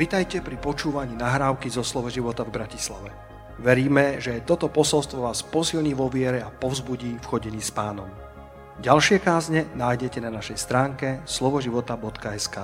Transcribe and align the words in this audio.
Vitajte 0.00 0.40
pri 0.40 0.56
počúvaní 0.56 1.12
nahrávky 1.12 1.68
zo 1.68 1.84
Slovo 1.84 2.08
života 2.08 2.40
v 2.40 2.56
Bratislave. 2.56 3.12
Veríme, 3.60 4.16
že 4.16 4.40
toto 4.48 4.72
posolstvo 4.72 5.28
vás 5.28 5.44
posilní 5.44 5.92
vo 5.92 6.08
viere 6.08 6.40
a 6.40 6.48
povzbudí 6.48 7.20
v 7.20 7.28
chodení 7.28 7.60
s 7.60 7.68
pánom. 7.68 8.08
Ďalšie 8.80 9.20
kázne 9.20 9.68
nájdete 9.76 10.24
na 10.24 10.32
našej 10.32 10.56
stránke 10.56 11.20
slovoživota.sk 11.28 12.56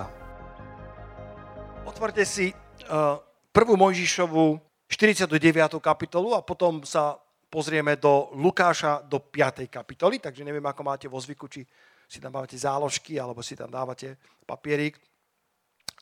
Otvorte 1.85 2.25
si 2.25 2.57
uh, 2.57 3.21
prvú 3.53 3.77
Mojžišovu 3.85 4.57
49. 4.89 5.29
kapitolu 5.85 6.33
a 6.33 6.41
potom 6.41 6.89
sa 6.89 7.21
pozrieme 7.53 8.01
do 8.01 8.33
Lukáša 8.33 9.05
do 9.05 9.21
5. 9.21 9.69
kapitoly, 9.69 10.25
takže 10.25 10.41
neviem, 10.41 10.65
ako 10.65 10.81
máte 10.89 11.05
vo 11.05 11.21
zvyku, 11.21 11.53
či 11.53 11.69
si 12.09 12.17
tam 12.17 12.33
dávate 12.33 12.57
záložky 12.57 13.21
alebo 13.21 13.45
si 13.45 13.53
tam 13.53 13.69
dávate 13.69 14.17
papierik. 14.49 14.97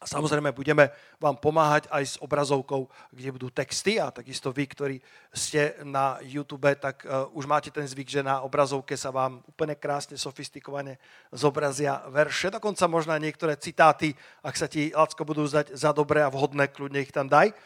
A 0.05 0.07
samozrejme 0.07 0.53
budeme 0.53 0.93
vám 1.17 1.41
pomáhať 1.41 1.89
aj 1.89 2.05
s 2.05 2.15
obrazovkou, 2.21 2.93
kde 3.09 3.33
budú 3.33 3.49
texty 3.49 3.97
a 3.97 4.13
takisto 4.13 4.53
vy, 4.53 4.69
ktorí 4.69 4.97
ste 5.33 5.81
na 5.81 6.21
YouTube, 6.21 6.69
tak 6.77 7.09
uh, 7.09 7.25
už 7.33 7.49
máte 7.49 7.73
ten 7.73 7.89
zvyk, 7.89 8.13
že 8.13 8.21
na 8.21 8.45
obrazovke 8.45 9.01
sa 9.01 9.09
vám 9.09 9.41
úplne 9.49 9.73
krásne, 9.73 10.21
sofistikovane 10.21 11.01
zobrazia 11.33 12.05
verše. 12.13 12.53
Dokonca 12.53 12.85
možno 12.85 13.17
niektoré 13.17 13.57
citáty, 13.57 14.13
ak 14.45 14.61
sa 14.61 14.69
ti, 14.69 14.93
Lacko, 14.93 15.25
budú 15.25 15.49
zdať 15.49 15.73
za 15.73 15.97
dobré 15.97 16.21
a 16.21 16.29
vhodné, 16.29 16.69
kľudne 16.69 17.01
ich 17.01 17.09
tam 17.09 17.25
daj. 17.25 17.57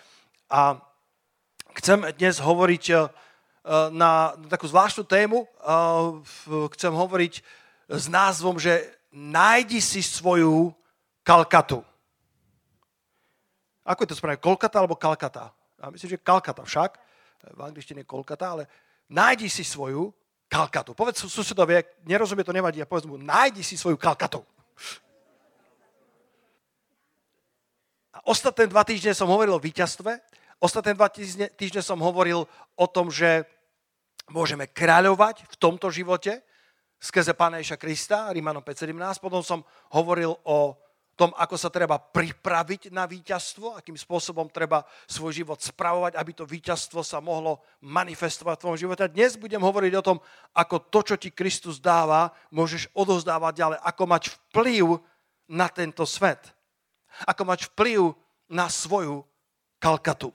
A 0.46 0.78
chcem 1.82 2.06
dnes 2.14 2.38
hovoriť 2.38 2.84
uh, 2.94 3.10
na, 3.90 4.38
takú 4.46 4.70
zvláštnu 4.70 5.02
tému. 5.10 5.42
Uh, 5.58 6.22
chcem 6.78 6.94
hovoriť 6.94 7.42
s 7.90 8.06
názvom, 8.06 8.62
že 8.62 8.94
nájdi 9.10 9.82
si 9.82 10.06
svoju 10.06 10.70
Kalkatu. 11.26 11.82
Ako 13.88 14.04
je 14.04 14.12
to 14.12 14.18
správne? 14.20 14.36
Kolkata 14.36 14.76
alebo 14.84 15.00
Kalkata? 15.00 15.48
Ja 15.80 15.88
myslím, 15.88 16.20
že 16.20 16.20
Kalkata 16.20 16.60
však. 16.60 17.00
V 17.56 17.60
angličtine 17.64 18.04
Kolkata, 18.04 18.52
ale 18.52 18.68
nájdi 19.08 19.48
si 19.48 19.64
svoju 19.64 20.12
Kalkatu. 20.48 20.92
Povedz 20.92 21.24
susedovi, 21.24 21.80
ak 21.80 21.86
nerozumie, 22.04 22.44
to 22.44 22.52
nevadí, 22.52 22.84
a 22.84 22.88
povedz 22.88 23.08
mu, 23.08 23.16
nájdi 23.16 23.64
si 23.64 23.80
svoju 23.80 23.96
Kalkatu. 23.96 24.44
A 28.12 28.18
ostatné 28.28 28.66
dva 28.68 28.84
týždne 28.84 29.14
som 29.14 29.30
hovoril 29.30 29.56
o 29.56 29.62
víťazstve. 29.62 30.18
Ostatné 30.58 30.92
dva 30.92 31.08
týždne, 31.08 31.48
týždne 31.54 31.80
som 31.80 32.02
hovoril 32.02 32.44
o 32.74 32.86
tom, 32.90 33.08
že 33.08 33.46
môžeme 34.28 34.66
kráľovať 34.66 35.46
v 35.46 35.54
tomto 35.56 35.88
živote 35.88 36.42
skrze 36.98 37.30
Pána 37.38 37.62
Ježa 37.62 37.78
Krista, 37.78 38.26
Rímanom 38.34 38.60
5.17. 38.60 39.22
Potom 39.22 39.40
som 39.46 39.60
hovoril 39.94 40.34
o 40.42 40.74
tom, 41.18 41.34
ako 41.34 41.58
sa 41.58 41.66
treba 41.66 41.98
pripraviť 41.98 42.94
na 42.94 43.02
víťazstvo, 43.10 43.74
akým 43.74 43.98
spôsobom 43.98 44.46
treba 44.46 44.86
svoj 45.10 45.42
život 45.42 45.58
spravovať, 45.58 46.14
aby 46.14 46.30
to 46.30 46.46
víťazstvo 46.46 47.02
sa 47.02 47.18
mohlo 47.18 47.58
manifestovať 47.82 48.54
v 48.54 48.62
tvojom 48.62 48.78
živote. 48.86 49.02
A 49.02 49.10
dnes 49.10 49.34
budem 49.34 49.58
hovoriť 49.58 49.92
o 49.98 50.06
tom, 50.14 50.18
ako 50.54 50.86
to, 50.86 51.00
čo 51.02 51.14
ti 51.18 51.34
Kristus 51.34 51.82
dáva, 51.82 52.30
môžeš 52.54 52.86
odozdávať 52.94 53.52
ďalej, 53.58 53.78
ako 53.82 54.02
mať 54.06 54.22
vplyv 54.30 54.84
na 55.50 55.66
tento 55.66 56.06
svet. 56.06 56.54
Ako 57.26 57.42
mať 57.42 57.66
vplyv 57.74 58.14
na 58.46 58.70
svoju 58.70 59.26
Kalkatu. 59.82 60.30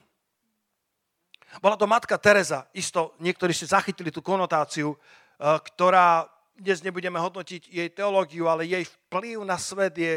Bola 1.64 1.80
to 1.80 1.88
matka 1.88 2.20
Teresa, 2.20 2.66
isto 2.76 3.14
niektorí 3.22 3.56
si 3.56 3.64
zachytili 3.64 4.12
tú 4.12 4.20
konotáciu, 4.20 4.92
eh, 4.92 5.56
ktorá 5.64 6.28
dnes 6.54 6.82
nebudeme 6.84 7.18
hodnotiť 7.18 7.72
jej 7.72 7.88
teológiu, 7.90 8.46
ale 8.46 8.68
jej 8.68 8.84
vplyv 8.86 9.42
na 9.42 9.58
svet 9.58 9.94
je 9.98 10.14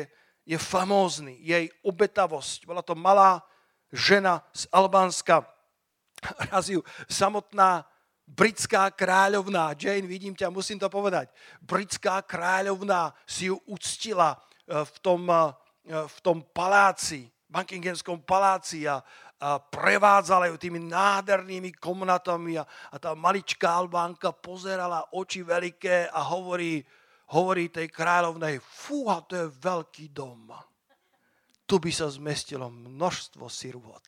je 0.47 0.55
famózny, 0.55 1.35
jej 1.43 1.67
obetavosť. 1.83 2.63
Bola 2.63 2.79
to 2.79 2.95
malá 2.95 3.43
žena 3.91 4.39
z 4.55 4.63
Albánska, 4.71 5.43
raz 6.47 6.71
ju 6.71 6.79
samotná 7.11 7.83
britská 8.27 8.91
kráľovná, 8.91 9.75
Jane, 9.75 10.07
vidím 10.07 10.35
ťa, 10.35 10.51
musím 10.51 10.79
to 10.79 10.91
povedať, 10.91 11.31
britská 11.63 12.23
kráľovná 12.23 13.15
si 13.23 13.51
ju 13.51 13.59
uctila 13.67 14.35
eh, 14.35 14.83
v 14.83 14.97
tom, 14.99 15.21
eh, 15.27 15.51
v 15.87 16.17
tom 16.23 16.43
paláci, 16.55 17.27
Buckinghamskom 17.47 18.27
paláci 18.27 18.83
a, 18.83 18.99
a 19.39 19.55
prevádzala 19.55 20.51
ju 20.51 20.59
tými 20.59 20.83
nádhernými 20.83 21.71
komnatami 21.79 22.59
a, 22.59 22.67
a 22.91 22.95
tá 22.99 23.15
maličká 23.15 23.79
Albánka 23.79 24.35
pozerala 24.35 25.07
oči 25.15 25.47
veľké 25.47 26.11
a 26.11 26.19
hovorí, 26.27 26.83
hovorí 27.31 27.67
tej 27.67 27.91
kráľovnej, 27.91 28.59
fúha, 28.63 29.23
to 29.27 29.35
je 29.35 29.45
veľký 29.59 30.15
dom. 30.15 30.47
Tu 31.67 31.75
by 31.75 31.91
sa 31.91 32.07
zmestilo 32.07 32.71
množstvo 32.71 33.51
sirvot. 33.51 34.07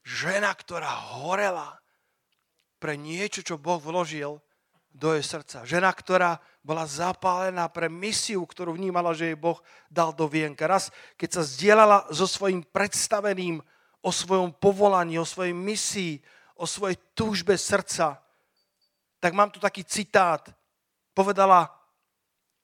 Žena, 0.00 0.48
ktorá 0.56 1.20
horela 1.20 1.76
pre 2.80 2.96
niečo, 2.96 3.44
čo 3.44 3.60
Boh 3.60 3.76
vložil 3.76 4.40
do 4.90 5.12
jej 5.12 5.22
srdca. 5.22 5.68
Žena, 5.68 5.92
ktorá 5.92 6.40
bola 6.64 6.88
zapálená 6.88 7.68
pre 7.68 7.92
misiu, 7.92 8.42
ktorú 8.42 8.74
vnímala, 8.74 9.12
že 9.12 9.30
jej 9.30 9.38
Boh 9.38 9.60
dal 9.92 10.16
do 10.16 10.24
vienka. 10.26 10.64
Raz, 10.64 10.88
keď 11.20 11.40
sa 11.40 11.42
zdieľala 11.44 12.08
so 12.10 12.24
svojím 12.24 12.64
predstaveným 12.64 13.60
o 14.00 14.10
svojom 14.10 14.56
povolaní, 14.56 15.20
o 15.20 15.28
svojej 15.28 15.52
misii, 15.52 16.18
o 16.56 16.64
svojej 16.64 16.96
túžbe 17.12 17.54
srdca, 17.60 18.18
tak 19.20 19.36
mám 19.36 19.52
tu 19.52 19.60
taký 19.60 19.84
citát 19.84 20.48
povedala, 21.20 21.68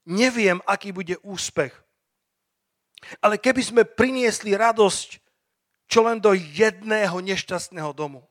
neviem, 0.08 0.64
aký 0.64 0.96
bude 0.96 1.20
úspech. 1.20 1.76
Ale 3.20 3.36
keby 3.36 3.60
sme 3.60 3.82
priniesli 3.84 4.56
radosť 4.56 5.26
čo 5.86 6.02
len 6.02 6.18
do 6.18 6.34
jedného 6.34 7.14
nešťastného 7.22 7.94
domu. 7.94 8.26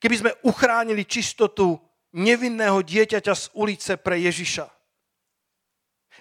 Keby 0.00 0.14
sme 0.16 0.32
uchránili 0.44 1.04
čistotu 1.04 1.76
nevinného 2.12 2.80
dieťaťa 2.80 3.34
z 3.36 3.44
ulice 3.56 3.92
pre 4.00 4.20
Ježiša. 4.20 4.68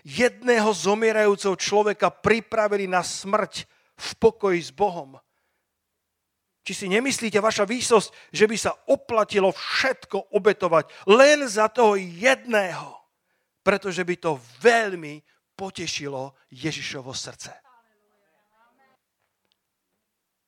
Jedného 0.04 0.68
zomierajúceho 0.76 1.56
človeka 1.56 2.12
pripravili 2.12 2.92
na 2.92 3.04
smrť 3.04 3.64
v 3.96 4.10
pokoji 4.20 4.60
s 4.60 4.72
Bohom. 4.72 5.16
Či 6.64 6.74
si 6.76 6.88
nemyslíte, 6.92 7.40
vaša 7.44 7.68
výsosť, 7.68 8.32
že 8.32 8.48
by 8.48 8.56
sa 8.56 8.72
oplatilo 8.88 9.52
všetko 9.52 10.32
obetovať 10.32 10.92
len 11.08 11.44
za 11.48 11.68
toho 11.72 12.00
jedného? 12.00 13.03
Pretože 13.64 14.04
by 14.04 14.16
to 14.20 14.32
veľmi 14.60 15.24
potešilo 15.56 16.36
Ježišovo 16.52 17.16
srdce. 17.16 17.56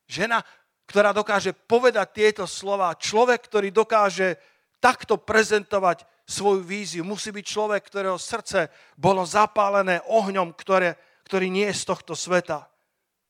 Žena, 0.06 0.44
ktorá 0.86 1.16
dokáže 1.16 1.56
povedať 1.56 2.08
tieto 2.14 2.46
slova, 2.46 2.94
človek, 2.94 3.42
ktorý 3.50 3.74
dokáže 3.74 4.38
takto 4.78 5.18
prezentovať 5.18 6.06
svoju 6.30 6.62
víziu, 6.62 7.02
musí 7.02 7.34
byť 7.34 7.46
človek, 7.46 7.82
ktorého 7.82 8.18
srdce 8.22 8.70
bolo 8.94 9.26
zapálené 9.26 10.02
ohňom, 10.06 10.54
ktoré, 10.54 10.98
ktorý 11.26 11.50
nie 11.50 11.66
je 11.74 11.80
z 11.82 11.84
tohto 11.90 12.14
sveta. 12.14 12.70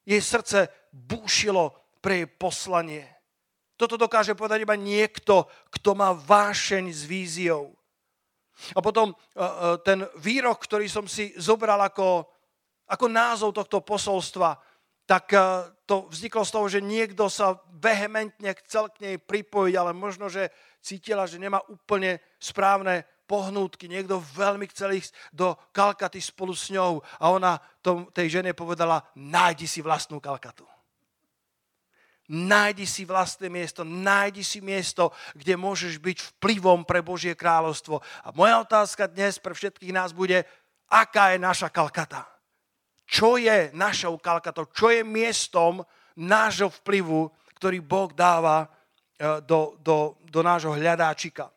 Jej 0.04 0.20
srdce 0.24 0.60
búšilo 0.92 1.76
pre 2.04 2.24
jej 2.24 2.30
poslanie. 2.30 3.04
Toto 3.76 4.00
dokáže 4.00 4.36
povedať 4.36 4.64
iba 4.64 4.80
niekto, 4.80 5.52
kto 5.68 5.92
má 5.96 6.16
vášeň 6.16 6.92
s 6.92 7.04
víziou. 7.04 7.75
A 8.76 8.80
potom 8.80 9.12
e, 9.12 9.16
e, 9.16 9.48
ten 9.84 10.08
výrok, 10.20 10.64
ktorý 10.64 10.88
som 10.88 11.06
si 11.06 11.36
zobral 11.36 11.80
ako, 11.84 12.24
ako 12.88 13.06
názov 13.12 13.52
tohto 13.52 13.84
posolstva, 13.84 14.56
tak 15.06 15.36
e, 15.36 15.40
to 15.86 16.10
vzniklo 16.10 16.42
z 16.42 16.54
toho, 16.54 16.66
že 16.72 16.80
niekto 16.82 17.30
sa 17.30 17.60
vehementne 17.78 18.52
chcel 18.66 18.90
k 18.90 19.02
nej 19.04 19.16
pripojiť, 19.22 19.76
ale 19.78 19.92
možno, 19.94 20.32
že 20.32 20.50
cítila, 20.82 21.30
že 21.30 21.42
nemá 21.42 21.62
úplne 21.70 22.22
správne 22.42 23.06
pohnútky. 23.26 23.90
Niekto 23.90 24.22
veľmi 24.22 24.70
chcel 24.70 24.98
ísť 24.98 25.14
do 25.34 25.58
Kalkaty 25.74 26.22
spolu 26.22 26.54
s 26.54 26.70
ňou 26.70 27.02
a 27.02 27.26
ona 27.34 27.58
tom, 27.82 28.10
tej 28.14 28.42
žene 28.42 28.54
povedala, 28.54 29.02
nájdi 29.18 29.66
si 29.66 29.82
vlastnú 29.82 30.22
Kalkatu. 30.22 30.66
Nájdi 32.26 32.90
si 32.90 33.06
vlastné 33.06 33.54
miesto, 33.54 33.86
nájdi 33.86 34.42
si 34.42 34.58
miesto, 34.58 35.14
kde 35.38 35.54
môžeš 35.54 36.02
byť 36.02 36.18
vplyvom 36.38 36.82
pre 36.82 37.06
Božie 37.06 37.38
kráľovstvo. 37.38 38.02
A 38.26 38.34
moja 38.34 38.58
otázka 38.66 39.06
dnes 39.06 39.38
pre 39.38 39.54
všetkých 39.54 39.94
nás 39.94 40.10
bude, 40.10 40.42
aká 40.90 41.38
je 41.38 41.40
naša 41.42 41.70
Kalkata? 41.70 42.26
Čo 43.06 43.38
je 43.38 43.70
našou 43.78 44.18
Kalkatou? 44.18 44.66
Čo 44.74 44.90
je 44.90 45.06
miestom 45.06 45.86
nášho 46.18 46.74
vplyvu, 46.82 47.30
ktorý 47.62 47.78
Boh 47.86 48.10
dáva 48.10 48.66
e, 48.66 48.68
do, 49.46 49.78
do, 49.86 50.18
do 50.26 50.42
nášho 50.42 50.74
hľadáčika? 50.74 51.54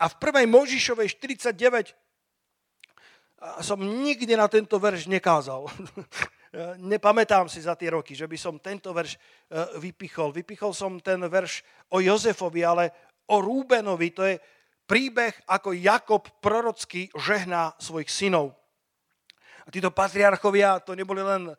A 0.00 0.08
v 0.08 0.14
prvej 0.16 0.48
Možišovej 0.48 1.20
49 1.20 1.92
som 3.60 3.76
nikdy 3.76 4.32
na 4.38 4.48
tento 4.48 4.80
verš 4.80 5.04
nekázal. 5.10 5.68
E, 6.52 6.76
nepamätám 6.76 7.48
si 7.48 7.64
za 7.64 7.72
tie 7.72 7.88
roky, 7.88 8.12
že 8.12 8.28
by 8.28 8.36
som 8.36 8.60
tento 8.60 8.92
verš 8.92 9.16
e, 9.16 9.18
vypichol. 9.80 10.36
Vypichol 10.36 10.76
som 10.76 11.00
ten 11.00 11.24
verš 11.24 11.64
o 11.88 12.04
Jozefovi, 12.04 12.60
ale 12.60 12.92
o 13.32 13.40
Rúbenovi. 13.40 14.12
To 14.12 14.22
je 14.28 14.36
príbeh, 14.84 15.32
ako 15.48 15.72
Jakob 15.72 16.28
prorocky 16.44 17.08
žehná 17.16 17.72
svojich 17.80 18.12
synov. 18.12 18.52
A 19.64 19.72
títo 19.72 19.94
patriarchovia, 19.94 20.82
to 20.82 20.92
neboli 20.92 21.22
len 21.22 21.54
uh, 21.54 21.56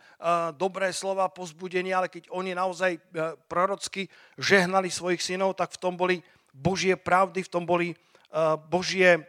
dobré 0.52 0.92
slova 0.92 1.32
pozbudenia, 1.32 2.04
ale 2.04 2.12
keď 2.12 2.28
oni 2.36 2.52
naozaj 2.52 3.00
prorocky 3.48 4.12
žehnali 4.36 4.92
svojich 4.92 5.24
synov, 5.24 5.56
tak 5.56 5.72
v 5.72 5.82
tom 5.82 5.96
boli 5.96 6.20
Božie 6.52 7.00
pravdy, 7.00 7.48
v 7.48 7.50
tom 7.50 7.64
boli 7.64 7.96
Božie 8.68 9.24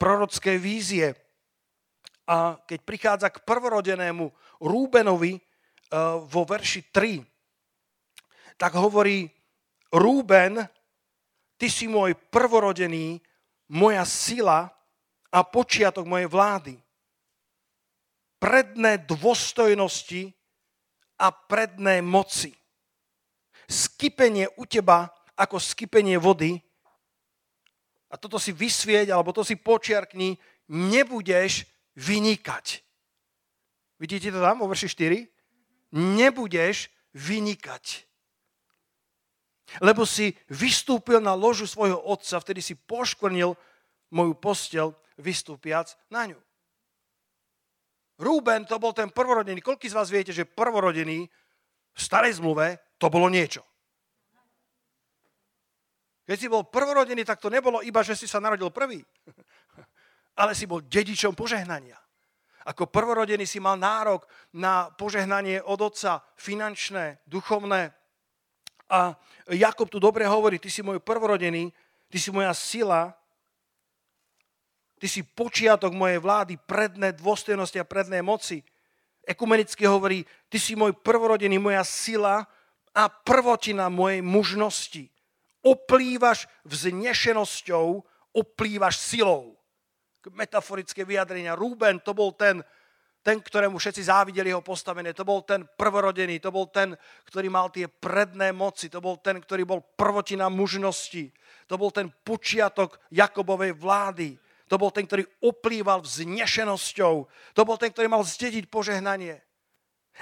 prorocké 0.00 0.56
vízie. 0.56 1.12
A 2.26 2.58
keď 2.66 2.78
prichádza 2.82 3.28
k 3.30 3.42
prvorodenému 3.46 4.26
Rúbenovi 4.62 5.38
uh, 5.38 6.18
vo 6.26 6.42
verši 6.42 6.90
3, 6.90 8.58
tak 8.58 8.74
hovorí, 8.74 9.30
Rúben, 9.94 10.66
ty 11.54 11.70
si 11.70 11.86
môj 11.86 12.18
prvorodený, 12.28 13.22
moja 13.70 14.02
sila 14.02 14.66
a 15.30 15.38
počiatok 15.46 16.06
mojej 16.06 16.26
vlády 16.26 16.74
predné 18.36 19.00
dôstojnosti 19.08 20.32
a 21.16 21.32
predné 21.32 22.04
moci. 22.04 22.52
Skypenie 23.66 24.46
u 24.60 24.68
teba 24.68 25.10
ako 25.34 25.58
skypenie 25.58 26.16
vody, 26.16 26.60
a 28.06 28.14
toto 28.14 28.38
si 28.38 28.54
vysvieť, 28.54 29.10
alebo 29.10 29.34
to 29.34 29.42
si 29.42 29.58
počiarkni, 29.58 30.38
nebudeš 30.70 31.66
vynikať. 31.96 32.84
Vidíte 33.96 34.28
to 34.28 34.44
tam 34.44 34.60
vo 34.60 34.68
verši 34.68 34.88
4? 34.92 35.96
Nebudeš 35.96 36.92
vynikať. 37.16 38.04
Lebo 39.82 40.06
si 40.06 40.36
vystúpil 40.52 41.18
na 41.18 41.34
ložu 41.34 41.66
svojho 41.66 41.98
otca, 41.98 42.38
vtedy 42.38 42.62
si 42.62 42.78
poškvrnil 42.78 43.56
moju 44.14 44.34
postel, 44.38 44.94
vystúpiac 45.18 45.90
na 46.12 46.28
ňu. 46.30 46.38
Rúben 48.16 48.64
to 48.64 48.80
bol 48.80 48.96
ten 48.96 49.12
prvorodený. 49.12 49.60
Koľký 49.60 49.92
z 49.92 49.96
vás 49.96 50.08
viete, 50.08 50.32
že 50.32 50.48
prvorodený 50.48 51.28
v 51.96 52.00
starej 52.00 52.40
zmluve 52.40 52.80
to 52.96 53.12
bolo 53.12 53.28
niečo? 53.28 53.64
Keď 56.26 56.36
si 56.36 56.50
bol 56.50 56.66
prvorodený, 56.66 57.22
tak 57.22 57.38
to 57.38 57.52
nebolo 57.52 57.84
iba, 57.84 58.02
že 58.02 58.18
si 58.18 58.26
sa 58.26 58.42
narodil 58.42 58.72
prvý, 58.72 59.04
ale 60.36 60.52
si 60.54 60.68
bol 60.68 60.84
dedičom 60.84 61.32
požehnania. 61.32 61.96
Ako 62.66 62.90
prvorodený 62.90 63.46
si 63.46 63.62
mal 63.62 63.78
nárok 63.78 64.26
na 64.52 64.90
požehnanie 64.90 65.62
od 65.62 65.78
otca, 65.80 66.22
finančné, 66.34 67.22
duchovné. 67.24 67.94
A 68.90 69.14
Jakob 69.50 69.86
tu 69.86 70.02
dobre 70.02 70.26
hovorí, 70.26 70.58
ty 70.58 70.70
si 70.70 70.82
môj 70.82 70.98
prvorodený, 70.98 71.70
ty 72.10 72.18
si 72.18 72.34
moja 72.34 72.50
sila, 72.54 73.14
Ty 74.96 75.06
si 75.12 75.20
počiatok 75.20 75.92
mojej 75.92 76.16
vlády, 76.16 76.56
predné 76.56 77.12
dôstojnosti 77.12 77.76
a 77.76 77.84
predné 77.84 78.24
moci. 78.24 78.64
Ekumenicky 79.28 79.84
hovorí, 79.84 80.24
ty 80.48 80.56
si 80.56 80.72
môj 80.72 80.96
prvorodený, 80.96 81.60
moja 81.60 81.84
sila 81.84 82.48
a 82.96 83.02
prvotina 83.12 83.92
mojej 83.92 84.24
mužnosti. 84.24 85.04
Oplývaš 85.60 86.48
vznešenosťou, 86.64 88.00
oplývaš 88.32 88.96
silou. 88.96 89.55
Metaforické 90.32 91.06
vyjadrenia. 91.06 91.58
Rúben 91.58 92.02
to 92.02 92.14
bol 92.16 92.34
ten, 92.34 92.64
ten, 93.26 93.42
ktorému 93.42 93.78
všetci 93.78 94.06
závideli 94.06 94.54
jeho 94.54 94.62
postavenie. 94.62 95.10
To 95.14 95.26
bol 95.26 95.42
ten 95.42 95.66
prvorodený, 95.66 96.38
to 96.38 96.54
bol 96.54 96.70
ten, 96.70 96.94
ktorý 97.26 97.50
mal 97.50 97.74
tie 97.74 97.90
predné 97.90 98.54
moci, 98.54 98.86
to 98.86 99.02
bol 99.02 99.18
ten, 99.18 99.42
ktorý 99.42 99.66
bol 99.66 99.82
prvotina 99.82 100.46
mužnosti. 100.46 101.34
To 101.66 101.74
bol 101.74 101.90
ten 101.90 102.06
počiatok 102.10 103.02
Jakobovej 103.10 103.74
vlády. 103.74 104.38
To 104.66 104.78
bol 104.78 104.90
ten, 104.90 105.06
ktorý 105.06 105.26
oplýval 105.42 106.02
vznešenosťou. 106.02 107.14
To 107.54 107.62
bol 107.62 107.78
ten, 107.78 107.90
ktorý 107.90 108.10
mal 108.10 108.22
zdediť 108.26 108.66
požehnanie. 108.66 109.42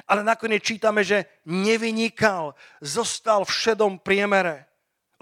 Ale 0.04 0.26
nakoniec 0.26 0.60
čítame, 0.60 1.06
že 1.06 1.44
nevynikal, 1.46 2.52
zostal 2.82 3.46
v 3.46 3.54
šedom 3.54 3.92
priemere, 4.02 4.66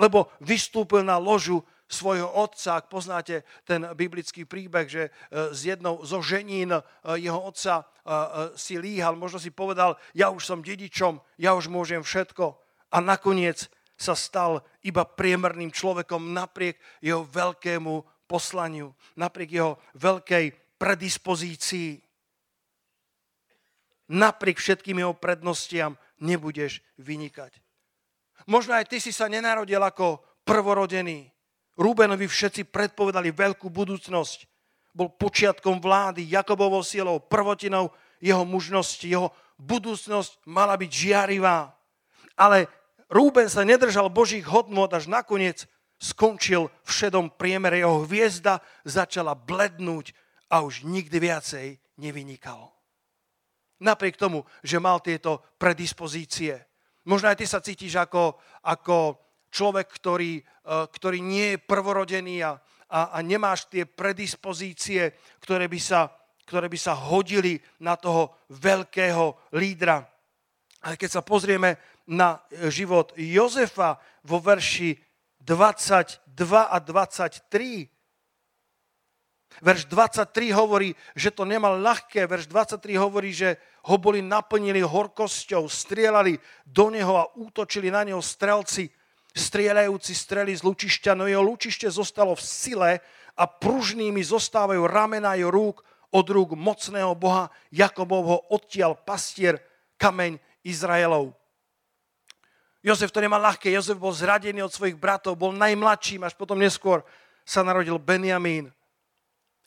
lebo 0.01 0.33
vystúpil 0.41 1.05
na 1.05 1.21
ložu 1.21 1.61
svojho 1.93 2.27
otca, 2.27 2.81
ak 2.81 2.89
poznáte 2.89 3.45
ten 3.69 3.85
biblický 3.93 4.49
príbeh, 4.49 4.89
že 4.89 5.03
z 5.29 5.61
e, 5.61 5.69
jednou 5.77 6.01
zo 6.01 6.25
ženín 6.25 6.73
e, 6.73 6.81
jeho 7.21 7.37
otca 7.37 7.81
e, 7.81 7.85
si 8.57 8.81
líhal, 8.81 9.15
možno 9.15 9.37
si 9.37 9.53
povedal, 9.53 10.01
ja 10.17 10.33
už 10.33 10.49
som 10.49 10.65
dedičom, 10.65 11.21
ja 11.37 11.53
už 11.53 11.69
môžem 11.69 12.01
všetko. 12.01 12.57
A 12.93 12.99
nakoniec 13.05 13.69
sa 13.97 14.17
stal 14.17 14.65
iba 14.83 15.05
priemerným 15.05 15.71
človekom 15.71 16.33
napriek 16.33 16.81
jeho 17.05 17.29
veľkému 17.29 18.25
poslaniu, 18.25 18.97
napriek 19.21 19.51
jeho 19.53 19.73
veľkej 19.95 20.77
predispozícii. 20.81 22.01
Napriek 24.13 24.59
všetkým 24.61 25.01
jeho 25.01 25.15
prednostiam 25.17 25.97
nebudeš 26.21 26.85
vynikať. 27.01 27.63
Možno 28.51 28.75
aj 28.75 28.91
ty 28.91 28.99
si 28.99 29.15
sa 29.15 29.31
nenarodil 29.31 29.81
ako 29.81 30.21
prvorodený. 30.43 31.32
Rúbenovi 31.77 32.29
všetci 32.29 32.69
predpovedali 32.69 33.33
veľkú 33.33 33.73
budúcnosť. 33.73 34.45
Bol 34.93 35.09
počiatkom 35.17 35.81
vlády, 35.81 36.29
Jakobovou 36.29 36.85
silou, 36.85 37.17
prvotinou 37.17 37.89
jeho 38.21 38.45
mužnosti. 38.45 39.09
Jeho 39.09 39.33
budúcnosť 39.57 40.45
mala 40.45 40.77
byť 40.77 40.91
žiarivá. 40.93 41.73
Ale 42.37 42.69
Rúben 43.13 43.49
sa 43.49 43.65
nedržal 43.65 44.09
Božích 44.13 44.45
hodnot 44.49 44.93
až 44.93 45.09
nakoniec 45.09 45.69
skončil 46.03 46.67
v 46.83 46.91
šedom 46.91 47.31
priemere, 47.31 47.79
jeho 47.79 48.03
hviezda 48.03 48.59
začala 48.83 49.39
blednúť 49.39 50.11
a 50.51 50.67
už 50.67 50.83
nikdy 50.83 51.17
viacej 51.23 51.67
nevynikal. 52.03 52.75
Napriek 53.79 54.19
tomu, 54.19 54.43
že 54.67 54.83
mal 54.83 54.99
tieto 54.99 55.43
predispozície. 55.63 56.59
Možno 57.07 57.31
aj 57.31 57.39
ty 57.39 57.47
sa 57.47 57.63
cítiš 57.63 57.99
ako, 57.99 58.39
ako 58.67 59.19
človek, 59.53 59.87
ktorý, 59.93 60.41
e, 60.41 60.43
ktorý 60.65 61.21
nie 61.21 61.55
je 61.55 61.63
prvorodený 61.63 62.41
a, 62.43 62.57
a, 62.89 63.01
a 63.15 63.19
nemáš 63.21 63.69
tie 63.69 63.85
predispozície, 63.85 65.13
ktoré 65.45 65.69
by, 65.69 65.81
sa, 65.81 66.09
ktoré 66.49 66.73
by 66.73 66.79
sa 66.81 66.97
hodili 66.97 67.61
na 67.85 68.01
toho 68.01 68.33
veľkého 68.49 69.53
lídra. 69.53 70.09
Ale 70.83 70.97
keď 70.97 71.21
sa 71.21 71.23
pozrieme 71.23 71.79
na 72.09 72.43
život 72.73 73.15
Jozefa 73.15 74.01
vo 74.27 74.43
verši 74.43 74.99
22 75.39 76.19
a 76.67 76.77
23. 76.79 77.87
Verš 79.63 79.85
23 79.85 80.49
hovorí, 80.57 80.97
že 81.13 81.31
to 81.31 81.45
nemal 81.45 81.77
ľahké. 81.77 82.25
Verš 82.25 82.49
23 82.49 82.97
hovorí, 82.97 83.31
že 83.37 83.61
ho 83.85 84.01
boli 84.01 84.25
naplnili 84.25 84.81
horkosťou, 84.81 85.69
strieľali 85.69 86.39
do 86.65 86.89
neho 86.89 87.15
a 87.21 87.29
útočili 87.37 87.93
na 87.93 88.07
neho 88.07 88.23
strelci, 88.23 88.89
strieľajúci 89.33 90.13
strely 90.13 90.53
z 90.53 90.63
lučišťa, 90.65 91.17
no 91.17 91.25
jeho 91.29 91.45
lučište 91.45 91.89
zostalo 91.89 92.37
v 92.37 92.45
sile 92.45 92.93
a 93.37 93.45
pružnými 93.49 94.21
zostávajú 94.21 94.85
ramena 94.85 95.37
jeho 95.37 95.53
rúk 95.53 95.81
od 96.13 96.27
rúk 96.29 96.53
mocného 96.53 97.17
Boha 97.17 97.49
Jakobovho 97.73 98.53
odtial 98.53 98.93
pastier 98.95 99.57
kameň 99.97 100.37
Izraelov. 100.61 101.33
Jozef 102.83 103.15
to 103.15 103.23
nemal 103.23 103.41
ľahké, 103.41 103.71
Jozef 103.73 103.97
bol 103.97 104.11
zradený 104.11 104.67
od 104.67 104.75
svojich 104.75 104.99
bratov, 104.99 105.39
bol 105.39 105.55
najmladším, 105.55 106.27
až 106.27 106.35
potom 106.35 106.59
neskôr 106.59 107.07
sa 107.47 107.63
narodil 107.63 107.97
Benjamín. 107.97 108.75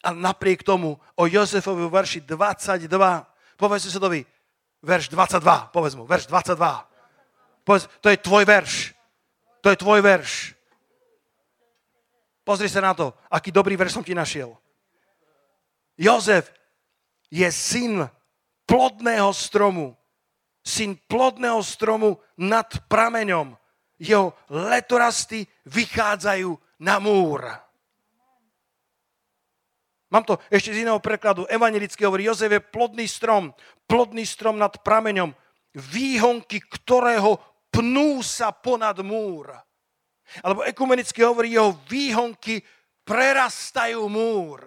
A 0.05 0.13
napriek 0.13 0.61
tomu 0.61 1.01
o 1.17 1.23
Jozefovi 1.25 1.87
v 1.87 1.95
verši 1.95 2.19
22, 2.27 2.91
povedz 3.57 3.89
susedovi, 3.89 4.21
verš 4.83 5.09
22, 5.09 5.73
povedz 5.73 5.95
mu, 5.97 6.03
verš 6.05 6.29
22. 6.29 7.65
Povedz, 7.65 7.89
to 8.03 8.13
je 8.13 8.17
tvoj 8.21 8.45
verš. 8.45 8.94
To 9.65 9.73
je 9.73 9.81
tvoj 9.81 10.05
verš. 10.05 10.53
Pozri 12.45 12.69
sa 12.69 12.85
na 12.85 12.93
to, 12.93 13.17
aký 13.33 13.49
dobrý 13.49 13.73
verš 13.73 13.97
som 13.97 14.05
ti 14.05 14.13
našiel. 14.13 14.53
Jozef 15.97 16.53
je 17.33 17.49
syn 17.49 18.05
plodného 18.69 19.33
stromu, 19.33 19.97
syn 20.61 20.93
plodného 21.09 21.65
stromu 21.65 22.21
nad 22.37 22.69
prameňom. 22.85 23.57
Jeho 23.97 24.37
letorasty 24.53 25.49
vychádzajú 25.65 26.53
na 26.85 27.01
múr. 27.01 27.49
Mám 30.13 30.29
to 30.29 30.37
ešte 30.53 30.77
z 30.77 30.85
iného 30.85 31.01
prekladu. 31.01 31.49
Evangelicky 31.49 32.05
hovorí, 32.05 32.29
Jozef 32.29 32.53
je 32.53 32.61
plodný 32.61 33.09
strom, 33.09 33.49
plodný 33.89 34.29
strom 34.29 34.61
nad 34.61 34.77
prameňom, 34.85 35.33
výhonky 35.73 36.61
ktorého 36.61 37.54
pnú 37.75 38.23
sa 38.23 38.55
ponad 38.55 39.03
múr. 39.03 39.51
Alebo 40.41 40.63
ekumenicky 40.63 41.21
hovorí, 41.21 41.53
jeho 41.53 41.75
výhonky 41.85 42.63
prerastajú 43.03 44.07
múr. 44.07 44.65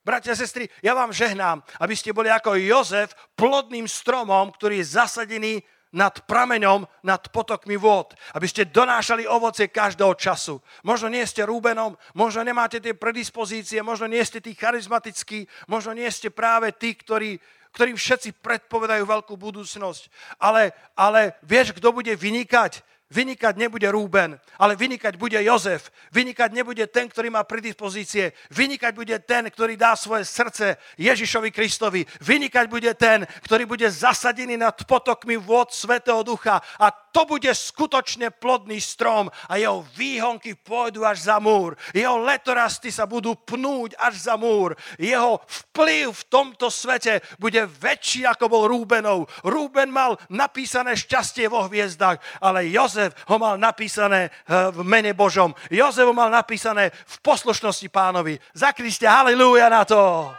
Bratia 0.00 0.32
a 0.32 0.40
sestry, 0.40 0.64
ja 0.80 0.96
vám 0.96 1.12
žehnám, 1.12 1.60
aby 1.84 1.92
ste 1.92 2.16
boli 2.16 2.32
ako 2.32 2.56
Jozef, 2.56 3.12
plodným 3.36 3.84
stromom, 3.84 4.48
ktorý 4.56 4.80
je 4.80 4.96
zasadený 4.96 5.60
nad 5.92 6.24
prameňom, 6.24 6.84
nad 7.04 7.28
potokmi 7.28 7.76
vôd. 7.76 8.16
Aby 8.32 8.48
ste 8.48 8.68
donášali 8.68 9.28
ovocie 9.28 9.68
každého 9.68 10.16
času. 10.16 10.64
Možno 10.80 11.12
nie 11.12 11.24
ste 11.28 11.44
Rúbenom, 11.44 11.96
možno 12.16 12.40
nemáte 12.40 12.80
tie 12.80 12.96
predispozície, 12.96 13.84
možno 13.84 14.08
nie 14.08 14.20
ste 14.24 14.40
tí 14.40 14.56
charizmatickí, 14.56 15.44
možno 15.68 15.92
nie 15.92 16.08
ste 16.08 16.32
práve 16.32 16.72
tí, 16.72 16.96
ktorí, 16.96 17.36
ktorým 17.72 17.96
všetci 17.96 18.38
predpovedajú 18.38 19.04
veľkú 19.04 19.34
budúcnosť. 19.36 20.12
Ale, 20.40 20.72
ale 20.94 21.36
vieš, 21.42 21.74
kto 21.74 21.90
bude 21.90 22.12
vynikať? 22.14 22.84
Vynikať 23.08 23.56
nebude 23.56 23.88
Rúben, 23.88 24.36
ale 24.60 24.76
vynikať 24.76 25.16
bude 25.16 25.40
Jozef. 25.40 25.88
Vynikať 26.12 26.52
nebude 26.52 26.84
ten, 26.92 27.08
ktorý 27.08 27.32
má 27.32 27.40
predispozície. 27.40 28.36
Vynikať 28.52 28.92
bude 28.92 29.16
ten, 29.24 29.48
ktorý 29.48 29.80
dá 29.80 29.96
svoje 29.96 30.28
srdce 30.28 30.76
Ježišovi 31.00 31.48
Kristovi. 31.48 32.04
Vynikať 32.20 32.68
bude 32.68 32.92
ten, 32.92 33.24
ktorý 33.48 33.64
bude 33.64 33.88
zasadený 33.88 34.60
nad 34.60 34.76
potokmi 34.84 35.40
vôd 35.40 35.72
Svetého 35.72 36.20
Ducha. 36.20 36.60
A 36.76 36.92
to 37.12 37.24
bude 37.24 37.48
skutočne 37.48 38.30
plodný 38.30 38.78
strom 38.78 39.32
a 39.48 39.56
jeho 39.56 39.84
výhonky 39.96 40.54
pôjdu 40.54 41.02
až 41.04 41.28
za 41.28 41.36
múr. 41.42 41.74
Jeho 41.96 42.20
letorasty 42.20 42.92
sa 42.92 43.08
budú 43.08 43.34
pnúť 43.34 43.96
až 43.98 44.30
za 44.30 44.34
múr. 44.36 44.76
Jeho 45.00 45.40
vplyv 45.44 46.12
v 46.12 46.26
tomto 46.28 46.68
svete 46.70 47.20
bude 47.40 47.64
väčší 47.66 48.28
ako 48.28 48.46
bol 48.46 48.62
Rúbenov. 48.70 49.26
Rúben 49.42 49.90
mal 49.90 50.20
napísané 50.30 50.94
šťastie 50.94 51.48
vo 51.50 51.66
hviezdach, 51.66 52.20
ale 52.38 52.70
Jozef 52.70 53.16
ho 53.26 53.36
mal 53.40 53.56
napísané 53.58 54.28
eh, 54.28 54.70
v 54.70 54.80
mene 54.86 55.12
Božom. 55.12 55.52
Jozef 55.72 56.06
ho 56.06 56.14
mal 56.14 56.30
napísané 56.30 56.94
v 56.94 57.16
poslušnosti 57.24 57.88
pánovi. 57.90 58.38
Zakriste, 58.54 59.08
halleluja 59.08 59.66
na 59.66 59.82
to. 59.82 60.32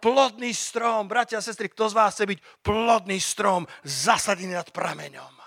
Plodný 0.00 0.52
strom, 0.52 1.08
bratia 1.08 1.40
a 1.40 1.44
sestry, 1.44 1.72
kto 1.72 1.88
z 1.88 1.96
vás 1.96 2.12
chce 2.12 2.28
byť 2.28 2.38
plodný 2.60 3.16
strom, 3.16 3.64
zasadený 3.88 4.52
nad 4.52 4.68
prameňom. 4.68 5.43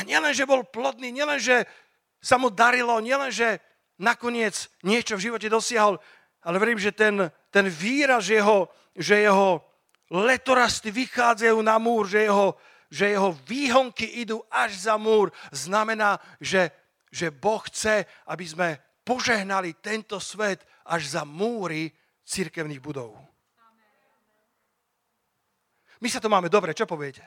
A 0.00 0.08
nielen, 0.08 0.32
že 0.32 0.48
bol 0.48 0.64
plodný, 0.64 1.12
nielen, 1.12 1.36
sa 2.24 2.40
mu 2.40 2.48
darilo, 2.48 2.96
nielen, 3.04 3.28
že 3.28 3.60
nakoniec 4.00 4.72
niečo 4.80 5.20
v 5.20 5.28
živote 5.28 5.52
dosiahol, 5.52 6.00
ale 6.40 6.56
verím, 6.56 6.80
že 6.80 6.96
ten, 6.96 7.28
ten 7.52 7.68
výraz, 7.68 8.24
že 8.24 8.40
jeho, 8.40 8.72
že 8.96 9.28
jeho 9.28 9.60
letorasty 10.08 10.88
vychádzajú 10.88 11.60
na 11.60 11.76
múr, 11.76 12.08
že 12.08 12.24
jeho, 12.24 12.56
že 12.88 13.12
jeho 13.12 13.36
výhonky 13.44 14.24
idú 14.24 14.40
až 14.48 14.88
za 14.88 14.96
múr, 14.96 15.28
znamená, 15.52 16.16
že, 16.40 16.72
že 17.12 17.28
Boh 17.28 17.60
chce, 17.68 18.08
aby 18.24 18.44
sme 18.48 18.68
požehnali 19.04 19.76
tento 19.84 20.16
svet 20.16 20.64
až 20.88 21.12
za 21.12 21.28
múry 21.28 21.92
církevných 22.24 22.80
budov. 22.80 23.20
My 26.00 26.08
sa 26.08 26.24
to 26.24 26.32
máme 26.32 26.48
dobre, 26.48 26.72
čo 26.72 26.88
poviete? 26.88 27.20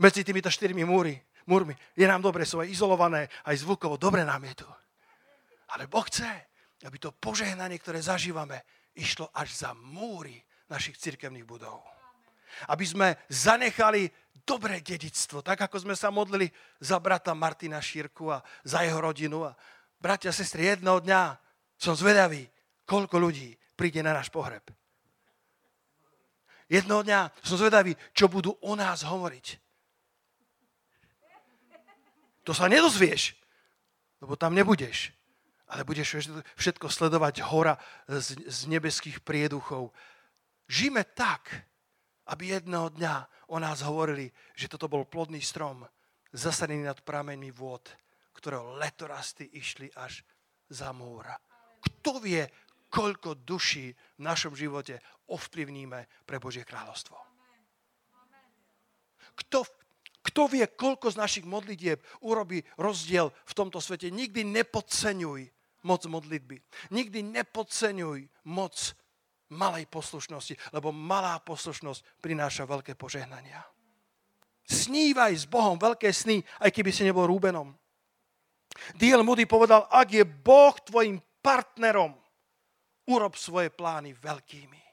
Medzi 0.00 0.24
týmito 0.24 0.48
štyrmi 0.48 0.88
múry, 0.88 1.20
múrmi. 1.48 1.74
Je 1.96 2.04
nám 2.04 2.20
dobre, 2.20 2.44
sú 2.44 2.60
aj 2.60 2.68
izolované, 2.68 3.32
aj 3.48 3.64
zvukovo, 3.64 3.96
dobre 3.96 4.22
nám 4.22 4.44
je 4.44 4.62
tu. 4.62 4.68
Ale 5.72 5.88
Boh 5.88 6.04
chce, 6.04 6.28
aby 6.84 6.96
to 7.00 7.16
požehnanie, 7.16 7.80
ktoré 7.80 8.04
zažívame, 8.04 8.62
išlo 8.94 9.32
až 9.32 9.66
za 9.66 9.70
múry 9.72 10.36
našich 10.68 11.00
církevných 11.00 11.48
budov. 11.48 11.80
Aby 12.68 12.84
sme 12.84 13.08
zanechali 13.28 14.08
dobré 14.44 14.80
dedictvo, 14.80 15.44
tak 15.44 15.60
ako 15.60 15.88
sme 15.88 15.94
sa 15.96 16.08
modlili 16.08 16.48
za 16.80 16.96
brata 16.96 17.36
Martina 17.36 17.80
Šírku 17.80 18.32
a 18.32 18.40
za 18.64 18.80
jeho 18.84 19.00
rodinu. 19.00 19.44
A 19.44 19.52
bratia 20.00 20.32
sestry, 20.32 20.72
jedného 20.72 21.04
dňa 21.04 21.36
som 21.76 21.92
zvedavý, 21.92 22.48
koľko 22.88 23.20
ľudí 23.20 23.52
príde 23.76 24.00
na 24.00 24.16
náš 24.16 24.32
pohreb. 24.32 24.64
Jedného 26.68 27.00
dňa 27.04 27.20
som 27.40 27.56
zvedavý, 27.56 27.96
čo 28.12 28.28
budú 28.28 28.56
o 28.60 28.72
nás 28.76 29.04
hovoriť. 29.04 29.67
To 32.48 32.56
sa 32.56 32.64
nedozvieš, 32.64 33.36
lebo 34.24 34.32
tam 34.32 34.56
nebudeš. 34.56 35.12
Ale 35.68 35.84
budeš 35.84 36.32
všetko 36.56 36.88
sledovať 36.88 37.44
hora 37.44 37.76
z, 38.08 38.40
z 38.48 38.72
nebeských 38.72 39.20
prieduchov. 39.20 39.92
Žijeme 40.64 41.04
tak, 41.12 41.68
aby 42.32 42.56
jedného 42.56 42.88
dňa 42.88 43.14
o 43.52 43.60
nás 43.60 43.84
hovorili, 43.84 44.32
že 44.56 44.72
toto 44.72 44.88
bol 44.88 45.04
plodný 45.04 45.44
strom, 45.44 45.84
zasadený 46.32 46.88
nad 46.88 47.04
prameňmi 47.04 47.52
vôd, 47.52 47.84
ktorého 48.32 48.80
letorasty 48.80 49.52
išli 49.52 49.92
až 49.92 50.24
za 50.72 50.88
múra. 50.96 51.36
Kto 51.84 52.16
vie, 52.16 52.48
koľko 52.88 53.36
duší 53.44 53.92
v 53.92 54.20
našom 54.24 54.56
živote 54.56 55.04
ovplyvníme 55.28 56.24
pre 56.24 56.40
Božie 56.40 56.64
kráľovstvo? 56.64 57.16
Kto, 59.36 59.68
kto 60.22 60.50
vie, 60.50 60.66
koľko 60.66 61.14
z 61.14 61.20
našich 61.20 61.46
modlitieb 61.46 62.02
urobí 62.20 62.60
rozdiel 62.76 63.30
v 63.32 63.52
tomto 63.56 63.78
svete? 63.78 64.10
Nikdy 64.10 64.44
nepodceňuj 64.44 65.40
moc 65.86 66.02
modlitby. 66.04 66.58
Nikdy 66.90 67.22
nepodceňuj 67.22 68.26
moc 68.50 68.74
malej 69.48 69.88
poslušnosti, 69.88 70.76
lebo 70.76 70.92
malá 70.92 71.40
poslušnosť 71.40 72.20
prináša 72.20 72.68
veľké 72.68 72.98
požehnania. 72.98 73.64
Snívaj 74.68 75.32
s 75.32 75.44
Bohom 75.48 75.80
veľké 75.80 76.12
sny, 76.12 76.44
aj 76.60 76.70
keby 76.76 76.92
si 76.92 77.08
nebol 77.08 77.24
Rúbenom. 77.24 77.72
D.L. 79.00 79.24
Moody 79.24 79.48
povedal, 79.48 79.88
ak 79.88 80.12
je 80.12 80.24
Boh 80.28 80.76
tvojim 80.76 81.16
partnerom, 81.40 82.12
urob 83.08 83.32
svoje 83.40 83.72
plány 83.72 84.12
veľkými. 84.12 84.87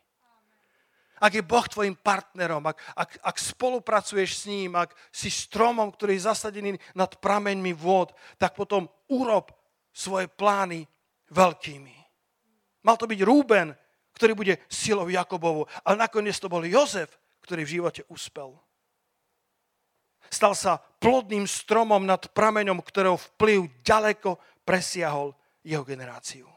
Ak 1.20 1.32
je 1.32 1.44
Boh 1.44 1.64
tvojim 1.64 1.96
partnerom, 1.96 2.64
ak, 2.68 2.78
ak, 2.96 3.10
ak 3.24 3.36
spolupracuješ 3.40 4.30
s 4.36 4.44
ním, 4.52 4.76
ak 4.76 4.92
si 5.12 5.32
stromom, 5.32 5.88
ktorý 5.92 6.20
je 6.20 6.28
zasadený 6.28 6.76
nad 6.92 7.12
prameňmi 7.20 7.72
vôd, 7.72 8.12
tak 8.36 8.56
potom 8.56 8.92
urob 9.08 9.52
svoje 9.96 10.28
plány 10.28 10.84
veľkými. 11.32 11.96
Mal 12.84 12.96
to 13.00 13.08
byť 13.08 13.20
Rúben, 13.24 13.72
ktorý 14.16 14.32
bude 14.36 14.56
silou 14.72 15.08
Jakobovu. 15.12 15.68
Ale 15.84 16.00
nakoniec 16.00 16.36
to 16.40 16.52
bol 16.52 16.64
Jozef, 16.64 17.20
ktorý 17.44 17.68
v 17.68 17.74
živote 17.80 18.02
uspel. 18.08 18.56
Stal 20.32 20.58
sa 20.58 20.82
plodným 21.00 21.46
stromom 21.46 22.02
nad 22.02 22.28
prameňom, 22.34 22.82
ktorého 22.82 23.16
vplyv 23.16 23.70
ďaleko 23.86 24.42
presiahol 24.66 25.38
jeho 25.62 25.86
generáciu. 25.86 26.55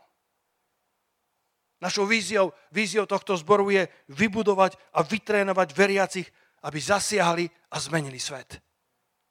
Našou 1.78 2.06
víziou, 2.10 2.50
víziou 2.74 3.06
tohto 3.06 3.38
zboru 3.38 3.70
je 3.70 3.86
vybudovať 4.10 4.74
a 4.98 5.02
vytrénovať 5.06 5.68
veriacich, 5.74 6.28
aby 6.66 6.78
zasiahli 6.82 7.46
a 7.70 7.76
zmenili 7.78 8.18
svet. 8.18 8.58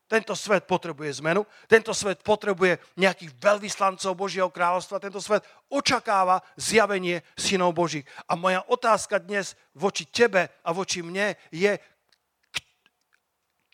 Tento 0.08 0.32
svet 0.40 0.64
potrebuje 0.64 1.20
zmenu, 1.20 1.44
tento 1.68 1.92
svet 1.92 2.24
potrebuje 2.24 2.80
nejakých 2.96 3.36
veľvyslancov 3.44 4.16
Božieho 4.16 4.48
kráľovstva, 4.48 5.04
tento 5.04 5.20
svet 5.20 5.44
očakáva 5.68 6.40
zjavenie 6.56 7.20
synov 7.36 7.76
Božích. 7.76 8.08
A 8.32 8.40
moja 8.40 8.64
otázka 8.72 9.20
dnes 9.20 9.60
voči 9.76 10.08
tebe 10.08 10.48
a 10.64 10.72
voči 10.72 11.04
mne 11.04 11.36
je, 11.52 11.76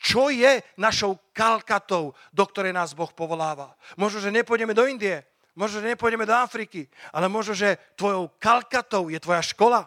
čo 0.02 0.26
je 0.34 0.58
našou 0.74 1.22
kalkatou, 1.30 2.18
do 2.34 2.44
ktorej 2.50 2.74
nás 2.74 2.98
Boh 2.98 3.14
povoláva. 3.14 3.78
Možno, 3.94 4.18
že 4.18 4.34
nepôjdeme 4.34 4.74
do 4.74 4.90
Indie, 4.90 5.22
možno, 5.54 5.80
že 5.80 5.94
nepôjdeme 5.94 6.26
do 6.26 6.34
Afriky, 6.34 6.86
ale 7.10 7.30
možno, 7.30 7.54
že 7.54 7.78
tvojou 7.98 8.30
kalkatou 8.38 9.08
je 9.10 9.18
tvoja 9.18 9.42
škola, 9.42 9.86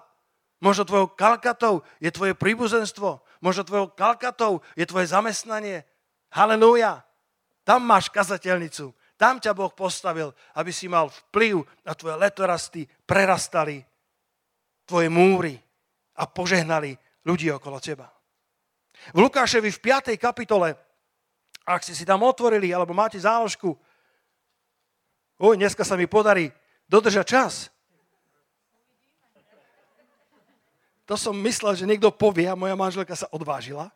možno 0.64 0.88
tvojou 0.88 1.08
kalkatou 1.14 1.84
je 2.02 2.12
tvoje 2.12 2.34
príbuzenstvo, 2.34 3.22
možno 3.44 3.64
tvojou 3.64 3.88
kalkatou 3.94 4.60
je 4.74 4.88
tvoje 4.88 5.12
zamestnanie, 5.12 5.84
Halelúja. 6.34 7.04
Tam 7.64 7.84
máš 7.84 8.12
kazateľnicu. 8.12 8.92
Tam 9.18 9.42
ťa 9.42 9.58
Boh 9.58 9.74
postavil, 9.74 10.30
aby 10.54 10.70
si 10.70 10.86
mal 10.86 11.10
vplyv 11.10 11.66
na 11.82 11.98
tvoje 11.98 12.16
letorasty, 12.22 12.86
prerastali 13.08 13.82
tvoje 14.86 15.10
múry 15.10 15.58
a 16.22 16.30
požehnali 16.30 16.94
ľudí 17.26 17.50
okolo 17.52 17.82
teba. 17.82 18.08
V 19.12 19.18
Lukáševi 19.26 19.74
v 19.74 19.80
5. 19.82 20.16
kapitole, 20.22 20.78
ak 21.68 21.84
ste 21.84 21.98
si 21.98 22.06
tam 22.06 22.24
otvorili, 22.24 22.72
alebo 22.72 22.94
máte 22.96 23.20
záložku, 23.20 23.74
oj, 25.38 25.56
dneska 25.58 25.86
sa 25.86 25.96
mi 25.98 26.10
podarí 26.10 26.50
dodržať 26.90 27.26
čas. 27.26 27.54
To 31.08 31.16
som 31.16 31.32
myslel, 31.40 31.72
že 31.80 31.88
niekto 31.88 32.12
povie 32.12 32.52
a 32.52 32.60
moja 32.60 32.76
manželka 32.76 33.16
sa 33.16 33.32
odvážila. 33.32 33.96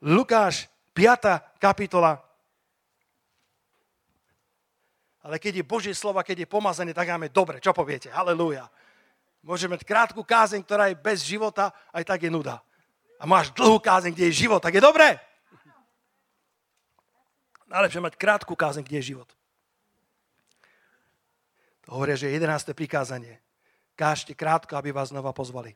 Lukáš, 0.00 0.72
5. 0.96 1.60
kapitola. 1.60 2.18
Ale 5.22 5.38
keď 5.38 5.62
je 5.62 5.68
Božie 5.68 5.94
slova, 5.94 6.26
keď 6.26 6.42
je 6.42 6.50
pomazané, 6.50 6.90
tak 6.90 7.06
máme 7.12 7.30
dobre. 7.30 7.62
Čo 7.62 7.70
poviete? 7.70 8.10
Halelúja. 8.10 8.66
Môžeme 9.44 9.78
mať 9.78 9.86
krátku 9.86 10.26
kázeň, 10.26 10.66
ktorá 10.66 10.90
je 10.90 10.98
bez 10.98 11.22
života, 11.22 11.70
aj 11.94 12.02
tak 12.02 12.26
je 12.26 12.30
nuda. 12.32 12.58
A 13.22 13.26
máš 13.28 13.54
dlhú 13.54 13.78
kázeň, 13.78 14.16
kde 14.16 14.26
je 14.32 14.40
život, 14.46 14.58
tak 14.58 14.74
je 14.74 14.82
dobré. 14.82 15.20
Najlepšie 17.72 18.04
mať 18.04 18.20
krátku 18.20 18.52
kázeň, 18.52 18.84
kde 18.84 19.00
je 19.00 19.16
život. 19.16 19.30
To 21.88 21.96
hovoria, 21.96 22.20
že 22.20 22.28
je 22.28 22.36
11. 22.36 22.76
prikázanie. 22.76 23.40
Kážte 23.96 24.36
krátko, 24.36 24.76
aby 24.76 24.92
vás 24.92 25.08
znova 25.08 25.32
pozvali. 25.32 25.72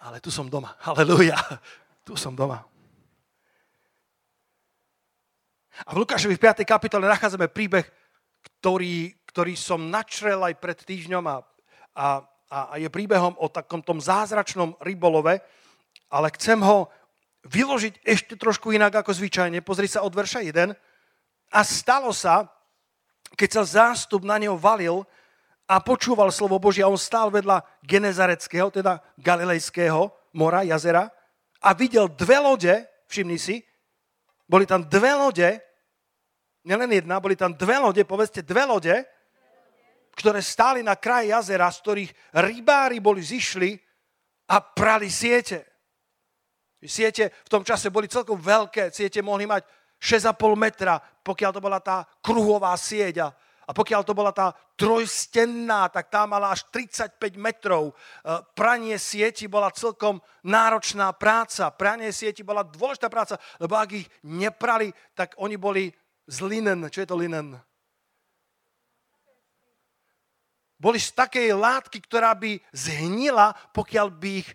Ale 0.00 0.16
tu 0.24 0.32
som 0.32 0.48
doma. 0.48 0.72
Halelúja. 0.88 1.36
Tu 2.08 2.16
som 2.16 2.32
doma. 2.32 2.64
A 5.84 5.92
v 5.92 6.00
Lukášovi 6.00 6.40
v 6.40 6.42
5. 6.42 6.64
kapitole 6.64 7.04
nachádzame 7.04 7.52
príbeh, 7.52 7.84
ktorý, 8.40 9.12
ktorý 9.28 9.54
som 9.60 9.92
načrel 9.92 10.40
aj 10.40 10.56
pred 10.56 10.78
týždňom 10.88 11.24
a, 11.28 11.36
a, 11.94 12.06
a 12.48 12.74
je 12.80 12.88
príbehom 12.88 13.36
o 13.36 13.46
takom 13.52 13.84
tom 13.84 14.00
zázračnom 14.00 14.72
rybolove, 14.80 15.38
ale 16.08 16.28
chcem 16.34 16.58
ho 16.64 16.88
vyložiť 17.48 18.04
ešte 18.04 18.36
trošku 18.36 18.70
inak 18.76 19.00
ako 19.00 19.16
zvyčajne. 19.16 19.64
Pozri 19.64 19.88
sa 19.88 20.04
od 20.04 20.12
verša 20.12 20.44
1. 20.44 20.76
A 21.48 21.60
stalo 21.64 22.12
sa, 22.12 22.44
keď 23.32 23.48
sa 23.60 23.62
zástup 23.64 24.24
na 24.24 24.36
neho 24.36 24.56
valil 24.56 25.04
a 25.68 25.80
počúval 25.80 26.32
slovo 26.32 26.60
Božie, 26.60 26.84
a 26.84 26.92
on 26.92 27.00
stál 27.00 27.32
vedľa 27.32 27.64
Genezareckého, 27.84 28.72
teda 28.72 29.00
Galilejského 29.20 30.12
mora, 30.36 30.64
jazera, 30.64 31.08
a 31.60 31.74
videl 31.74 32.08
dve 32.08 32.38
lode, 32.38 32.74
všimni 33.08 33.36
si, 33.40 33.60
boli 34.48 34.64
tam 34.64 34.88
dve 34.88 35.12
lode, 35.12 35.48
nielen 36.64 36.88
jedna, 36.88 37.20
boli 37.20 37.36
tam 37.36 37.52
dve 37.52 37.76
lode, 37.76 38.00
povedzte 38.08 38.40
dve 38.40 38.64
lode, 38.64 38.96
ktoré 40.16 40.40
stáli 40.40 40.80
na 40.80 40.96
kraji 40.96 41.36
jazera, 41.36 41.68
z 41.68 41.78
ktorých 41.84 42.10
rybári 42.32 42.98
boli 42.98 43.20
zišli 43.20 43.76
a 44.48 44.56
prali 44.64 45.12
siete. 45.12 45.67
Siete 46.78 47.34
v 47.42 47.48
tom 47.50 47.66
čase 47.66 47.90
boli 47.90 48.06
celkom 48.06 48.38
veľké, 48.38 48.94
siete 48.94 49.18
mohli 49.18 49.50
mať 49.50 49.66
6,5 49.98 50.54
metra, 50.54 51.02
pokiaľ 51.02 51.50
to 51.50 51.60
bola 51.62 51.82
tá 51.82 52.06
kruhová 52.22 52.70
sieť 52.78 53.26
a, 53.26 53.28
pokiaľ 53.74 54.00
to 54.00 54.16
bola 54.16 54.32
tá 54.32 54.56
trojstenná, 54.80 55.92
tak 55.92 56.08
tá 56.08 56.24
mala 56.24 56.56
až 56.56 56.64
35 56.72 57.20
metrov. 57.36 57.92
E, 57.92 57.94
pranie 58.56 58.96
sieti 58.96 59.44
bola 59.44 59.68
celkom 59.68 60.24
náročná 60.40 61.12
práca. 61.12 61.68
Pranie 61.68 62.08
sieti 62.08 62.40
bola 62.40 62.64
dôležitá 62.64 63.12
práca, 63.12 63.36
lebo 63.60 63.76
ak 63.76 63.90
ich 63.92 64.08
neprali, 64.24 64.88
tak 65.12 65.36
oni 65.36 65.60
boli 65.60 65.92
z 66.24 66.36
linen. 66.48 66.88
Čo 66.88 67.04
je 67.04 67.08
to 67.12 67.20
linen? 67.20 67.60
Boli 70.80 70.96
z 70.96 71.12
takej 71.12 71.52
látky, 71.52 72.00
ktorá 72.08 72.32
by 72.38 72.56
zhnila, 72.72 73.52
pokiaľ 73.76 74.08
by 74.14 74.30
ich 74.46 74.48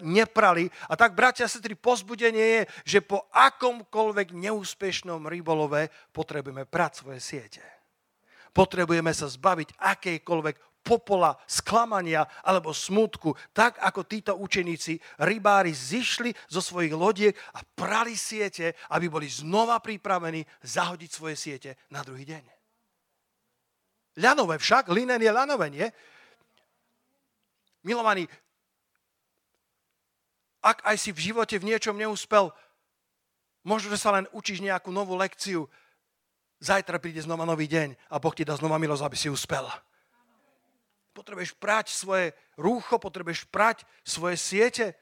neprali. 0.00 0.72
A 0.88 0.96
tak, 0.96 1.12
bratia 1.12 1.44
a 1.44 1.52
sestry, 1.52 1.76
pozbudenie 1.76 2.46
je, 2.60 2.62
že 2.96 2.98
po 3.04 3.28
akomkoľvek 3.32 4.32
neúspešnom 4.32 5.28
rybolove 5.28 5.92
potrebujeme 6.16 6.64
prať 6.64 7.04
svoje 7.04 7.20
siete. 7.20 7.62
Potrebujeme 8.56 9.12
sa 9.12 9.28
zbaviť 9.28 9.76
akejkoľvek 9.76 10.56
popola, 10.86 11.34
sklamania 11.50 12.24
alebo 12.46 12.70
smutku, 12.70 13.34
tak 13.50 13.82
ako 13.82 14.06
títo 14.06 14.32
učeníci, 14.38 15.18
rybári, 15.18 15.74
zišli 15.74 16.30
zo 16.46 16.62
svojich 16.62 16.94
lodiek 16.94 17.34
a 17.58 17.66
prali 17.66 18.14
siete, 18.14 18.78
aby 18.94 19.10
boli 19.10 19.26
znova 19.26 19.82
pripravení 19.82 20.46
zahodiť 20.62 21.10
svoje 21.10 21.34
siete 21.34 21.74
na 21.90 22.06
druhý 22.06 22.22
deň. 22.22 22.44
Ľanové 24.22 24.56
však, 24.62 24.88
linen 24.94 25.20
je 25.20 25.28
ľanové, 25.34 25.66
nie? 25.68 25.86
Milovaní, 27.84 28.24
ak 30.66 30.82
aj 30.82 30.96
si 30.98 31.14
v 31.14 31.30
živote 31.30 31.54
v 31.62 31.70
niečom 31.70 31.94
neúspel, 31.94 32.50
možno, 33.62 33.94
že 33.94 34.02
sa 34.02 34.10
len 34.10 34.26
učíš 34.34 34.58
nejakú 34.58 34.90
novú 34.90 35.14
lekciu, 35.14 35.70
zajtra 36.58 36.98
príde 36.98 37.22
znova 37.22 37.46
nový 37.46 37.70
deň 37.70 37.94
a 38.10 38.18
Boh 38.18 38.34
ti 38.34 38.42
dá 38.42 38.58
znova 38.58 38.74
milosť, 38.82 39.02
aby 39.06 39.16
si 39.16 39.30
uspel. 39.30 39.62
Potrebuješ 41.14 41.54
prať 41.56 41.94
svoje 41.94 42.34
rúcho, 42.58 42.98
potrebuješ 42.98 43.46
prať 43.48 43.86
svoje 44.02 44.36
siete. 44.36 44.98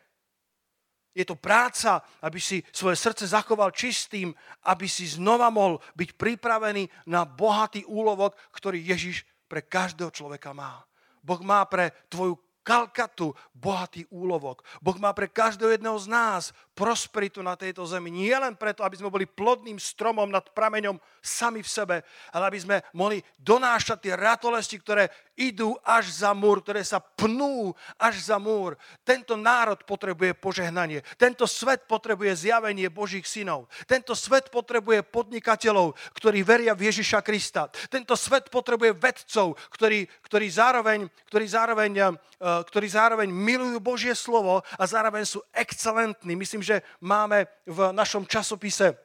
Je 1.15 1.25
to 1.27 1.39
práca, 1.39 2.03
aby 2.23 2.39
si 2.43 2.63
svoje 2.75 2.99
srdce 2.99 3.27
zachoval 3.27 3.71
čistým, 3.71 4.35
aby 4.67 4.87
si 4.87 5.07
znova 5.07 5.49
mohol 5.49 5.79
byť 5.95 6.15
pripravený 6.19 6.91
na 7.11 7.25
bohatý 7.25 7.87
úlovok, 7.87 8.35
ktorý 8.55 8.83
Ježiš 8.83 9.27
pre 9.47 9.63
každého 9.63 10.11
človeka 10.11 10.51
má. 10.55 10.83
Boh 11.23 11.41
má 11.41 11.63
pre 11.71 11.95
tvoju 12.11 12.37
Kalkatu 12.65 13.37
bohatý 13.53 14.09
úlovok. 14.09 14.65
Boh 14.81 14.97
má 14.97 15.13
pre 15.13 15.29
každého 15.29 15.77
jedného 15.77 15.99
z 16.01 16.09
nás 16.09 16.43
prosperitu 16.75 17.39
na 17.41 17.55
tejto 17.55 17.87
zemi. 17.87 18.11
Nie 18.11 18.37
len 18.43 18.59
preto, 18.59 18.83
aby 18.83 18.99
sme 18.99 19.09
boli 19.09 19.31
plodným 19.31 19.79
stromom 19.79 20.27
nad 20.27 20.43
prameňom 20.51 20.99
sami 21.23 21.63
v 21.63 21.71
sebe, 21.71 21.97
ale 22.35 22.51
aby 22.51 22.59
sme 22.59 22.77
mohli 22.93 23.23
donášať 23.39 24.11
tie 24.11 24.15
ratolesti, 24.19 24.77
ktoré 24.83 25.07
idú 25.39 25.79
až 25.87 26.11
za 26.11 26.35
múr, 26.35 26.63
ktoré 26.63 26.83
sa 26.83 26.99
pnú 26.99 27.75
až 27.95 28.27
za 28.27 28.43
múr. 28.43 28.75
Tento 29.07 29.39
národ 29.39 29.79
potrebuje 29.87 30.35
požehnanie. 30.35 31.07
Tento 31.15 31.47
svet 31.47 31.87
potrebuje 31.87 32.51
zjavenie 32.51 32.91
Božích 32.91 33.27
synov. 33.27 33.71
Tento 33.87 34.19
svet 34.19 34.51
potrebuje 34.51 35.07
podnikateľov, 35.07 35.95
ktorí 36.19 36.43
veria 36.43 36.75
v 36.75 36.91
Ježiša 36.91 37.23
Krista. 37.23 37.71
Tento 37.91 38.19
svet 38.19 38.51
potrebuje 38.51 38.95
vedcov, 38.99 39.55
ktorí, 39.75 40.07
ktorí, 40.27 40.47
zároveň, 40.51 41.07
ktorí, 41.31 41.47
zároveň, 41.47 41.93
eh, 41.99 42.11
ktorí 42.43 42.87
zároveň 42.91 43.29
milujú 43.31 43.79
Božie 43.79 44.15
slovo 44.15 44.63
a 44.75 44.85
zároveň 44.87 45.23
sú 45.27 45.43
excelentní. 45.55 46.35
Myslím, 46.35 46.64
že 46.65 46.81
máme 47.05 47.47
v 47.69 47.93
našom 47.93 48.25
časopise 48.25 48.97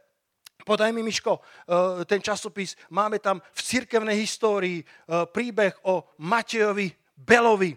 Podaj 0.59 0.91
mi, 0.91 1.01
Miško, 1.01 1.39
eh, 1.39 2.05
ten 2.05 2.21
časopis. 2.21 2.75
Máme 2.91 3.19
tam 3.23 3.39
v 3.39 3.61
cirkevnej 3.63 4.19
histórii 4.19 4.83
eh, 4.83 5.25
príbeh 5.25 5.73
o 5.87 6.13
Matejovi 6.19 6.91
Belovi. 7.15 7.73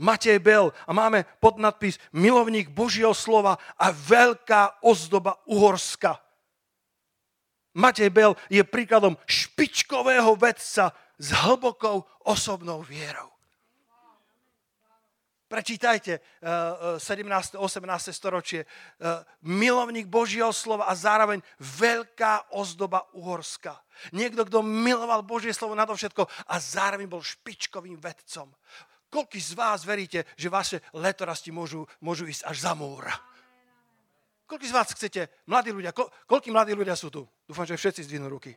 Matej 0.00 0.40
Bel 0.40 0.72
a 0.88 0.92
máme 0.96 1.28
podnadpis 1.44 2.00
Milovník 2.16 2.72
Božieho 2.72 3.12
slova 3.12 3.60
a 3.76 3.92
veľká 3.92 4.80
ozdoba 4.80 5.36
Uhorska. 5.44 6.16
Matej 7.76 8.08
Bel 8.08 8.32
je 8.48 8.64
príkladom 8.64 9.20
špičkového 9.28 10.40
vedca 10.40 10.96
s 11.20 11.28
hlbokou 11.44 12.08
osobnou 12.24 12.80
vierou. 12.80 13.28
Prečítajte 15.50 16.22
17. 17.02 17.58
Eh, 17.58 17.58
18. 17.58 18.06
Eh, 18.06 18.14
storočie. 18.14 18.60
Eh, 18.62 19.26
milovník 19.42 20.06
Božieho 20.06 20.54
slova 20.54 20.86
a 20.86 20.94
zároveň 20.94 21.42
veľká 21.58 22.54
ozdoba 22.54 23.10
Uhorska. 23.18 23.74
Niekto, 24.14 24.46
kto 24.46 24.62
miloval 24.62 25.26
Božie 25.26 25.50
slovo 25.50 25.74
nadovšetko 25.74 26.22
a 26.46 26.54
zároveň 26.62 27.10
bol 27.10 27.18
špičkovým 27.18 27.98
vedcom. 27.98 28.54
Koľký 29.10 29.42
z 29.42 29.58
vás 29.58 29.82
veríte, 29.82 30.22
že 30.38 30.46
vaše 30.46 30.86
letorasti 30.94 31.50
môžu, 31.50 31.82
môžu 31.98 32.30
ísť 32.30 32.46
až 32.46 32.70
za 32.70 32.72
múr? 32.78 33.10
Koľký 34.46 34.70
z 34.70 34.74
vás 34.74 34.94
chcete, 34.94 35.26
mladí 35.50 35.74
ľudia, 35.74 35.90
ko, 35.90 36.06
koľký 36.30 36.54
mladí 36.54 36.78
ľudia 36.78 36.94
sú 36.94 37.10
tu? 37.10 37.26
Dúfam, 37.42 37.66
že 37.66 37.74
všetci 37.74 38.06
zdvihnú 38.06 38.30
ruky. 38.30 38.54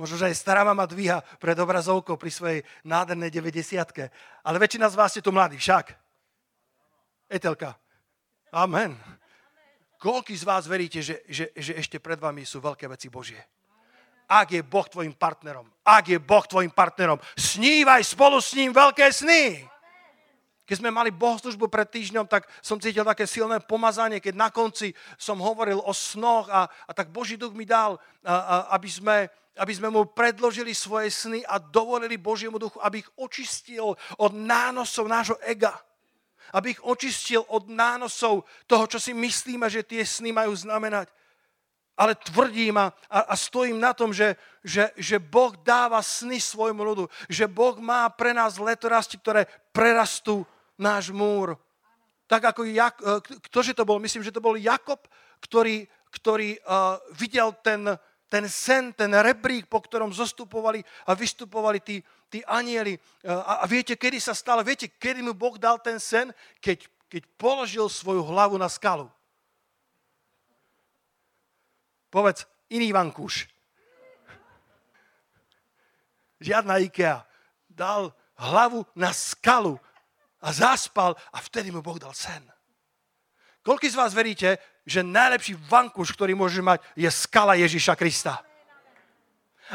Možno, 0.00 0.16
že 0.16 0.32
aj 0.32 0.40
stará 0.40 0.64
mama 0.64 0.88
dvíha 0.88 1.20
pred 1.36 1.52
obrazovkou 1.60 2.16
pri 2.16 2.32
svojej 2.32 2.60
nádhernej 2.88 3.28
90 3.28 4.08
Ale 4.40 4.56
väčšina 4.56 4.88
z 4.88 4.96
vás 4.96 5.12
ste 5.12 5.20
tu 5.20 5.28
mladí, 5.28 5.60
však. 5.60 5.92
Etelka. 7.28 7.76
Amen. 8.48 8.96
Koľký 10.00 10.32
z 10.32 10.48
vás 10.48 10.64
veríte, 10.64 11.04
že, 11.04 11.20
že, 11.28 11.52
že 11.52 11.76
ešte 11.76 12.00
pred 12.00 12.16
vami 12.16 12.48
sú 12.48 12.64
veľké 12.64 12.88
veci 12.88 13.12
Božie? 13.12 13.44
Ak 14.24 14.48
je 14.48 14.64
Boh 14.64 14.88
tvojim 14.88 15.12
partnerom, 15.12 15.68
ak 15.84 16.16
je 16.16 16.16
Boh 16.16 16.48
tvojim 16.48 16.72
partnerom, 16.72 17.20
snívaj 17.36 18.00
spolu 18.08 18.40
s 18.40 18.56
ním 18.56 18.72
veľké 18.72 19.04
sny. 19.12 19.68
Keď 20.70 20.86
sme 20.86 20.94
mali 20.94 21.10
bohoslužbu 21.10 21.66
pred 21.66 21.90
týždňom, 21.90 22.30
tak 22.30 22.46
som 22.62 22.78
cítil 22.78 23.02
také 23.02 23.26
silné 23.26 23.58
pomazanie, 23.58 24.22
keď 24.22 24.38
na 24.38 24.48
konci 24.54 24.94
som 25.18 25.42
hovoril 25.42 25.82
o 25.82 25.90
snoch 25.90 26.46
a, 26.46 26.70
a 26.70 26.90
tak 26.94 27.10
Boží 27.10 27.34
duch 27.34 27.58
mi 27.58 27.66
dal, 27.66 27.98
a, 28.22 28.30
a, 28.30 28.56
aby 28.78 28.86
sme 28.86 29.16
aby 29.58 29.74
sme 29.74 29.90
mu 29.90 30.06
predložili 30.06 30.72
svoje 30.72 31.10
sny 31.10 31.42
a 31.44 31.58
dovolili 31.58 32.16
Božiemu 32.16 32.56
duchu, 32.56 32.78
aby 32.80 33.02
ich 33.02 33.10
očistil 33.18 33.98
od 34.16 34.32
nánosov 34.32 35.10
nášho 35.10 35.36
ega. 35.42 35.74
Aby 36.54 36.78
ich 36.78 36.80
očistil 36.80 37.42
od 37.50 37.66
nánosov 37.68 38.46
toho, 38.64 38.86
čo 38.86 38.96
si 38.96 39.10
myslíme, 39.10 39.66
že 39.66 39.84
tie 39.84 40.06
sny 40.06 40.32
majú 40.32 40.54
znamenať. 40.54 41.12
Ale 41.98 42.16
tvrdím 42.16 42.78
a, 42.80 42.94
a, 43.10 43.28
a 43.28 43.34
stojím 43.36 43.76
na 43.76 43.92
tom, 43.92 44.14
že, 44.14 44.38
že, 44.64 44.88
že 44.96 45.20
Boh 45.20 45.52
dáva 45.60 46.00
sny 46.00 46.40
svojmu 46.40 46.80
ľudu. 46.80 47.04
Že 47.28 47.44
Boh 47.50 47.76
má 47.76 48.08
pre 48.08 48.32
nás 48.32 48.56
letorasti, 48.56 49.20
ktoré 49.20 49.44
prerastú 49.74 50.48
náš 50.80 51.12
múr. 51.12 51.60
Tak 52.24 52.56
ako, 52.56 52.64
Jak, 52.64 52.96
e, 53.04 53.20
ktože 53.52 53.76
to 53.76 53.84
bol? 53.84 54.00
Myslím, 54.00 54.24
že 54.24 54.32
to 54.32 54.40
bol 54.40 54.56
Jakob, 54.56 55.04
ktorý, 55.40 55.88
ktorý 56.12 56.60
uh, 56.68 57.00
videl 57.16 57.48
ten, 57.64 57.96
ten 58.28 58.44
sen, 58.44 58.92
ten 58.92 59.08
rebrík, 59.08 59.66
po 59.66 59.80
ktorom 59.80 60.12
zostupovali 60.12 60.84
a 61.08 61.16
vystupovali 61.16 61.80
tí, 61.80 62.04
tí 62.28 62.44
anieli. 62.44 62.94
A, 63.24 63.62
a 63.62 63.64
viete, 63.64 63.96
kedy 63.96 64.20
sa 64.20 64.36
stalo? 64.36 64.60
Viete, 64.60 64.92
kedy 64.92 65.24
mu 65.24 65.32
Boh 65.32 65.56
dal 65.56 65.80
ten 65.80 65.96
sen? 65.96 66.30
Keď, 66.60 66.86
keď 67.08 67.22
položil 67.40 67.88
svoju 67.88 68.20
hlavu 68.20 68.60
na 68.60 68.68
skalu. 68.68 69.08
Povedz, 72.12 72.44
iný 72.70 72.94
vankúš. 72.94 73.50
Žiadna 76.38 76.84
IKEA. 76.84 77.26
Dal 77.70 78.12
hlavu 78.38 78.86
na 78.94 79.10
skalu 79.10 79.78
a 80.40 80.48
zaspal 80.52 81.16
a 81.32 81.38
vtedy 81.40 81.68
mu 81.68 81.84
Boh 81.84 82.00
dal 82.00 82.16
sen. 82.16 82.42
Koľko 83.60 83.86
z 83.92 83.96
vás 83.96 84.16
veríte, 84.16 84.56
že 84.88 85.04
najlepší 85.04 85.54
vankúš, 85.68 86.16
ktorý 86.16 86.32
môžeš 86.32 86.64
mať, 86.64 86.80
je 86.96 87.08
skala 87.12 87.60
Ježiša 87.60 87.92
Krista? 87.92 88.40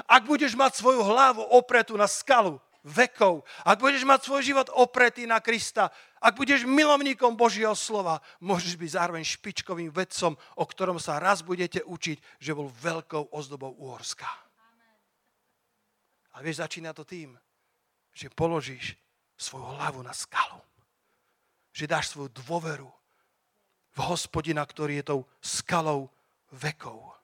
Ak 0.10 0.25
budeš 0.25 0.58
mať 0.58 0.82
svoju 0.82 1.06
hlavu 1.06 1.45
opretú 1.54 1.95
na 1.95 2.10
skalu 2.10 2.60
vekov, 2.82 3.45
ak 3.62 3.78
budeš 3.80 4.04
mať 4.04 4.25
svoj 4.25 4.41
život 4.41 4.67
opretý 4.73 5.30
na 5.30 5.38
Krista, 5.39 5.93
ak 6.17 6.34
budeš 6.34 6.65
milovníkom 6.65 7.38
Božieho 7.38 7.78
slova, 7.78 8.19
môžeš 8.41 8.73
byť 8.75 8.89
zároveň 8.89 9.23
špičkovým 9.23 9.93
vedcom, 9.93 10.34
o 10.58 10.65
ktorom 10.65 10.97
sa 10.97 11.21
raz 11.21 11.45
budete 11.45 11.86
učiť, 11.86 12.41
že 12.41 12.58
bol 12.58 12.73
veľkou 12.73 13.30
ozdobou 13.32 13.78
Uhorska. 13.78 14.28
A 16.36 16.43
vieš, 16.43 16.60
začína 16.60 16.91
to 16.91 17.08
tým, 17.08 17.38
že 18.12 18.34
položíš 18.34 18.97
svoju 19.38 19.63
hlavu 19.78 20.02
na 20.04 20.15
skalu. 20.15 20.60
Že 21.76 21.91
dáš 21.91 22.15
svoju 22.15 22.32
dôveru 22.32 22.88
v 23.95 24.00
hospodina, 24.04 24.63
ktorý 24.63 25.00
je 25.00 25.10
tou 25.12 25.21
skalou 25.39 26.12
vekov. 26.52 27.15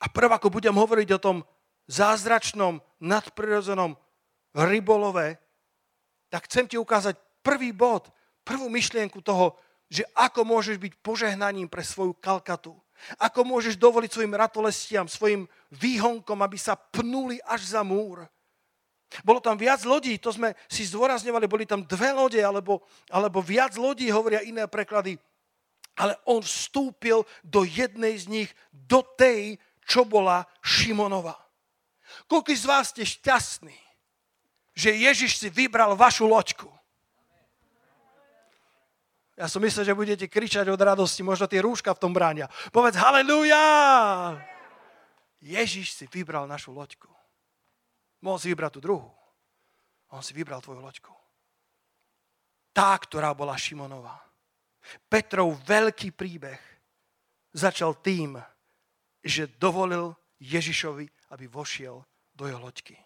A 0.00 0.08
prv, 0.08 0.32
ako 0.32 0.48
budem 0.48 0.72
hovoriť 0.72 1.08
o 1.16 1.22
tom 1.22 1.36
zázračnom, 1.88 2.80
nadprirodzenom 3.00 3.96
rybolove, 4.56 5.36
tak 6.32 6.48
chcem 6.48 6.64
ti 6.64 6.76
ukázať 6.80 7.18
prvý 7.44 7.74
bod, 7.74 8.08
prvú 8.46 8.70
myšlienku 8.72 9.20
toho, 9.20 9.58
že 9.90 10.06
ako 10.14 10.46
môžeš 10.46 10.78
byť 10.78 10.92
požehnaním 11.02 11.66
pre 11.66 11.82
svoju 11.82 12.14
kalkatu. 12.14 12.78
Ako 13.18 13.42
môžeš 13.42 13.80
dovoliť 13.80 14.10
svojim 14.12 14.36
ratolestiam, 14.36 15.08
svojim 15.08 15.48
výhonkom, 15.72 16.38
aby 16.44 16.56
sa 16.60 16.76
pnuli 16.76 17.42
až 17.42 17.74
za 17.74 17.82
múr. 17.82 18.28
Bolo 19.26 19.42
tam 19.42 19.58
viac 19.58 19.82
lodí, 19.82 20.18
to 20.22 20.30
sme 20.30 20.54
si 20.70 20.86
zdôrazňovali, 20.86 21.50
boli 21.50 21.66
tam 21.66 21.82
dve 21.82 22.14
lode, 22.14 22.38
alebo, 22.38 22.86
alebo 23.10 23.42
viac 23.42 23.74
lodí, 23.74 24.06
hovoria 24.08 24.46
iné 24.46 24.70
preklady. 24.70 25.18
Ale 25.98 26.14
on 26.30 26.40
vstúpil 26.40 27.26
do 27.42 27.66
jednej 27.66 28.14
z 28.14 28.26
nich, 28.30 28.50
do 28.70 29.02
tej, 29.02 29.58
čo 29.82 30.06
bola 30.06 30.46
Šimonova. 30.62 31.34
Koľko 32.30 32.54
z 32.54 32.64
vás 32.66 32.94
ste 32.94 33.02
šťastní, 33.02 33.74
že 34.74 34.94
Ježiš 34.94 35.42
si 35.42 35.48
vybral 35.50 35.98
vašu 35.98 36.30
loďku? 36.30 36.70
Ja 39.34 39.48
som 39.48 39.64
myslel, 39.64 39.88
že 39.88 39.96
budete 39.96 40.26
kričať 40.28 40.68
od 40.68 40.78
radosti, 40.78 41.24
možno 41.24 41.48
tie 41.48 41.64
rúška 41.64 41.96
v 41.96 42.02
tom 42.02 42.12
bránia. 42.12 42.46
Povedz 42.70 42.94
haleluja! 43.00 43.58
Ježiš 45.40 45.96
si 45.96 46.04
vybral 46.06 46.44
našu 46.44 46.70
loďku. 46.76 47.08
Mohol 48.20 48.38
si 48.38 48.46
vybrať 48.52 48.72
tú 48.76 48.80
druhú. 48.84 49.10
On 50.10 50.20
si 50.20 50.34
vybral 50.34 50.60
tvoju 50.60 50.82
loďku. 50.82 51.14
Tá, 52.74 52.94
ktorá 52.98 53.34
bola 53.34 53.58
Šimonová. 53.58 54.18
Petrov 55.08 55.54
veľký 55.66 56.14
príbeh 56.14 56.60
začal 57.54 57.98
tým, 58.00 58.38
že 59.20 59.50
dovolil 59.60 60.16
Ježišovi, 60.40 61.34
aby 61.36 61.44
vošiel 61.46 62.00
do 62.32 62.44
jeho 62.48 62.60
loďky. 62.60 62.96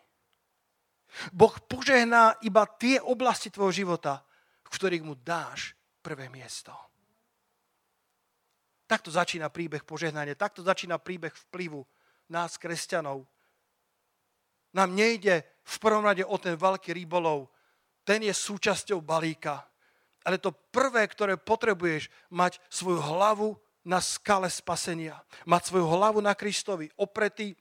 Boh 1.30 1.54
požehná 1.66 2.38
iba 2.42 2.66
tie 2.66 2.98
oblasti 2.98 3.50
tvojho 3.50 3.84
života, 3.84 4.22
v 4.66 4.68
ktorých 4.70 5.06
mu 5.06 5.14
dáš 5.14 5.74
prvé 6.02 6.26
miesto. 6.30 6.74
Takto 8.84 9.08
začína 9.08 9.48
príbeh 9.48 9.82
požehnania, 9.86 10.36
takto 10.36 10.60
začína 10.60 11.00
príbeh 11.00 11.32
vplyvu 11.48 11.82
nás, 12.28 12.56
kresťanov. 12.60 13.24
Nám 14.74 14.90
nejde 14.92 15.46
v 15.62 15.76
prvom 15.78 16.04
rade 16.04 16.26
o 16.26 16.36
ten 16.36 16.58
veľký 16.58 16.90
rybolov. 16.92 17.48
Ten 18.02 18.26
je 18.26 18.34
súčasťou 18.34 19.00
balíka. 19.00 19.64
Ale 20.26 20.36
to 20.36 20.52
prvé, 20.52 21.06
ktoré 21.08 21.38
potrebuješ, 21.38 22.10
mať 22.32 22.60
svoju 22.68 23.00
hlavu 23.00 23.56
na 23.84 24.00
skale 24.00 24.48
spasenia. 24.48 25.20
Mať 25.48 25.72
svoju 25.72 25.86
hlavu 25.88 26.18
na 26.20 26.34
Kristovi, 26.36 26.88
opretý 26.96 27.56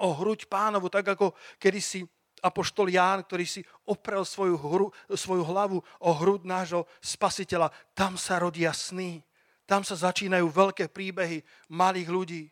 o 0.00 0.10
hruď 0.10 0.50
pánovu, 0.50 0.90
tak 0.90 1.14
ako 1.14 1.36
kedysi 1.60 2.02
apoštol 2.44 2.92
Ján, 2.92 3.24
ktorý 3.24 3.48
si 3.48 3.60
oprel 3.88 4.24
svoju, 4.24 4.56
hru, 4.60 4.86
svoju 5.08 5.44
hlavu 5.48 5.80
o 5.80 6.10
hrud 6.12 6.44
nášho 6.44 6.84
spasiteľa. 7.00 7.72
Tam 7.96 8.20
sa 8.20 8.36
rodia 8.36 8.72
sny. 8.76 9.24
Tam 9.64 9.80
sa 9.80 9.96
začínajú 9.96 10.44
veľké 10.52 10.92
príbehy 10.92 11.40
malých 11.72 12.08
ľudí. 12.12 12.42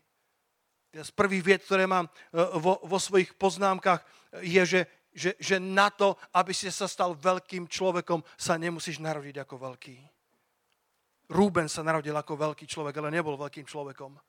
Z 0.93 1.11
prvých 1.17 1.45
vied, 1.45 1.63
ktoré 1.65 1.89
mám 1.89 2.05
e, 2.05 2.11
vo, 2.61 2.77
vo 2.85 2.99
svojich 3.01 3.33
poznámkach, 3.41 4.05
je, 4.45 4.63
že, 4.65 4.81
že, 5.13 5.31
že 5.41 5.57
na 5.57 5.89
to, 5.89 6.21
aby 6.37 6.53
si 6.53 6.69
sa 6.69 6.85
stal 6.85 7.17
veľkým 7.17 7.65
človekom, 7.65 8.21
sa 8.37 8.61
nemusíš 8.61 9.01
narodiť 9.01 9.41
ako 9.41 9.73
veľký. 9.73 9.97
Rúben 11.33 11.69
sa 11.69 11.81
narodil 11.81 12.13
ako 12.13 12.37
veľký 12.37 12.69
človek, 12.69 13.01
ale 13.01 13.09
nebol 13.09 13.41
veľkým 13.41 13.65
človekom. 13.65 14.21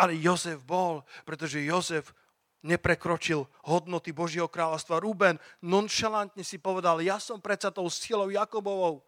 Ale 0.00 0.16
Jozef 0.16 0.64
bol, 0.64 1.04
pretože 1.28 1.60
Jozef 1.60 2.16
neprekročil 2.64 3.44
hodnoty 3.68 4.10
Božieho 4.16 4.48
kráľovstva. 4.48 5.00
Rúben 5.00 5.36
nonšalantne 5.60 6.40
si 6.40 6.56
povedal, 6.56 7.04
ja 7.04 7.20
som 7.20 7.40
predsa 7.40 7.68
tou 7.68 7.86
silou 7.92 8.32
Jakobovou. 8.32 9.04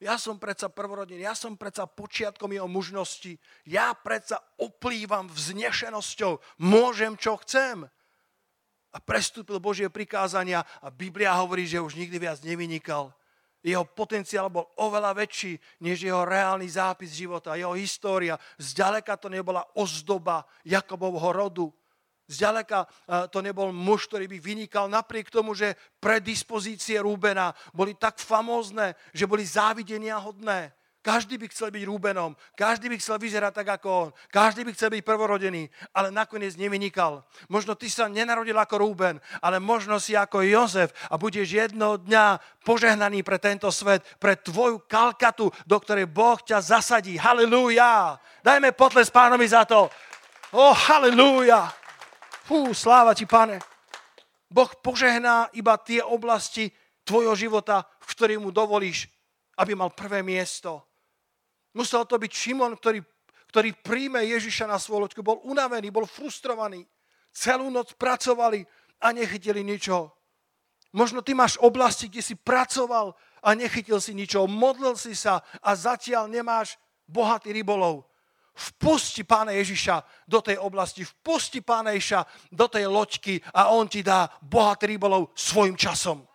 Ja 0.00 0.16
som 0.16 0.40
predsa 0.40 0.72
prvorodený, 0.72 1.28
ja 1.28 1.36
som 1.36 1.60
predsa 1.60 1.84
počiatkom 1.84 2.48
jeho 2.56 2.64
mužnosti. 2.64 3.36
Ja 3.68 3.92
predsa 3.92 4.40
oplývam 4.56 5.28
vznešenosťou. 5.28 6.40
Môžem, 6.64 7.20
čo 7.20 7.36
chcem. 7.44 7.84
A 8.90 8.98
prestúpil 8.98 9.60
Božie 9.60 9.92
prikázania 9.92 10.64
a 10.80 10.88
Biblia 10.88 11.36
hovorí, 11.36 11.68
že 11.68 11.84
už 11.84 12.00
nikdy 12.00 12.16
viac 12.16 12.40
nevynikal. 12.40 13.12
Jeho 13.60 13.84
potenciál 13.84 14.48
bol 14.48 14.72
oveľa 14.80 15.12
väčší, 15.12 15.60
než 15.84 16.08
jeho 16.08 16.24
reálny 16.24 16.64
zápis 16.64 17.12
života, 17.12 17.60
jeho 17.60 17.76
história. 17.76 18.40
Zďaleka 18.56 19.20
to 19.20 19.28
nebola 19.28 19.68
ozdoba 19.76 20.48
Jakobovho 20.64 21.28
rodu. 21.28 21.68
Zďaleka 22.30 22.86
e, 22.86 22.88
to 23.26 23.42
nebol 23.42 23.74
muž, 23.74 24.06
ktorý 24.06 24.30
by 24.30 24.38
vynikal 24.38 24.86
napriek 24.86 25.34
tomu, 25.34 25.50
že 25.58 25.74
predispozície 25.98 27.02
Rúbena 27.02 27.50
boli 27.74 27.98
tak 27.98 28.22
famózne, 28.22 28.94
že 29.10 29.26
boli 29.26 29.42
závidenia 29.42 30.14
hodné. 30.22 30.70
Každý 31.00 31.40
by 31.40 31.48
chcel 31.48 31.72
byť 31.72 31.88
Rúbenom, 31.88 32.36
každý 32.52 32.92
by 32.92 33.00
chcel 33.00 33.16
vyzerať 33.16 33.56
tak 33.56 33.80
ako 33.80 33.88
on, 33.88 34.08
každý 34.28 34.68
by 34.68 34.76
chcel 34.76 34.92
byť 34.92 35.00
prvorodený, 35.00 35.64
ale 35.96 36.12
nakoniec 36.12 36.60
nevynikal. 36.60 37.24
Možno 37.48 37.72
ty 37.72 37.88
sa 37.88 38.04
nenarodil 38.04 38.52
ako 38.52 38.84
Rúben, 38.84 39.16
ale 39.40 39.56
možno 39.64 39.96
si 39.96 40.12
ako 40.12 40.44
Jozef 40.44 40.92
a 41.08 41.16
budeš 41.16 41.56
jednoho 41.56 41.96
dňa 42.04 42.36
požehnaný 42.68 43.24
pre 43.24 43.40
tento 43.40 43.72
svet, 43.72 44.04
pre 44.20 44.36
tvoju 44.36 44.84
kalkatu, 44.84 45.48
do 45.64 45.76
ktorej 45.80 46.04
Boh 46.04 46.36
ťa 46.36 46.60
zasadí. 46.60 47.16
Halelúja! 47.16 48.20
Dajme 48.44 48.76
potles 48.76 49.08
pánovi 49.08 49.48
za 49.48 49.64
to. 49.64 49.88
O, 50.52 50.68
oh, 50.68 50.74
halelúja! 50.76 51.79
Fú, 52.50 52.74
sláva 52.74 53.14
ti, 53.14 53.30
pane. 53.30 53.62
Boh 54.50 54.66
požehná 54.82 55.46
iba 55.54 55.78
tie 55.78 56.02
oblasti 56.02 56.66
tvojho 57.06 57.38
života, 57.38 57.86
v 58.02 58.10
ktorých 58.10 58.42
mu 58.42 58.50
dovolíš, 58.50 59.06
aby 59.54 59.78
mal 59.78 59.94
prvé 59.94 60.26
miesto. 60.26 60.82
Musel 61.78 62.02
to 62.10 62.18
byť 62.18 62.32
Šimon, 62.34 62.74
ktorý, 62.74 63.06
ktorý 63.54 63.70
príjme 63.86 64.26
Ježiša 64.26 64.66
na 64.66 64.82
svoju 64.82 65.06
loďku. 65.06 65.22
Bol 65.22 65.38
unavený, 65.46 65.94
bol 65.94 66.10
frustrovaný. 66.10 66.82
Celú 67.30 67.70
noc 67.70 67.94
pracovali 67.94 68.66
a 68.98 69.14
nechytili 69.14 69.62
ničo. 69.62 70.10
Možno 70.90 71.22
ty 71.22 71.38
máš 71.38 71.54
oblasti, 71.62 72.10
kde 72.10 72.18
si 72.18 72.34
pracoval 72.34 73.14
a 73.46 73.54
nechytil 73.54 74.02
si 74.02 74.10
ničo. 74.10 74.50
Modlil 74.50 74.98
si 74.98 75.14
sa 75.14 75.38
a 75.62 75.70
zatiaľ 75.78 76.26
nemáš 76.26 76.74
bohatý 77.06 77.54
rybolov. 77.54 78.09
Vpusti 78.54 79.24
Pána 79.24 79.54
Ježiša 79.56 80.26
do 80.28 80.40
tej 80.42 80.58
oblasti, 80.58 81.06
vpusti 81.06 81.60
Pána 81.64 81.94
Ježiša 81.96 82.52
do 82.52 82.66
tej 82.68 82.90
loďky 82.90 83.40
a 83.54 83.72
on 83.72 83.88
ti 83.88 84.02
dá 84.02 84.28
bohatý 84.42 84.90
rybolov 84.90 85.32
svojim 85.32 85.78
časom. 85.78 86.26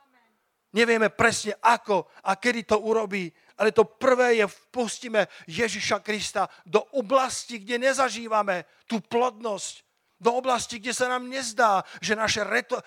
Nevieme 0.75 1.07
presne 1.07 1.55
ako 1.63 2.11
a 2.27 2.35
kedy 2.35 2.67
to 2.67 2.83
urobí, 2.83 3.31
ale 3.55 3.71
to 3.71 3.87
prvé 3.87 4.43
je 4.43 4.45
vpustíme 4.47 5.23
Ježiša 5.47 6.03
Krista 6.03 6.51
do 6.67 6.83
oblasti, 6.99 7.63
kde 7.63 7.79
nezažívame 7.79 8.67
tú 8.83 8.99
plodnosť. 8.99 9.87
Do 10.15 10.35
oblasti, 10.35 10.79
kde 10.79 10.95
sa 10.95 11.11
nám 11.11 11.27
nezdá, 11.27 11.83
že 11.99 12.15
naše 12.15 12.43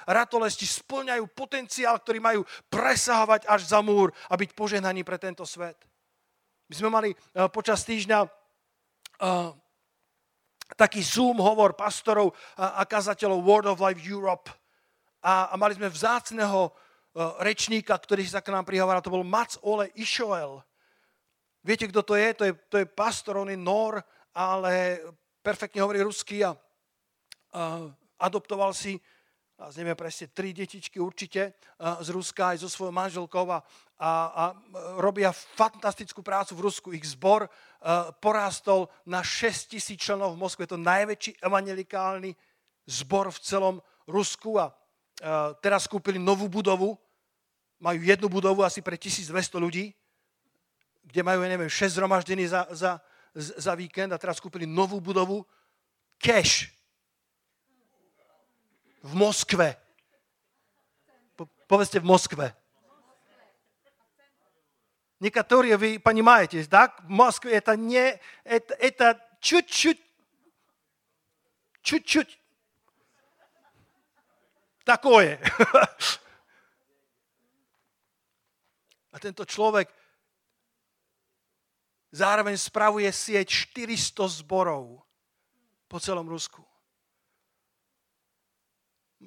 ratolesti 0.09 0.65
splňajú 0.65 1.29
potenciál, 1.33 2.01
ktorý 2.01 2.21
majú 2.21 2.41
presahovať 2.73 3.45
až 3.49 3.69
za 3.69 3.81
múr 3.85 4.13
a 4.29 4.37
byť 4.37 4.57
požehnaní 4.57 5.05
pre 5.05 5.21
tento 5.21 5.45
svet. 5.45 5.77
My 6.69 6.75
sme 6.77 6.89
mali 6.93 7.11
eh, 7.13 7.49
počas 7.49 7.85
týždňa 7.85 8.38
uh, 9.23 9.53
taký 10.77 11.03
Zoom 11.03 11.39
hovor 11.43 11.75
pastorov 11.75 12.35
a, 12.55 12.81
a 12.81 12.83
kazateľov 12.87 13.45
World 13.45 13.69
of 13.73 13.83
Life 13.83 14.03
Europe. 14.03 14.51
A, 15.23 15.51
a 15.51 15.55
mali 15.59 15.75
sme 15.75 15.91
vzácného 15.91 16.71
uh, 16.71 16.73
rečníka, 17.43 17.95
ktorý 17.95 18.27
sa 18.27 18.43
k 18.43 18.55
nám 18.55 18.67
prihováral, 18.67 19.03
to 19.03 19.15
bol 19.15 19.27
Mats 19.27 19.59
Ole 19.63 19.91
Ishoel. 19.99 20.63
Viete, 21.67 21.91
kto 21.91 22.03
to 22.07 22.15
je? 22.15 22.29
To 22.39 22.45
je, 22.49 22.53
to 22.71 22.77
je 22.81 22.87
pastor, 22.87 23.43
on 23.43 23.51
je 23.51 23.59
Nor, 23.59 23.99
ale 24.33 25.03
perfektne 25.43 25.83
hovorí 25.83 26.03
rusky 26.03 26.47
a 26.47 26.55
uh, 26.55 27.91
adoptoval 28.19 28.71
si 28.75 28.99
a 29.59 29.75
neviem 29.75 29.99
presne, 29.99 30.31
tri 30.31 30.55
detičky 30.55 31.03
určite 31.03 31.59
z 31.83 32.09
Ruska 32.15 32.55
aj 32.55 32.63
so 32.63 32.71
svojou 32.71 32.95
manželkou 32.95 33.43
a, 33.51 33.59
a, 33.99 34.11
a 34.31 34.45
robia 35.03 35.35
fantastickú 35.35 36.23
prácu 36.23 36.55
v 36.55 36.63
Rusku. 36.71 36.89
Ich 36.95 37.19
zbor 37.19 37.51
porástol 38.19 38.91
na 39.07 39.23
6 39.23 39.79
tisíc 39.79 39.99
členov 40.03 40.35
v 40.35 40.43
Moskve. 40.43 40.67
Je 40.67 40.75
to 40.75 40.81
najväčší 40.81 41.33
evangelikálny 41.39 42.35
zbor 42.89 43.31
v 43.31 43.39
celom 43.39 43.77
Rusku 44.09 44.59
a 44.59 44.75
teraz 45.63 45.87
kúpili 45.87 46.19
novú 46.19 46.51
budovu. 46.51 46.99
Majú 47.79 48.03
jednu 48.03 48.27
budovu 48.27 48.67
asi 48.67 48.83
pre 48.83 48.99
1200 48.99 49.31
ľudí, 49.63 49.95
kde 51.07 51.21
majú, 51.23 51.47
neviem, 51.47 51.71
6 51.71 51.95
zhromaždení 51.95 52.51
za, 52.51 52.67
za, 52.75 52.99
za 53.37 53.73
víkend 53.79 54.11
a 54.11 54.19
teraz 54.19 54.43
kúpili 54.43 54.67
novú 54.67 54.99
budovu. 54.99 55.47
Cash 56.19 56.75
v 59.03 59.13
Moskve. 59.15 59.79
Po, 61.39 61.47
povedzte 61.71 62.03
v 62.03 62.09
Moskve. 62.11 62.47
Некоторые 65.20 65.78
вы 65.78 66.00
понимаете, 66.00 66.66
да? 66.68 66.94
В 67.04 67.10
Москве 67.10 67.54
это 67.54 67.76
не, 67.76 68.20
это, 68.44 68.74
это 68.76 69.20
чуть-чуть, 69.40 70.02
чуть-чуть 71.82 72.40
такое. 74.84 75.40
A 79.14 79.20
tento 79.22 79.46
človek 79.46 79.94
zároveň 82.10 82.58
spravuje 82.58 83.08
sieť 83.14 83.48
400 83.48 84.28
zborov 84.42 85.06
po 85.88 86.02
celom 86.02 86.26
Rusku 86.26 86.66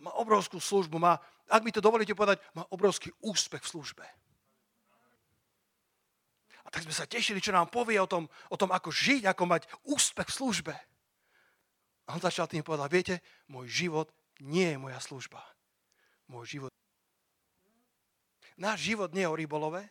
má 0.01 0.13
obrovskú 0.17 0.61
službu, 0.61 0.99
má, 0.99 1.19
ak 1.49 1.65
mi 1.65 1.73
to 1.73 1.81
dovolíte 1.81 2.13
povedať, 2.13 2.43
má 2.53 2.67
obrovský 2.69 3.13
úspech 3.25 3.63
v 3.65 3.69
službe. 3.69 4.05
Tak 6.72 6.88
sme 6.88 6.96
sa 6.96 7.04
tešili, 7.04 7.44
čo 7.44 7.52
nám 7.52 7.68
povie 7.68 8.00
o 8.00 8.08
tom, 8.08 8.32
o 8.48 8.56
tom 8.56 8.72
ako 8.72 8.90
žiť, 8.90 9.28
ako 9.28 9.44
mať 9.44 9.68
úspech 9.92 10.32
v 10.32 10.38
službe. 10.40 10.74
A 12.08 12.16
on 12.16 12.24
začal 12.24 12.48
tým 12.48 12.64
povedať, 12.64 12.90
viete, 12.90 13.16
môj 13.52 13.68
život 13.68 14.08
nie 14.40 14.72
je 14.72 14.80
moja 14.80 15.00
služba. 15.04 15.44
Môj 16.32 16.58
život. 16.58 16.72
Náš 18.56 18.88
život 18.88 19.12
nie 19.12 19.28
je 19.28 19.32
o 19.32 19.36
rybolove, 19.36 19.84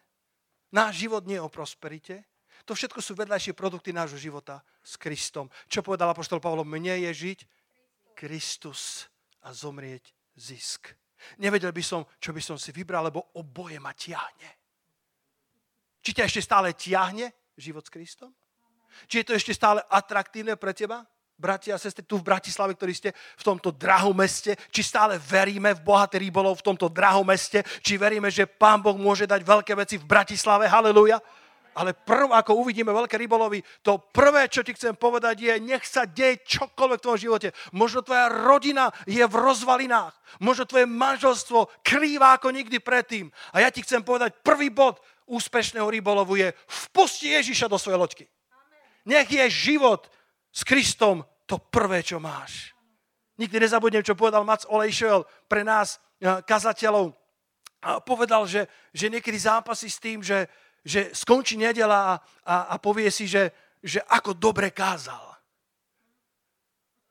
náš 0.72 1.04
život 1.04 1.28
nie 1.28 1.36
je 1.36 1.44
o 1.44 1.52
prosperite, 1.52 2.24
to 2.68 2.76
všetko 2.76 3.00
sú 3.00 3.16
vedľajšie 3.16 3.56
produkty 3.56 3.90
nášho 3.92 4.20
života 4.20 4.60
s 4.84 5.00
Kristom. 5.00 5.48
Čo 5.64 5.80
povedal 5.80 6.12
apoštol 6.12 6.44
Pavlo, 6.44 6.60
mne 6.60 7.00
je 7.08 7.10
žiť 7.12 7.38
Kristus 8.12 9.08
a 9.40 9.52
zomrieť 9.56 10.12
zisk. 10.36 10.92
Nevedel 11.40 11.72
by 11.72 11.84
som, 11.84 12.04
čo 12.20 12.36
by 12.36 12.40
som 12.44 12.56
si 12.60 12.72
vybral, 12.72 13.08
lebo 13.08 13.32
oboje 13.36 13.80
ma 13.80 13.96
tiahne. 13.96 14.59
Či 16.00 16.16
ťa 16.16 16.26
ešte 16.26 16.42
stále 16.44 16.72
tiahne 16.72 17.32
život 17.56 17.84
s 17.84 17.92
Kristom? 17.92 18.32
Či 19.06 19.22
je 19.22 19.26
to 19.26 19.36
ešte 19.36 19.52
stále 19.54 19.84
atraktívne 19.88 20.56
pre 20.56 20.74
teba? 20.74 21.06
bratia 21.40 21.74
a 21.74 21.80
sestry, 21.80 22.04
tu 22.04 22.20
v 22.20 22.28
Bratislave, 22.28 22.76
ktorí 22.76 22.92
ste 22.92 23.10
v 23.16 23.42
tomto 23.42 23.72
drahom 23.72 24.12
meste, 24.12 24.52
či 24.68 24.84
stále 24.84 25.16
veríme 25.16 25.72
v 25.72 25.80
bohatý 25.80 26.20
rybolov 26.20 26.60
v 26.60 26.66
tomto 26.68 26.92
drahom 26.92 27.24
meste, 27.24 27.64
či 27.80 27.96
veríme, 27.96 28.28
že 28.28 28.44
Pán 28.44 28.84
Boh 28.84 29.00
môže 29.00 29.24
dať 29.24 29.40
veľké 29.40 29.72
veci 29.72 29.96
v 29.96 30.04
Bratislave, 30.04 30.68
halleluja. 30.68 31.16
Ale 31.70 31.94
prv, 31.94 32.34
ako 32.34 32.66
uvidíme 32.66 32.90
veľké 32.90 33.14
rybolovy, 33.14 33.62
to 33.80 33.96
prvé, 34.10 34.50
čo 34.50 34.60
ti 34.66 34.74
chcem 34.74 34.90
povedať 34.98 35.38
je, 35.38 35.54
nech 35.62 35.86
sa 35.86 36.02
deje 36.02 36.42
čokoľvek 36.42 36.98
v 36.98 37.04
tvojom 37.06 37.24
živote. 37.30 37.48
Možno 37.70 38.02
tvoja 38.02 38.26
rodina 38.26 38.90
je 39.06 39.22
v 39.22 39.34
rozvalinách. 39.38 40.12
Možno 40.42 40.66
tvoje 40.66 40.90
manželstvo 40.90 41.70
krýva 41.86 42.36
ako 42.36 42.50
nikdy 42.50 42.82
predtým. 42.82 43.30
A 43.54 43.62
ja 43.62 43.70
ti 43.70 43.86
chcem 43.86 44.02
povedať, 44.02 44.34
prvý 44.42 44.68
bod 44.68 44.98
úspešného 45.30 45.86
rybolovu 45.86 46.34
je 46.34 46.50
vpusti 46.90 47.30
Ježiša 47.38 47.70
do 47.70 47.78
svojej 47.78 48.02
loďky. 48.02 48.24
Nech 49.06 49.30
je 49.30 49.46
život 49.50 50.10
s 50.50 50.66
Kristom 50.66 51.22
to 51.46 51.62
prvé, 51.62 52.02
čo 52.02 52.18
máš. 52.18 52.74
Nikdy 53.38 53.56
nezabudnem, 53.56 54.04
čo 54.04 54.18
povedal 54.18 54.44
Mac 54.44 54.66
Olejšel 54.68 55.24
pre 55.48 55.64
nás, 55.64 56.02
eh, 56.20 56.42
kazateľov. 56.42 57.14
A 57.80 57.96
povedal, 58.04 58.44
že, 58.44 58.68
že 58.92 59.08
niekedy 59.08 59.40
zápasy 59.40 59.88
s 59.88 59.96
tým, 59.96 60.20
že, 60.20 60.44
že 60.84 61.08
skončí 61.16 61.56
nedela 61.56 62.12
a, 62.12 62.14
a, 62.44 62.54
a 62.62 62.74
povie 62.76 63.08
si, 63.08 63.24
že, 63.24 63.48
že 63.80 64.04
ako 64.04 64.36
dobre 64.36 64.68
kázal. 64.68 65.32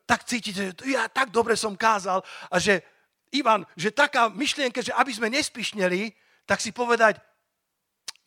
Tak 0.05 0.29
cítite, 0.29 0.77
že 0.77 0.93
ja 0.93 1.09
tak 1.09 1.33
dobre 1.33 1.57
som 1.57 1.73
kázal 1.73 2.21
a 2.53 2.55
že 2.61 2.85
Ivan, 3.33 3.65
že 3.77 3.93
taká 3.93 4.29
myšlienka, 4.29 4.81
že 4.81 4.93
aby 4.93 5.09
sme 5.13 5.33
nespišneli, 5.33 6.13
tak 6.45 6.61
si 6.61 6.73
povedať, 6.73 7.21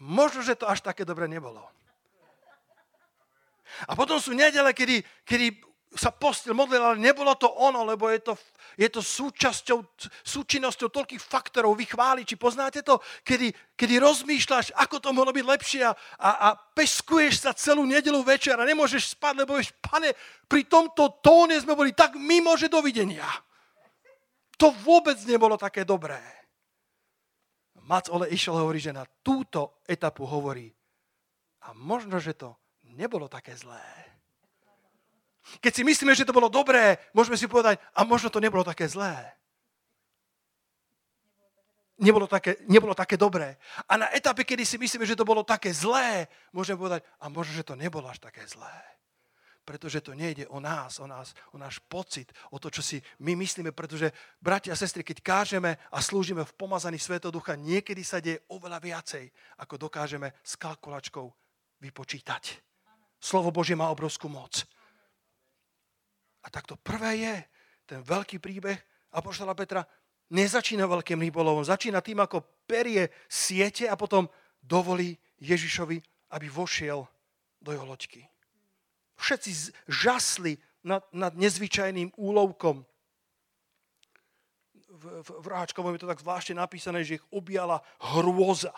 možno, 0.02 0.42
že 0.42 0.58
to 0.58 0.66
až 0.66 0.82
také 0.82 1.06
dobre 1.06 1.30
nebolo. 1.30 1.62
A 3.86 3.94
potom 3.94 4.18
sú 4.18 4.34
nedele, 4.34 4.74
kedy, 4.74 5.00
kedy 5.24 5.62
sa 5.92 6.08
postil, 6.08 6.56
modlil, 6.56 6.80
ale 6.80 6.96
nebolo 7.00 7.36
to 7.36 7.48
ono, 7.48 7.84
lebo 7.84 8.08
je 8.08 8.20
to, 8.20 8.34
je 8.80 8.88
to 8.88 9.00
súčasťou, 9.04 9.78
súčinnosťou 10.24 10.88
toľkých 10.88 11.20
faktorov. 11.20 11.76
Vy 11.76 11.88
chváli, 11.88 12.24
či 12.24 12.40
poznáte 12.40 12.80
to, 12.80 13.00
kedy, 13.24 13.52
kedy 13.76 14.00
rozmýšľaš, 14.00 14.72
ako 14.76 14.96
to 15.00 15.12
mohlo 15.12 15.32
byť 15.32 15.44
lepšie 15.44 15.82
a, 15.84 15.92
a, 15.92 16.30
a 16.32 16.48
peskuješ 16.56 17.44
sa 17.44 17.52
celú 17.52 17.84
nedelu 17.84 18.18
večer 18.24 18.56
a 18.56 18.68
nemôžeš 18.68 19.16
spať, 19.16 19.44
lebo 19.44 19.56
vieš, 19.60 19.72
pane, 19.84 20.16
pri 20.48 20.64
tomto 20.64 21.20
tóne 21.20 21.60
sme 21.60 21.76
boli 21.76 21.92
tak 21.92 22.16
mimo, 22.16 22.56
že 22.56 22.72
dovidenia. 22.72 23.28
To 24.56 24.72
vôbec 24.72 25.20
nebolo 25.28 25.60
také 25.60 25.84
dobré. 25.84 26.41
Mac 27.92 28.08
Ole 28.08 28.32
išiel 28.32 28.56
hovorí, 28.56 28.80
že 28.80 28.96
na 28.96 29.04
túto 29.20 29.84
etapu 29.84 30.24
hovorí 30.24 30.72
a 31.68 31.76
možno, 31.76 32.16
že 32.16 32.32
to 32.32 32.56
nebolo 32.96 33.28
také 33.28 33.52
zlé 33.52 33.84
keď 35.58 35.72
si 35.74 35.82
myslíme, 35.82 36.14
že 36.14 36.24
to 36.24 36.34
bolo 36.34 36.46
dobré, 36.46 36.98
môžeme 37.10 37.34
si 37.34 37.50
povedať, 37.50 37.82
a 37.92 38.06
možno 38.06 38.30
to 38.30 38.38
nebolo 38.38 38.62
také 38.62 38.86
zlé. 38.86 39.34
Nebolo 42.02 42.26
také, 42.26 42.58
nebolo 42.66 42.94
také 42.94 43.14
dobré. 43.18 43.58
A 43.86 43.94
na 43.98 44.06
etape, 44.10 44.42
kedy 44.42 44.66
si 44.66 44.78
myslíme, 44.78 45.06
že 45.06 45.18
to 45.18 45.26
bolo 45.26 45.46
také 45.46 45.70
zlé, 45.70 46.26
môžeme 46.50 46.78
povedať, 46.78 47.06
a 47.18 47.26
možno, 47.30 47.52
že 47.54 47.66
to 47.66 47.78
nebolo 47.78 48.06
až 48.10 48.18
také 48.22 48.42
zlé. 48.46 48.74
Pretože 49.62 50.02
to 50.02 50.10
nejde 50.14 50.50
o 50.50 50.58
nás, 50.58 50.98
o 50.98 51.06
nás, 51.06 51.38
o 51.54 51.58
náš 51.58 51.78
pocit, 51.86 52.34
o 52.50 52.58
to, 52.58 52.66
čo 52.66 52.82
si 52.82 52.98
my 53.22 53.38
myslíme, 53.38 53.70
pretože, 53.70 54.10
bratia 54.42 54.74
a 54.74 54.80
sestry, 54.80 55.06
keď 55.06 55.22
kážeme 55.22 55.78
a 55.94 55.98
slúžime 56.02 56.42
v 56.42 56.56
pomazaní 56.58 56.98
Svetoducha, 56.98 57.54
niekedy 57.54 58.02
sa 58.02 58.18
deje 58.18 58.42
oveľa 58.50 58.82
viacej, 58.82 59.30
ako 59.62 59.86
dokážeme 59.86 60.34
s 60.42 60.58
kalkulačkou 60.58 61.30
vypočítať. 61.78 62.58
Slovo 63.22 63.54
Bože 63.54 63.78
má 63.78 63.86
obrovskú 63.86 64.26
moc. 64.26 64.66
A 66.42 66.50
tak 66.50 66.66
to 66.66 66.74
prvé 66.74 67.22
je, 67.22 67.34
ten 67.86 68.00
veľký 68.02 68.42
príbeh 68.42 68.82
Apoštola 69.14 69.54
Petra 69.54 69.86
nezačína 70.32 70.88
veľkým 70.88 71.20
rybolovom, 71.28 71.62
začína 71.62 72.00
tým, 72.00 72.24
ako 72.24 72.64
perie 72.64 73.12
siete 73.28 73.84
a 73.86 73.94
potom 73.94 74.26
dovolí 74.58 75.14
Ježišovi, 75.38 76.00
aby 76.32 76.46
vošiel 76.48 77.04
do 77.60 77.70
jeho 77.70 77.84
loďky. 77.86 78.31
Všetci 79.22 79.50
žasli 79.86 80.58
nad, 80.82 81.06
nad 81.14 81.30
nezvyčajným 81.38 82.10
úlovkom. 82.18 82.82
V, 84.92 85.04
v, 85.22 85.28
v 85.40 85.46
Ráčkovom 85.46 85.94
je 85.94 86.02
to 86.02 86.10
tak 86.10 86.20
zvláštne 86.20 86.58
napísané, 86.58 87.06
že 87.06 87.22
ich 87.22 87.26
objala 87.30 87.80
hrôza 88.02 88.74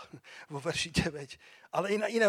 vo 0.52 0.60
verši 0.60 0.92
9. 0.92 1.72
Ale 1.72 1.96
iné, 1.96 2.06
iné 2.12 2.28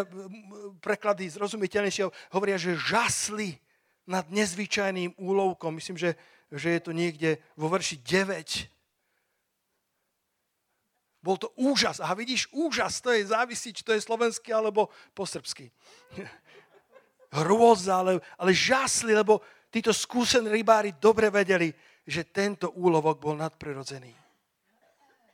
preklady 0.80 1.28
zrozumiteľnejšie 1.28 2.08
hovoria, 2.32 2.56
že 2.56 2.74
žasli 2.74 3.60
nad 4.08 4.26
nezvyčajným 4.32 5.14
úlovkom. 5.20 5.76
Myslím, 5.76 6.00
že, 6.00 6.16
že 6.48 6.78
je 6.78 6.80
to 6.80 6.92
niekde 6.96 7.36
vo 7.54 7.68
verši 7.68 8.00
9. 8.00 8.72
Bol 11.26 11.36
to 11.36 11.50
úžas. 11.58 11.98
A 11.98 12.14
vidíš, 12.14 12.46
úžas, 12.54 13.02
to 13.02 13.10
je 13.10 13.26
závisí, 13.26 13.74
či 13.74 13.82
to 13.82 13.90
je 13.92 14.00
slovenský 14.00 14.54
alebo 14.54 14.88
po 15.10 15.26
srbsky. 15.26 15.74
Hrôza, 17.32 18.02
ale, 18.02 18.22
ale 18.38 18.52
žasli, 18.54 19.14
lebo 19.14 19.42
títo 19.70 19.90
skúsení 19.90 20.50
rybári 20.50 20.94
dobre 20.96 21.30
vedeli, 21.30 21.72
že 22.06 22.28
tento 22.30 22.74
úlovok 22.78 23.18
bol 23.18 23.34
nadprirodzený. 23.34 24.14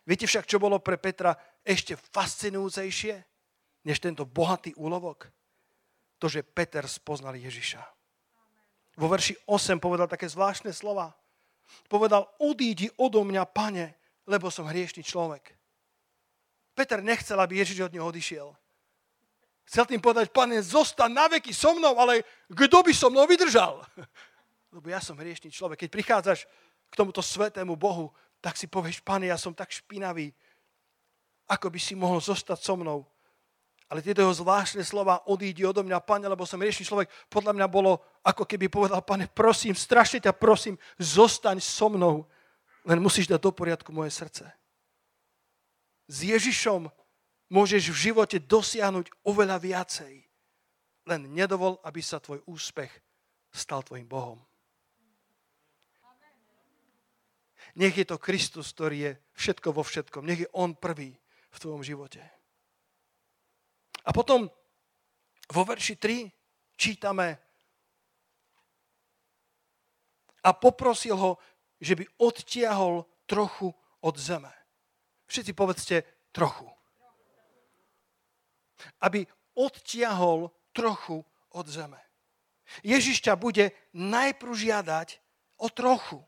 Viete 0.03 0.27
však, 0.27 0.49
čo 0.49 0.59
bolo 0.59 0.83
pre 0.83 0.99
Petra 0.99 1.37
ešte 1.63 1.95
fascinujúcejšie, 1.95 3.15
než 3.87 3.97
tento 4.03 4.27
bohatý 4.27 4.75
úlovok? 4.75 5.31
To, 6.19 6.27
že 6.27 6.47
Peter 6.47 6.87
spoznal 6.87 7.39
Ježiša 7.39 8.03
vo 8.97 9.09
verši 9.09 9.37
8 9.49 9.81
povedal 9.81 10.09
také 10.09 10.29
zvláštne 10.29 10.73
slova. 10.73 11.17
Povedal, 11.89 12.29
odídi 12.37 12.93
odo 13.01 13.25
mňa, 13.25 13.49
pane, 13.49 13.97
lebo 14.29 14.53
som 14.53 14.69
hriešný 14.69 15.01
človek. 15.01 15.57
Peter 16.77 17.01
nechcel, 17.01 17.41
aby 17.41 17.61
Ježiš 17.61 17.89
od 17.89 17.93
neho 17.93 18.05
odišiel. 18.05 18.53
Chcel 19.67 19.87
tým 19.87 20.03
povedať, 20.03 20.35
pane, 20.35 20.59
zostan 20.63 21.15
na 21.15 21.31
veky 21.31 21.55
so 21.55 21.73
mnou, 21.73 21.95
ale 21.97 22.27
kto 22.51 22.83
by 22.83 22.93
so 22.93 23.09
mnou 23.09 23.25
vydržal? 23.27 23.81
Lebo 24.75 24.87
ja 24.89 24.99
som 24.99 25.17
hriešný 25.17 25.53
človek. 25.53 25.87
Keď 25.87 25.91
prichádzaš 25.93 26.49
k 26.89 26.95
tomuto 26.99 27.23
svetému 27.23 27.77
Bohu, 27.77 28.11
tak 28.43 28.59
si 28.59 28.67
povieš, 28.67 29.05
pane, 29.05 29.31
ja 29.31 29.39
som 29.39 29.55
tak 29.55 29.71
špinavý, 29.71 30.35
ako 31.47 31.71
by 31.71 31.79
si 31.79 31.95
mohol 31.95 32.19
zostať 32.19 32.59
so 32.59 32.75
mnou. 32.75 33.07
Ale 33.93 34.01
tieto 34.01 34.25
jeho 34.25 34.33
zvláštne 34.33 34.81
slova, 34.81 35.21
odídi 35.29 35.69
odo 35.69 35.85
mňa, 35.85 36.01
pane, 36.01 36.25
lebo 36.25 36.49
som 36.49 36.57
riešný 36.57 36.89
človek, 36.89 37.13
podľa 37.29 37.53
mňa 37.53 37.67
bolo, 37.69 38.01
ako 38.25 38.49
keby 38.49 38.73
povedal, 38.73 39.05
pane, 39.05 39.29
prosím, 39.29 39.77
strašne 39.77 40.25
ťa 40.25 40.33
prosím, 40.33 40.81
zostaň 40.97 41.61
so 41.61 41.93
mnou, 41.93 42.25
len 42.89 42.99
musíš 42.99 43.29
dať 43.29 43.37
do 43.37 43.53
poriadku 43.53 43.93
moje 43.93 44.17
srdce. 44.17 44.49
S 46.09 46.17
Ježišom 46.25 46.89
môžeš 47.53 47.93
v 47.93 48.03
živote 48.11 48.41
dosiahnuť 48.41 49.29
oveľa 49.29 49.61
viacej. 49.61 50.25
Len 51.05 51.21
nedovol, 51.29 51.77
aby 51.85 52.01
sa 52.01 52.17
tvoj 52.17 52.41
úspech 52.49 52.89
stal 53.53 53.85
tvojim 53.85 54.09
Bohom. 54.09 54.41
Nech 57.77 57.97
je 57.97 58.05
to 58.09 58.21
Kristus, 58.21 58.73
ktorý 58.73 58.97
je 58.97 59.13
všetko 59.37 59.69
vo 59.73 59.85
všetkom. 59.85 60.25
Nech 60.25 60.45
je 60.45 60.53
On 60.57 60.73
prvý 60.73 61.13
v 61.53 61.61
tvojom 61.61 61.85
živote. 61.85 62.21
A 64.05 64.11
potom 64.11 64.49
vo 65.49 65.63
verši 65.65 65.95
3 65.97 66.29
čítame 66.77 67.39
a 70.43 70.51
poprosil 70.53 71.15
ho, 71.15 71.39
že 71.79 71.95
by 71.95 72.05
odtiahol 72.19 73.07
trochu 73.31 73.71
od 74.03 74.15
zeme. 74.19 74.51
Všetci 75.31 75.53
povedzte 75.55 75.97
trochu. 76.35 76.67
Aby 79.01 79.27
odtiahol 79.53 80.49
trochu 80.73 81.21
od 81.53 81.67
zeme. 81.69 82.01
Ježiš 82.81 83.21
ťa 83.21 83.37
bude 83.37 83.75
najprv 83.93 84.53
žiadať 84.57 85.21
o 85.61 85.69
trochu. 85.69 86.19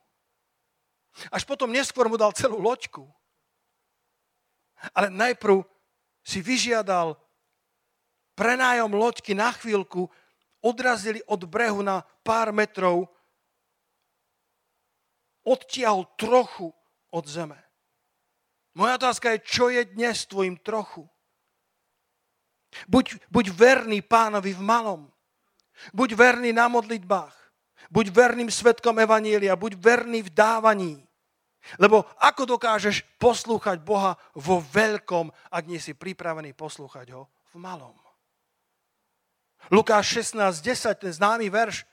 Až 1.30 1.46
potom 1.46 1.70
neskôr 1.70 2.10
mu 2.10 2.18
dal 2.18 2.34
celú 2.36 2.60
loďku. 2.60 3.06
Ale 4.92 5.08
najprv 5.08 5.64
si 6.20 6.44
vyžiadal 6.44 7.16
prenájom 8.34 8.92
loďky 8.92 9.32
na 9.32 9.54
chvíľku, 9.54 10.10
odrazili 10.60 11.22
od 11.30 11.46
brehu 11.46 11.80
na 11.80 12.02
pár 12.26 12.50
metrov, 12.50 13.08
odtiahol 15.46 16.08
trochu 16.18 16.72
od 17.14 17.24
zeme. 17.28 17.60
Moja 18.74 18.98
otázka 18.98 19.38
je, 19.38 19.46
čo 19.46 19.70
je 19.70 19.86
dnes 19.86 20.26
tvojim 20.26 20.58
trochu? 20.58 21.06
Buď, 22.90 23.18
buď 23.30 23.46
verný 23.54 24.02
pánovi 24.02 24.54
v 24.54 24.62
malom. 24.62 25.02
Buď 25.94 26.14
verný 26.14 26.50
na 26.50 26.66
modlitbách. 26.70 27.34
Buď 27.90 28.10
verným 28.10 28.50
svetkom 28.50 28.98
Evanília. 28.98 29.58
Buď 29.58 29.78
verný 29.78 30.26
v 30.26 30.30
dávaní. 30.30 30.94
Lebo 31.80 32.04
ako 32.20 32.56
dokážeš 32.56 33.06
poslúchať 33.16 33.80
Boha 33.80 34.20
vo 34.36 34.60
veľkom, 34.60 35.32
ak 35.48 35.64
nie 35.64 35.80
si 35.80 35.96
pripravený 35.96 36.52
poslúchať 36.52 37.16
ho 37.16 37.30
v 37.52 37.56
malom? 37.56 37.96
Lukáš 39.72 40.28
16, 40.28 40.60
10, 40.60 41.00
ten 41.00 41.12
známy 41.12 41.48
verš, 41.48 41.88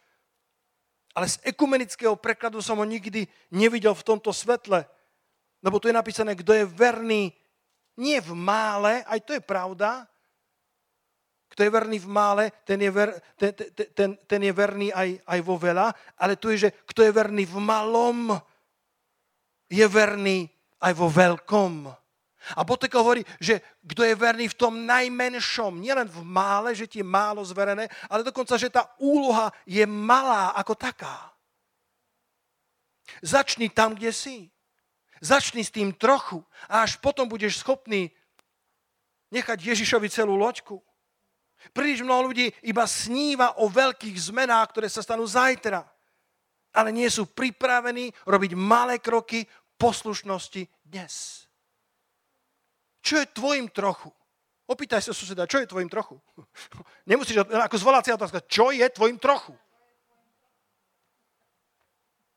ale 1.16 1.32
z 1.32 1.40
ekumenického 1.48 2.20
prekladu 2.20 2.60
som 2.60 2.76
ho 2.80 2.86
nikdy 2.88 3.24
nevidel 3.48 3.96
v 3.96 4.04
tomto 4.04 4.36
svetle, 4.36 4.84
lebo 5.64 5.80
tu 5.80 5.88
je 5.88 5.96
napísané, 5.96 6.36
kto 6.36 6.52
je 6.52 6.68
verný 6.68 7.32
nie 7.96 8.20
v 8.20 8.36
mále, 8.36 9.08
aj 9.08 9.20
to 9.24 9.32
je 9.36 9.44
pravda, 9.44 10.04
kto 11.52 11.68
je 11.68 11.72
verný 11.72 12.00
v 12.00 12.08
mále, 12.08 12.44
ten 12.64 12.80
je, 12.80 12.88
ver, 12.88 13.12
ten, 13.36 13.52
ten, 13.92 14.16
ten 14.16 14.42
je 14.42 14.54
verný 14.56 14.88
aj, 14.96 15.20
aj 15.28 15.40
vo 15.44 15.60
veľa, 15.60 15.92
ale 16.16 16.40
tu 16.40 16.48
je, 16.56 16.68
že 16.68 16.70
kto 16.88 17.04
je 17.04 17.12
verný 17.12 17.44
v 17.44 17.60
malom, 17.60 18.40
je 19.68 19.84
verný 19.84 20.48
aj 20.80 20.94
vo 20.96 21.12
veľkom. 21.12 21.92
A 22.58 22.66
potom 22.66 22.90
hovorí, 22.98 23.22
že 23.38 23.62
kto 23.86 24.02
je 24.02 24.16
verný 24.18 24.50
v 24.50 24.58
tom 24.58 24.88
najmenšom, 24.88 25.78
nielen 25.78 26.10
v 26.10 26.24
mále, 26.26 26.74
že 26.74 26.90
ti 26.90 27.04
je 27.04 27.06
málo 27.06 27.46
zverené, 27.46 27.86
ale 28.10 28.26
dokonca, 28.26 28.58
že 28.58 28.72
tá 28.72 28.90
úloha 28.98 29.54
je 29.68 29.84
malá 29.86 30.56
ako 30.58 30.74
taká. 30.74 31.30
Začni 33.22 33.70
tam, 33.70 33.94
kde 33.94 34.10
si. 34.10 34.50
Začni 35.22 35.62
s 35.62 35.70
tým 35.70 35.94
trochu 35.94 36.42
a 36.66 36.82
až 36.82 36.98
potom 36.98 37.30
budeš 37.30 37.62
schopný 37.62 38.10
nechať 39.30 39.62
Ježišovi 39.62 40.10
celú 40.10 40.34
loďku. 40.34 40.82
Príliš 41.70 42.02
mnoho 42.02 42.34
ľudí 42.34 42.50
iba 42.66 42.90
sníva 42.90 43.62
o 43.62 43.70
veľkých 43.70 44.18
zmenách, 44.18 44.74
ktoré 44.74 44.88
sa 44.90 45.06
stanú 45.06 45.30
zajtra. 45.30 45.86
Ale 46.74 46.90
nie 46.90 47.06
sú 47.08 47.30
pripravení 47.30 48.10
robiť 48.26 48.52
malé 48.58 48.98
kroky 48.98 49.46
poslušnosti 49.78 50.66
dnes. 50.88 51.46
Čo 53.02 53.22
je 53.22 53.26
tvojim 53.34 53.70
trochu? 53.70 54.10
Opýtaj 54.70 55.04
sa 55.04 55.12
suseda, 55.12 55.50
čo 55.50 55.60
je 55.60 55.68
tvojim 55.68 55.90
trochu? 55.90 56.16
Nemusíš, 57.10 57.44
ako 57.44 57.76
zvolacia 57.76 58.16
otázka, 58.16 58.46
čo 58.46 58.70
je 58.72 58.86
tvojim 58.88 59.20
trochu? 59.20 59.52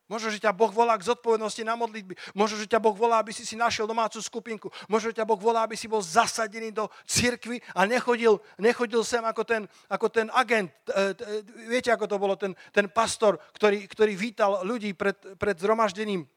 Možno, 0.05 0.29
že 0.29 0.37
ťa 0.37 0.53
Boh 0.53 0.69
volá 0.69 0.93
k 1.01 1.09
zodpovednosti 1.09 1.65
na 1.65 1.73
modlitby. 1.73 2.13
Možno, 2.37 2.61
že 2.61 2.69
ťa 2.69 2.77
Boh 2.77 2.93
volá, 2.93 3.17
aby 3.17 3.33
si 3.33 3.41
si 3.41 3.57
našiel 3.57 3.89
domácu 3.89 4.21
skupinku. 4.21 4.69
Možno, 4.85 5.09
že 5.09 5.17
ťa 5.17 5.25
Boh 5.25 5.41
volá, 5.41 5.65
aby 5.65 5.73
si 5.73 5.89
bol 5.89 5.97
zasadený 5.97 6.69
do 6.69 6.85
cirkvy 7.09 7.57
a 7.73 7.89
nechodil, 7.89 8.37
nechodil 8.61 9.01
sem 9.01 9.25
ako 9.25 9.41
ten, 9.41 9.65
ako 9.89 10.07
ten 10.13 10.29
agent. 10.29 10.69
E, 10.93 11.17
e, 11.17 11.41
viete, 11.65 11.89
ako 11.89 12.05
to 12.05 12.21
bolo, 12.21 12.37
ten, 12.37 12.53
ten 12.69 12.85
pastor, 12.85 13.41
ktorý, 13.57 13.89
ktorý 13.89 14.13
vítal 14.13 14.61
ľudí 14.61 14.93
pred, 14.93 15.17
pred 15.41 15.57
zhromaždením 15.57 16.29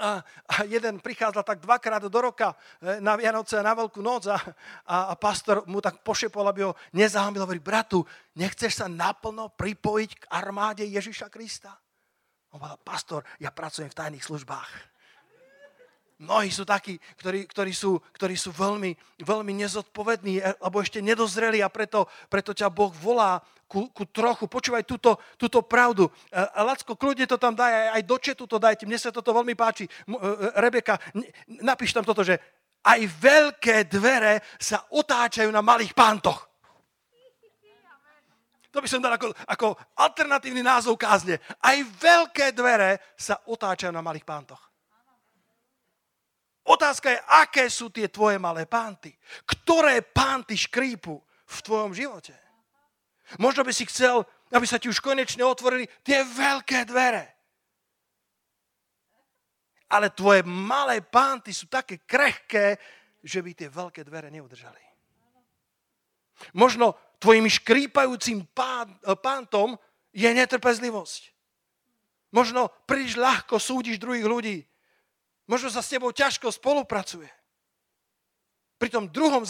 a, 0.00 0.24
a 0.48 0.54
jeden 0.64 0.96
prichádzal 1.00 1.44
tak 1.44 1.60
dvakrát 1.60 2.00
do 2.08 2.20
roka 2.20 2.56
e, 2.80 3.00
na 3.00 3.16
Vianoce 3.16 3.60
a 3.60 3.64
na 3.64 3.76
Veľkú 3.76 4.00
noc 4.00 4.32
a, 4.32 4.40
a, 4.88 5.12
a 5.12 5.14
pastor 5.14 5.64
mu 5.68 5.84
tak 5.84 6.00
pošepol, 6.00 6.48
aby 6.48 6.64
ho 6.64 6.76
nezahamil. 6.96 7.44
Hovorí, 7.44 7.60
bratu, 7.60 8.04
nechceš 8.36 8.80
sa 8.80 8.86
naplno 8.88 9.52
pripojiť 9.52 10.10
k 10.16 10.24
armáde 10.32 10.84
Ježiša 10.88 11.28
Krista? 11.28 11.76
On 12.50 12.58
povedal, 12.58 12.80
pastor, 12.82 13.20
ja 13.38 13.54
pracujem 13.54 13.90
v 13.90 13.98
tajných 13.98 14.26
službách. 14.26 14.70
Mnohí 16.20 16.52
sú 16.52 16.68
takí, 16.68 17.00
ktorí, 17.16 17.48
ktorí, 17.48 17.72
sú, 17.72 17.96
ktorí 18.12 18.36
sú 18.36 18.52
veľmi, 18.52 18.92
veľmi 19.24 19.56
nezodpovední, 19.56 20.36
e, 20.36 20.52
alebo 20.60 20.84
ešte 20.84 21.00
nedozreli 21.00 21.64
a 21.64 21.72
preto, 21.72 22.12
preto 22.28 22.52
ťa 22.52 22.68
Boh 22.68 22.92
volá 22.92 23.40
ku, 23.64 23.88
ku 23.88 24.04
trochu. 24.04 24.44
Počúvaj 24.44 24.84
túto, 24.84 25.16
túto 25.40 25.64
pravdu. 25.64 26.12
E, 26.28 26.36
Lacko, 26.60 26.92
kľudne 26.92 27.24
to 27.24 27.40
tam 27.40 27.56
daj, 27.56 27.96
aj 27.96 28.02
do 28.04 28.16
četu 28.20 28.44
to 28.44 28.60
dajte. 28.60 28.84
Mne 28.84 29.00
sa 29.00 29.08
toto 29.08 29.32
veľmi 29.32 29.56
páči. 29.56 29.88
E, 29.88 29.90
Rebeka, 30.60 31.00
napíš 31.64 31.96
tam 31.96 32.04
toto, 32.04 32.20
že 32.20 32.36
aj 32.84 33.00
veľké 33.16 33.88
dvere 33.88 34.44
sa 34.60 34.84
otáčajú 34.92 35.48
na 35.48 35.64
malých 35.64 35.96
pántoch. 35.96 36.49
To 38.70 38.78
by 38.78 38.86
som 38.86 39.02
dal 39.02 39.18
ako, 39.18 39.34
ako 39.50 39.74
alternatívny 39.98 40.62
názov 40.62 40.94
kázne. 40.94 41.42
Aj 41.58 41.74
veľké 41.82 42.54
dvere 42.54 43.02
sa 43.18 43.42
otáčajú 43.50 43.90
na 43.90 44.02
malých 44.02 44.22
pántoch. 44.22 44.62
Otázka 46.70 47.10
je, 47.10 47.18
aké 47.42 47.64
sú 47.66 47.90
tie 47.90 48.06
tvoje 48.06 48.38
malé 48.38 48.62
pánty. 48.70 49.10
Ktoré 49.42 50.06
pánty 50.06 50.54
škrípu 50.54 51.18
v 51.50 51.58
tvojom 51.66 51.90
živote? 51.90 52.36
Možno 53.42 53.66
by 53.66 53.74
si 53.74 53.90
chcel, 53.90 54.22
aby 54.54 54.66
sa 54.66 54.78
ti 54.78 54.86
už 54.86 55.02
konečne 55.02 55.42
otvorili 55.42 55.90
tie 56.06 56.22
veľké 56.22 56.86
dvere. 56.86 57.26
Ale 59.90 60.14
tvoje 60.14 60.46
malé 60.46 61.02
pánty 61.02 61.50
sú 61.50 61.66
také 61.66 62.06
krehké, 62.06 62.78
že 63.18 63.42
by 63.42 63.50
tie 63.50 63.66
veľké 63.66 64.06
dvere 64.06 64.30
neudržali. 64.30 64.78
Možno 66.54 66.94
tvojim 67.20 67.46
škrípajúcim 67.46 68.48
pántom 69.20 69.76
je 70.10 70.26
netrpezlivosť. 70.26 71.30
Možno 72.34 72.72
príliš 72.88 73.20
ľahko 73.20 73.60
súdiš 73.60 74.00
druhých 74.00 74.26
ľudí 74.26 74.58
Možno 75.50 75.66
sa 75.66 75.82
s 75.82 75.90
tebou 75.90 76.14
ťažko 76.14 76.54
spolupracuje. 76.54 77.26
Pri 78.78 78.86
tom 78.86 79.10
druhom 79.10 79.42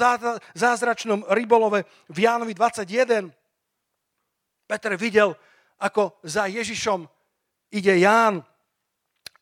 zázračnom 0.57 1.29
rybolove 1.29 1.85
v 2.09 2.19
Jánovi 2.25 2.57
21 2.57 3.29
Peter 4.65 4.97
videl, 4.97 5.37
ako 5.77 6.17
za 6.25 6.49
Ježišom 6.49 7.05
ide 7.69 8.01
Ján 8.01 8.41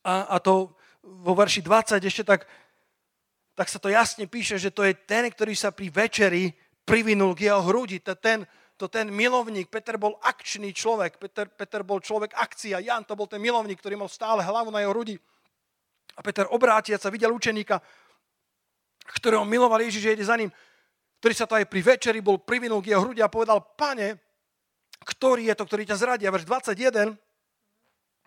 a, 0.03 0.35
a 0.35 0.37
to 0.43 0.75
vo 0.99 1.31
verši 1.31 1.63
20 1.63 2.03
ešte 2.03 2.27
tak, 2.27 2.43
tak 3.55 3.71
sa 3.71 3.79
to 3.79 3.87
jasne 3.87 4.27
píše, 4.27 4.59
že 4.59 4.75
to 4.75 4.83
je 4.83 4.99
ten, 4.99 5.31
ktorý 5.31 5.55
sa 5.55 5.71
pri 5.71 5.87
večeri 5.87 6.51
privinul 6.89 7.37
k 7.37 7.53
jeho 7.53 7.61
hrudi. 7.61 8.01
To 8.01 8.17
ten, 8.17 8.49
to 8.73 8.89
ten 8.89 9.13
milovník. 9.13 9.69
Peter 9.69 10.01
bol 10.01 10.17
akčný 10.25 10.73
človek. 10.73 11.21
Peter, 11.21 11.45
Peter 11.45 11.85
bol 11.85 12.01
človek 12.01 12.33
akcia. 12.33 12.81
Jan 12.81 13.05
to 13.05 13.13
bol 13.13 13.29
ten 13.29 13.37
milovník, 13.37 13.77
ktorý 13.77 13.93
mal 13.93 14.09
stále 14.09 14.41
hlavu 14.41 14.73
na 14.73 14.81
jeho 14.81 14.97
hrudi. 14.97 15.21
A 16.17 16.25
Peter 16.25 16.49
obrátiac 16.49 16.97
sa 16.97 17.13
videl 17.13 17.29
učeníka, 17.29 17.77
ktorého 19.21 19.45
miloval 19.45 19.85
Ježiš, 19.85 20.09
že 20.09 20.13
ide 20.17 20.25
za 20.25 20.33
ním, 20.33 20.49
ktorý 21.21 21.33
sa 21.37 21.45
to 21.45 21.61
aj 21.61 21.69
pri 21.69 21.81
večeri 21.85 22.19
bol 22.25 22.41
privinul 22.41 22.81
k 22.81 22.97
jeho 22.97 23.05
hrudi 23.05 23.21
a 23.21 23.29
povedal, 23.29 23.61
pane, 23.77 24.17
ktorý 25.05 25.47
je 25.47 25.55
to, 25.55 25.63
ktorý 25.63 25.85
ťa 25.85 25.95
zradí? 25.95 26.25
A 26.27 26.33
verš 26.33 26.49
21, 26.49 27.15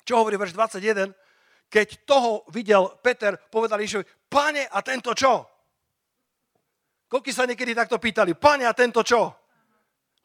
čo 0.07 0.15
hovorí 0.17 0.39
verš 0.39 0.55
21? 0.55 1.13
keď 1.73 2.05
toho 2.05 2.45
videl 2.53 2.93
Peter, 3.01 3.41
povedal 3.49 3.81
Ježišovi, 3.81 4.29
pane, 4.29 4.69
a 4.69 4.85
tento 4.85 5.17
čo? 5.17 5.49
Koľko 7.13 7.29
sa 7.29 7.45
niekedy 7.45 7.77
takto 7.77 8.01
pýtali, 8.01 8.33
pane, 8.33 8.65
a 8.65 8.73
tento 8.73 9.05
čo? 9.05 9.37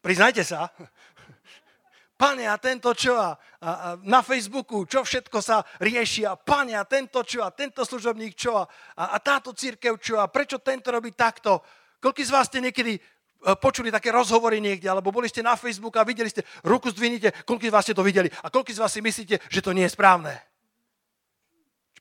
Priznajte 0.00 0.40
sa. 0.40 0.72
Pane, 2.16 2.48
a 2.48 2.56
tento 2.56 2.96
čo? 2.96 3.12
A, 3.12 3.36
a, 3.62 3.70
a 3.70 3.88
na 4.08 4.24
Facebooku, 4.24 4.88
čo 4.88 5.04
všetko 5.04 5.38
sa 5.38 5.60
rieši? 5.84 6.24
A 6.24 6.34
pane, 6.34 6.74
a 6.74 6.88
tento 6.88 7.20
čo? 7.22 7.44
A 7.44 7.52
tento 7.52 7.84
služobník 7.84 8.34
čo? 8.34 8.58
A, 8.58 8.66
a 8.96 9.16
táto 9.20 9.52
církev 9.52 10.00
čo? 10.00 10.16
A 10.16 10.32
prečo 10.32 10.64
tento 10.64 10.88
robí 10.88 11.12
takto? 11.12 11.60
Koľko 12.00 12.18
z 12.24 12.32
vás 12.34 12.50
ste 12.50 12.58
niekedy 12.64 12.96
e, 12.96 13.00
počuli 13.60 13.92
také 13.92 14.08
rozhovory 14.10 14.58
niekde, 14.58 14.90
alebo 14.90 15.14
boli 15.14 15.28
ste 15.30 15.46
na 15.46 15.54
Facebooku 15.54 16.00
a 16.00 16.08
videli 16.08 16.26
ste, 16.26 16.42
ruku 16.66 16.90
zdvinite, 16.90 17.30
koľko 17.46 17.68
z 17.68 17.74
vás 17.78 17.84
ste 17.86 17.94
to 17.94 18.02
videli 18.02 18.32
a 18.42 18.50
koľko 18.50 18.74
z 18.74 18.80
vás 18.82 18.90
si 18.90 19.04
myslíte, 19.04 19.38
že 19.46 19.60
to 19.62 19.70
nie 19.70 19.86
je 19.86 19.94
správne? 19.94 20.34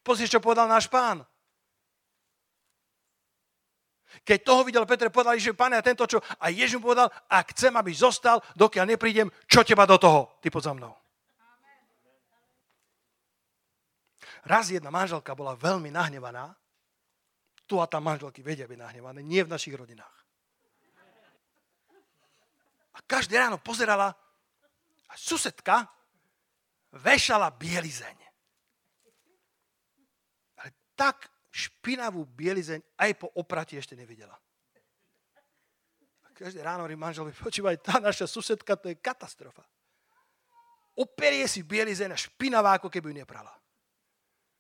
Pozri, 0.02 0.26
čo 0.26 0.42
povedal 0.42 0.66
náš 0.66 0.90
pán. 0.90 1.28
Keď 4.24 4.40
toho 4.42 4.62
videl 4.64 4.86
Peter, 4.86 5.10
povedal 5.10 5.38
že 5.38 5.54
pane, 5.54 5.78
a 5.78 5.86
tento 5.86 6.06
čo? 6.08 6.22
A 6.42 6.50
Ježiš 6.50 6.80
mu 6.82 6.94
povedal, 6.94 7.12
ak 7.30 7.54
chcem, 7.54 7.74
aby 7.76 7.92
zostal, 7.94 8.42
dokiaľ 8.56 8.86
neprídem, 8.96 9.28
čo 9.46 9.62
teba 9.62 9.86
do 9.86 9.98
toho? 9.98 10.40
Ty 10.42 10.48
pod 10.50 10.64
za 10.64 10.74
mnou. 10.74 10.94
Raz 14.48 14.72
jedna 14.72 14.88
manželka 14.88 15.36
bola 15.36 15.60
veľmi 15.60 15.92
nahnevaná. 15.92 16.56
Tu 17.68 17.76
a 17.76 17.86
tam 17.86 18.08
manželky 18.08 18.40
vedia 18.40 18.64
byť 18.64 18.80
nahnevané, 18.80 19.20
nie 19.20 19.44
v 19.44 19.52
našich 19.52 19.76
rodinách. 19.76 20.18
A 22.96 23.04
každé 23.04 23.38
ráno 23.38 23.60
pozerala 23.60 24.16
a 25.08 25.14
susedka 25.14 25.86
vešala 26.96 27.52
bielizeň. 27.52 28.18
Ale 30.64 30.70
tak 30.96 31.37
špinavú 31.58 32.22
bielizeň 32.30 33.02
aj 33.02 33.12
po 33.18 33.34
oprati 33.34 33.82
ešte 33.82 33.98
nevidela. 33.98 34.38
A 36.22 36.28
každé 36.38 36.62
ráno 36.62 36.86
hovorím 36.86 37.02
manželovi, 37.02 37.34
počúvaj, 37.34 37.82
tá 37.82 37.98
naša 37.98 38.30
susedka, 38.30 38.78
to 38.78 38.94
je 38.94 39.02
katastrofa. 39.02 39.66
Operie 40.98 41.50
si 41.50 41.66
bielizeň 41.66 42.14
a 42.14 42.18
špinavá, 42.18 42.78
ako 42.78 42.94
keby 42.94 43.10
ju 43.10 43.16
neprala. 43.26 43.54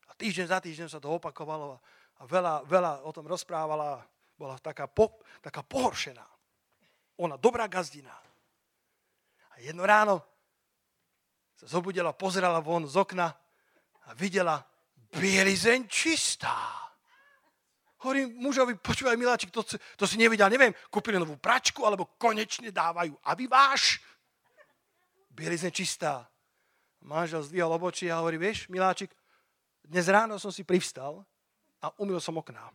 A 0.09 0.11
týždeň 0.17 0.45
za 0.49 0.57
týždeň 0.57 0.87
sa 0.89 0.97
to 0.97 1.13
opakovalo 1.13 1.77
a, 1.77 1.79
a 2.21 2.23
veľa, 2.25 2.65
veľa 2.65 2.91
o 3.05 3.11
tom 3.13 3.29
rozprávala. 3.29 4.01
Bola 4.37 4.57
taká, 4.61 4.85
po, 4.85 5.21
taká 5.41 5.65
pohoršená. 5.65 6.21
Ona 7.21 7.41
dobrá 7.41 7.65
gazdina. 7.65 8.13
A 9.53 9.61
jedno 9.61 9.81
ráno 9.81 10.21
sa 11.57 11.65
zobudila, 11.65 12.13
pozerala 12.13 12.61
von 12.61 12.85
z 12.85 12.93
okna 13.01 13.33
a 14.05 14.09
videla 14.13 14.61
bielizeň 15.09 15.89
čistá. 15.89 16.86
Hovorím 17.97 18.37
mužovi, 18.37 18.77
počúvaj 18.77 19.17
miláčik, 19.17 19.49
to, 19.49 19.65
to 19.97 20.05
si 20.05 20.21
nevidel, 20.21 20.53
neviem, 20.53 20.69
kúpili 20.93 21.17
novú 21.17 21.33
pračku, 21.33 21.81
alebo 21.81 22.13
konečne 22.21 22.69
dávajú. 22.69 23.17
A 23.25 23.33
vy 23.33 23.49
váš? 23.49 23.97
Bielizne 25.33 25.73
čistá. 25.73 26.29
Manžel 27.01 27.41
zdvihol 27.41 27.73
obočí 27.73 28.05
a 28.13 28.21
hovorí, 28.21 28.37
vieš, 28.37 28.69
miláčik, 28.69 29.09
dnes 29.81 30.05
ráno 30.13 30.37
som 30.37 30.53
si 30.53 30.61
privstal 30.61 31.25
a 31.81 31.89
umil 31.97 32.21
som 32.21 32.37
okná. 32.37 32.69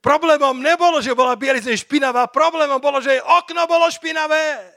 Problémom 0.00 0.56
nebolo, 0.56 1.04
že 1.04 1.12
bola 1.12 1.36
bielizne 1.36 1.76
špinavá, 1.76 2.32
problémom 2.32 2.80
bolo, 2.80 3.04
že 3.04 3.20
jej 3.20 3.22
okno 3.24 3.68
bolo 3.68 3.84
špinavé. 3.92 4.72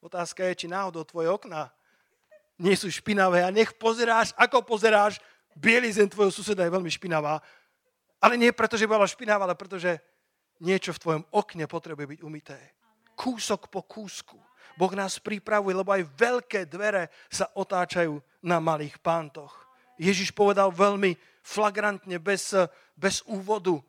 Otázka 0.00 0.48
je, 0.48 0.64
či 0.64 0.66
náhodou 0.72 1.04
tvoje 1.04 1.28
okna 1.28 1.75
nie 2.56 2.76
sú 2.76 2.88
špinavé 2.88 3.44
a 3.44 3.52
nech 3.52 3.76
pozeráš, 3.76 4.32
ako 4.36 4.64
pozeráš, 4.64 5.20
bielizeň 5.56 6.12
tvojho 6.12 6.32
suseda 6.32 6.64
je 6.64 6.74
veľmi 6.74 6.88
špinavá, 6.88 7.40
ale 8.20 8.40
nie 8.40 8.52
preto, 8.52 8.80
že 8.80 8.88
bola 8.88 9.04
špinavá, 9.08 9.44
ale 9.44 9.56
preto, 9.56 9.76
že 9.76 10.00
niečo 10.60 10.96
v 10.96 11.02
tvojom 11.02 11.22
okne 11.36 11.68
potrebuje 11.68 12.16
byť 12.16 12.20
umité. 12.24 12.58
Kúsok 13.16 13.68
po 13.68 13.84
kúsku. 13.84 14.40
Boh 14.76 14.92
nás 14.92 15.16
pripravuje, 15.16 15.72
lebo 15.72 15.88
aj 15.92 16.04
veľké 16.04 16.68
dvere 16.68 17.08
sa 17.32 17.48
otáčajú 17.56 18.20
na 18.44 18.60
malých 18.60 19.00
pántoch. 19.00 19.52
Ježiš 19.96 20.36
povedal 20.36 20.68
veľmi 20.68 21.16
flagrantne, 21.40 22.20
bez, 22.20 22.52
bez 22.92 23.24
úvodu. 23.24 23.80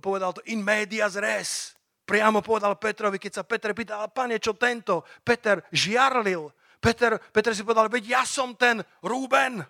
Povedal 0.00 0.32
to 0.32 0.40
in 0.48 0.64
medias 0.64 1.16
res. 1.20 1.76
Priamo 2.04 2.44
povedal 2.44 2.76
Petrovi, 2.76 3.16
keď 3.16 3.32
sa 3.40 3.48
Peter 3.48 3.72
pýtal, 3.72 4.12
pane, 4.12 4.36
čo 4.40 4.56
tento? 4.56 5.04
Peter 5.24 5.64
žiarlil, 5.72 6.52
Peter, 6.84 7.16
Peter 7.32 7.56
si 7.56 7.64
povedal, 7.64 7.88
veď 7.88 8.20
ja 8.20 8.22
som 8.28 8.52
ten 8.52 8.84
Rúben. 9.00 9.64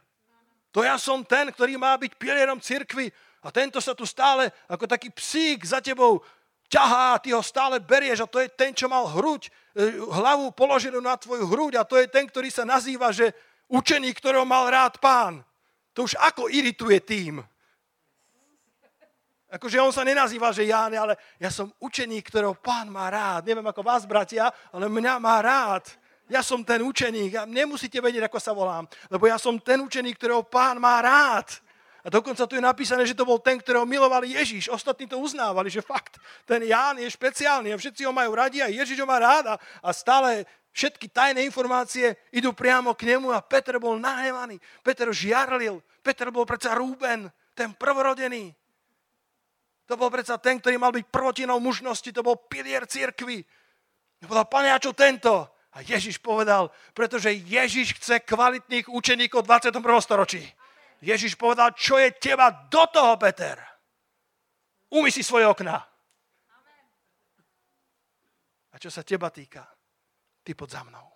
To 0.74 0.82
ja 0.82 0.98
som 0.98 1.22
ten, 1.22 1.54
ktorý 1.54 1.78
má 1.78 1.94
byť 1.94 2.18
pilierom 2.18 2.58
cirkvy. 2.58 3.06
A 3.46 3.54
tento 3.54 3.78
sa 3.78 3.94
tu 3.94 4.02
stále 4.02 4.50
ako 4.66 4.90
taký 4.90 5.14
psík 5.14 5.62
za 5.62 5.78
tebou 5.78 6.18
ťahá, 6.66 7.22
ty 7.22 7.30
ho 7.30 7.38
stále 7.38 7.78
berieš 7.78 8.26
a 8.26 8.30
to 8.30 8.42
je 8.42 8.50
ten, 8.50 8.74
čo 8.74 8.90
mal 8.90 9.06
hruď, 9.06 9.46
e, 9.46 10.02
hlavu 10.10 10.50
položenú 10.58 10.98
na 10.98 11.14
tvoju 11.14 11.46
hruď 11.46 11.78
a 11.78 11.86
to 11.86 11.94
je 12.02 12.10
ten, 12.10 12.26
ktorý 12.26 12.50
sa 12.50 12.66
nazýva, 12.66 13.14
že 13.14 13.30
učený, 13.70 14.10
ktorého 14.18 14.42
mal 14.42 14.66
rád 14.66 14.98
pán. 14.98 15.46
To 15.94 16.10
už 16.10 16.18
ako 16.18 16.50
irituje 16.50 16.98
tým. 16.98 17.38
Akože 19.54 19.78
on 19.78 19.94
sa 19.94 20.02
nenazýva, 20.02 20.50
že 20.50 20.66
ja, 20.66 20.90
ale 20.90 21.14
ja 21.38 21.46
som 21.46 21.70
učený, 21.78 22.18
ktorého 22.26 22.58
pán 22.58 22.90
má 22.90 23.06
rád. 23.06 23.46
Neviem 23.46 23.70
ako 23.70 23.86
vás, 23.86 24.02
bratia, 24.02 24.50
ale 24.74 24.90
mňa 24.90 25.22
má 25.22 25.38
rád. 25.38 25.86
Ja 26.28 26.40
som 26.40 26.64
ten 26.64 26.80
učeník 26.80 27.32
a 27.36 27.42
nemusíte 27.44 28.00
vedieť, 28.00 28.32
ako 28.32 28.40
sa 28.40 28.56
volám, 28.56 28.88
lebo 29.12 29.28
ja 29.28 29.36
som 29.36 29.60
ten 29.60 29.84
učeník, 29.84 30.16
ktorého 30.16 30.40
pán 30.40 30.80
má 30.80 30.96
rád. 31.04 31.60
A 32.04 32.12
dokonca 32.12 32.44
tu 32.44 32.56
je 32.56 32.64
napísané, 32.64 33.08
že 33.08 33.16
to 33.16 33.24
bol 33.24 33.40
ten, 33.40 33.56
ktorého 33.56 33.88
milovali 33.88 34.36
Ježiš. 34.36 34.68
Ostatní 34.68 35.08
to 35.08 35.16
uznávali, 35.16 35.72
že 35.72 35.80
fakt, 35.80 36.20
ten 36.44 36.60
Ján 36.60 37.00
je 37.00 37.08
špeciálny 37.08 37.72
a 37.72 37.80
všetci 37.80 38.04
ho 38.04 38.12
majú 38.12 38.36
radi 38.36 38.60
a 38.60 38.68
Ježiš 38.68 39.00
ho 39.00 39.08
má 39.08 39.16
rád 39.16 39.56
a, 39.56 39.60
a 39.80 39.88
stále 39.92 40.44
všetky 40.76 41.08
tajné 41.08 41.40
informácie 41.48 42.12
idú 42.28 42.52
priamo 42.52 42.92
k 42.92 43.08
nemu 43.16 43.32
a 43.32 43.40
Peter 43.40 43.80
bol 43.80 43.96
nahnevaný. 43.96 44.60
Peter 44.84 45.08
žiarlil. 45.08 45.80
Peter 46.04 46.28
bol 46.28 46.44
predsa 46.44 46.76
Rúben, 46.76 47.32
ten 47.56 47.72
prvorodený. 47.72 48.52
To 49.88 49.96
bol 49.96 50.12
predsa 50.12 50.36
ten, 50.36 50.60
ktorý 50.60 50.76
mal 50.76 50.92
byť 50.92 51.08
prvotinou 51.08 51.56
mužnosti, 51.56 52.08
to 52.08 52.20
bol 52.20 52.36
pilier 52.36 52.84
cirkvy. 52.84 53.44
A 54.20 54.28
povedal, 54.28 54.48
pane, 54.48 54.68
a 54.72 54.80
čo 54.80 54.92
tento? 54.92 55.53
A 55.74 55.82
Ježiš 55.82 56.22
povedal, 56.22 56.70
pretože 56.94 57.34
Ježiš 57.34 57.98
chce 57.98 58.22
kvalitných 58.22 58.86
učeníkov 58.86 59.42
v 59.42 59.48
21. 59.58 59.82
storočí. 59.98 60.42
Ježiš 61.02 61.34
povedal, 61.34 61.74
čo 61.74 61.98
je 61.98 62.14
teba 62.14 62.48
do 62.70 62.86
toho, 62.86 63.18
Peter. 63.18 63.58
Umy 64.94 65.10
si 65.10 65.26
svoje 65.26 65.50
okna. 65.50 65.82
A 68.70 68.74
čo 68.78 68.90
sa 68.90 69.02
teba 69.02 69.30
týka, 69.34 69.66
ty 70.46 70.54
pod 70.54 70.70
za 70.70 70.86
mnou. 70.86 71.10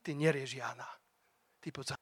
Ty 0.00 0.16
nerieš 0.16 0.56
Jána. 0.56 0.88
Ty 1.60 1.68
pod 1.68 1.92
za. 1.92 1.94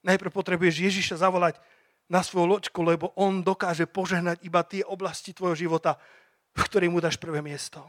Najprv 0.00 0.32
potrebuješ 0.32 0.88
Ježiša 0.88 1.20
zavolať 1.20 1.60
na 2.08 2.24
svoju 2.24 2.48
loďku, 2.48 2.80
lebo 2.80 3.12
on 3.20 3.44
dokáže 3.44 3.84
požehnať 3.84 4.40
iba 4.42 4.64
tie 4.64 4.80
oblasti 4.82 5.36
tvojho 5.36 5.54
života, 5.54 6.00
v 6.56 6.62
ktorých 6.64 6.92
mu 6.92 6.98
dáš 6.98 7.20
prvé 7.20 7.44
miesto. 7.44 7.84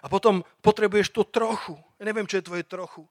A 0.00 0.08
potom 0.08 0.40
potrebuješ 0.64 1.12
to 1.12 1.28
trochu. 1.28 1.76
Ja 2.00 2.08
neviem, 2.08 2.24
čo 2.24 2.40
je 2.40 2.48
tvoje 2.48 2.64
trochu. 2.64 3.04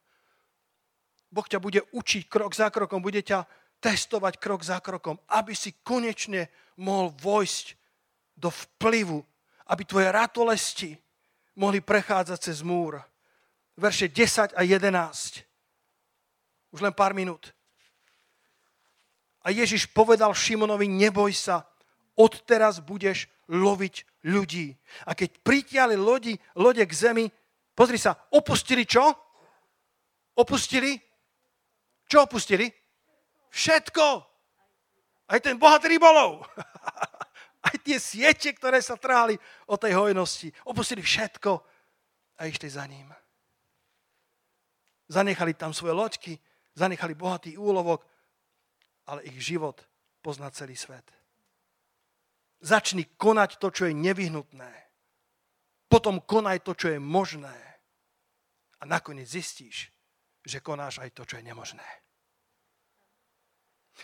Boh 1.32 1.47
ťa 1.47 1.61
bude 1.61 1.86
učiť 1.95 2.27
krok 2.27 2.51
za 2.51 2.67
krokom, 2.73 2.99
bude 2.99 3.23
ťa 3.23 3.47
testovať 3.79 4.38
krok 4.38 4.61
za 4.65 4.84
krokom, 4.84 5.17
aby 5.32 5.55
si 5.55 5.77
konečne 5.86 6.51
mohol 6.82 7.13
vojsť 7.15 7.77
do 8.36 8.49
vplyvu, 8.51 9.21
aby 9.71 9.82
tvoje 9.88 10.07
ratolesti 10.11 10.91
mohli 11.55 11.79
prechádzať 11.79 12.39
cez 12.39 12.61
múr. 12.61 12.99
Verše 13.79 14.11
10 14.11 14.53
a 14.57 14.61
11. 14.61 15.45
Už 16.75 16.79
len 16.84 16.93
pár 16.93 17.15
minút. 17.15 17.55
A 19.41 19.49
Ježiš 19.49 19.89
povedal 19.89 20.29
Šimonovi, 20.38 20.86
neboj 20.86 21.34
sa, 21.34 21.65
odteraz 22.13 22.77
budeš 22.77 23.25
loviť 23.51 24.23
ľudí. 24.31 24.71
A 25.05 25.11
keď 25.11 25.43
pritiali 25.43 25.99
lodi, 25.99 26.39
lode 26.55 26.81
k 26.87 26.93
zemi, 26.95 27.27
pozri 27.75 27.99
sa, 27.99 28.15
opustili 28.31 28.87
čo? 28.87 29.11
Opustili? 30.39 30.95
Čo 32.07 32.23
opustili? 32.23 32.71
Všetko. 33.51 34.05
Aj 35.27 35.39
ten 35.43 35.59
bohatý 35.59 35.91
rybolov. 35.91 36.47
Aj 37.67 37.75
tie 37.83 38.01
siete, 38.01 38.49
ktoré 38.55 38.81
sa 38.81 38.97
trhali 38.97 39.37
o 39.69 39.75
tej 39.77 39.93
hojnosti. 39.93 40.49
Opustili 40.65 41.03
všetko 41.03 41.51
a 42.41 42.49
išli 42.49 42.67
za 42.71 42.87
ním. 42.89 43.11
Zanechali 45.11 45.53
tam 45.53 45.75
svoje 45.75 45.93
loďky, 45.93 46.33
zanechali 46.73 47.13
bohatý 47.13 47.59
úlovok, 47.59 48.01
ale 49.05 49.27
ich 49.27 49.37
život 49.43 49.77
pozná 50.23 50.49
celý 50.49 50.73
svet. 50.73 51.20
Začni 52.62 53.09
konať 53.18 53.57
to, 53.57 53.74
čo 53.74 53.89
je 53.89 53.93
nevyhnutné. 53.97 54.72
Potom 55.89 56.22
konaj 56.22 56.64
to, 56.64 56.78
čo 56.78 56.93
je 56.93 56.99
možné. 57.01 57.57
a 58.82 58.84
nakoniec 58.89 59.30
zistíš, 59.30 59.93
že 60.41 60.57
konáš 60.57 61.05
aj 61.05 61.14
to, 61.14 61.22
čo 61.22 61.38
je 61.38 61.45
nemožné. 61.45 61.86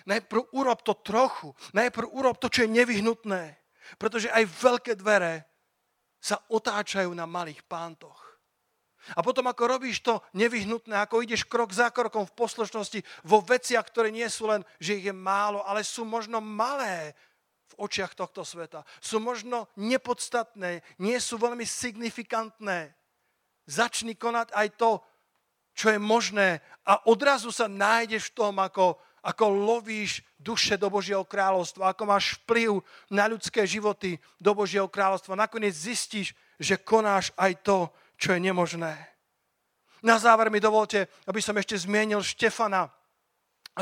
Najprv 0.06 0.54
urob 0.54 0.86
to 0.86 0.94
trochu, 1.02 1.58
najprv 1.74 2.06
urob 2.14 2.38
to, 2.38 2.54
čo 2.54 2.70
je 2.70 2.76
nevyhnutné, 2.78 3.58
pretože 3.98 4.30
aj 4.30 4.46
veľké 4.46 4.94
dvere 5.02 5.50
sa 6.22 6.38
otáčajú 6.54 7.10
na 7.18 7.26
malých 7.26 7.66
pántoch. 7.66 8.38
A 9.16 9.24
potom, 9.24 9.48
ako 9.48 9.80
robíš 9.80 10.04
to 10.04 10.20
nevyhnutné, 10.36 10.94
ako 11.00 11.24
ideš 11.24 11.48
krok 11.48 11.72
za 11.72 11.90
krokom 11.90 12.28
v 12.28 12.36
poslušnosti 12.38 13.00
vo 13.24 13.40
veciach, 13.40 13.88
ktoré 13.88 14.12
nie 14.12 14.28
sú 14.28 14.52
len, 14.52 14.62
že 14.78 15.00
ich 15.00 15.08
je 15.08 15.16
málo, 15.16 15.64
ale 15.64 15.82
sú 15.82 16.04
možno 16.04 16.44
malé 16.44 17.16
očiach 17.78 18.18
tohto 18.18 18.42
sveta. 18.42 18.84
Sú 19.00 19.22
možno 19.22 19.70
nepodstatné, 19.78 20.82
nie 20.98 21.18
sú 21.22 21.38
veľmi 21.38 21.64
signifikantné. 21.64 22.94
Začni 23.70 24.18
konať 24.18 24.52
aj 24.52 24.68
to, 24.76 24.92
čo 25.78 25.94
je 25.94 26.00
možné 26.02 26.60
a 26.82 27.06
odrazu 27.06 27.54
sa 27.54 27.70
nájdeš 27.70 28.34
v 28.34 28.36
tom, 28.42 28.54
ako, 28.58 28.98
ako 29.22 29.46
lovíš 29.54 30.26
duše 30.42 30.74
do 30.74 30.90
Božieho 30.90 31.22
kráľovstva, 31.22 31.94
ako 31.94 32.04
máš 32.10 32.42
vplyv 32.42 32.82
na 33.14 33.30
ľudské 33.30 33.62
životy 33.70 34.18
do 34.42 34.58
Božieho 34.58 34.90
kráľovstva. 34.90 35.38
Nakoniec 35.38 35.78
zistíš, 35.78 36.34
že 36.58 36.82
konáš 36.82 37.30
aj 37.38 37.62
to, 37.62 37.94
čo 38.18 38.34
je 38.34 38.40
nemožné. 38.42 38.98
Na 40.02 40.18
záver 40.18 40.50
mi 40.50 40.58
dovolte, 40.58 41.06
aby 41.30 41.42
som 41.42 41.54
ešte 41.58 41.78
zmienil 41.78 42.26
Štefana 42.26 42.90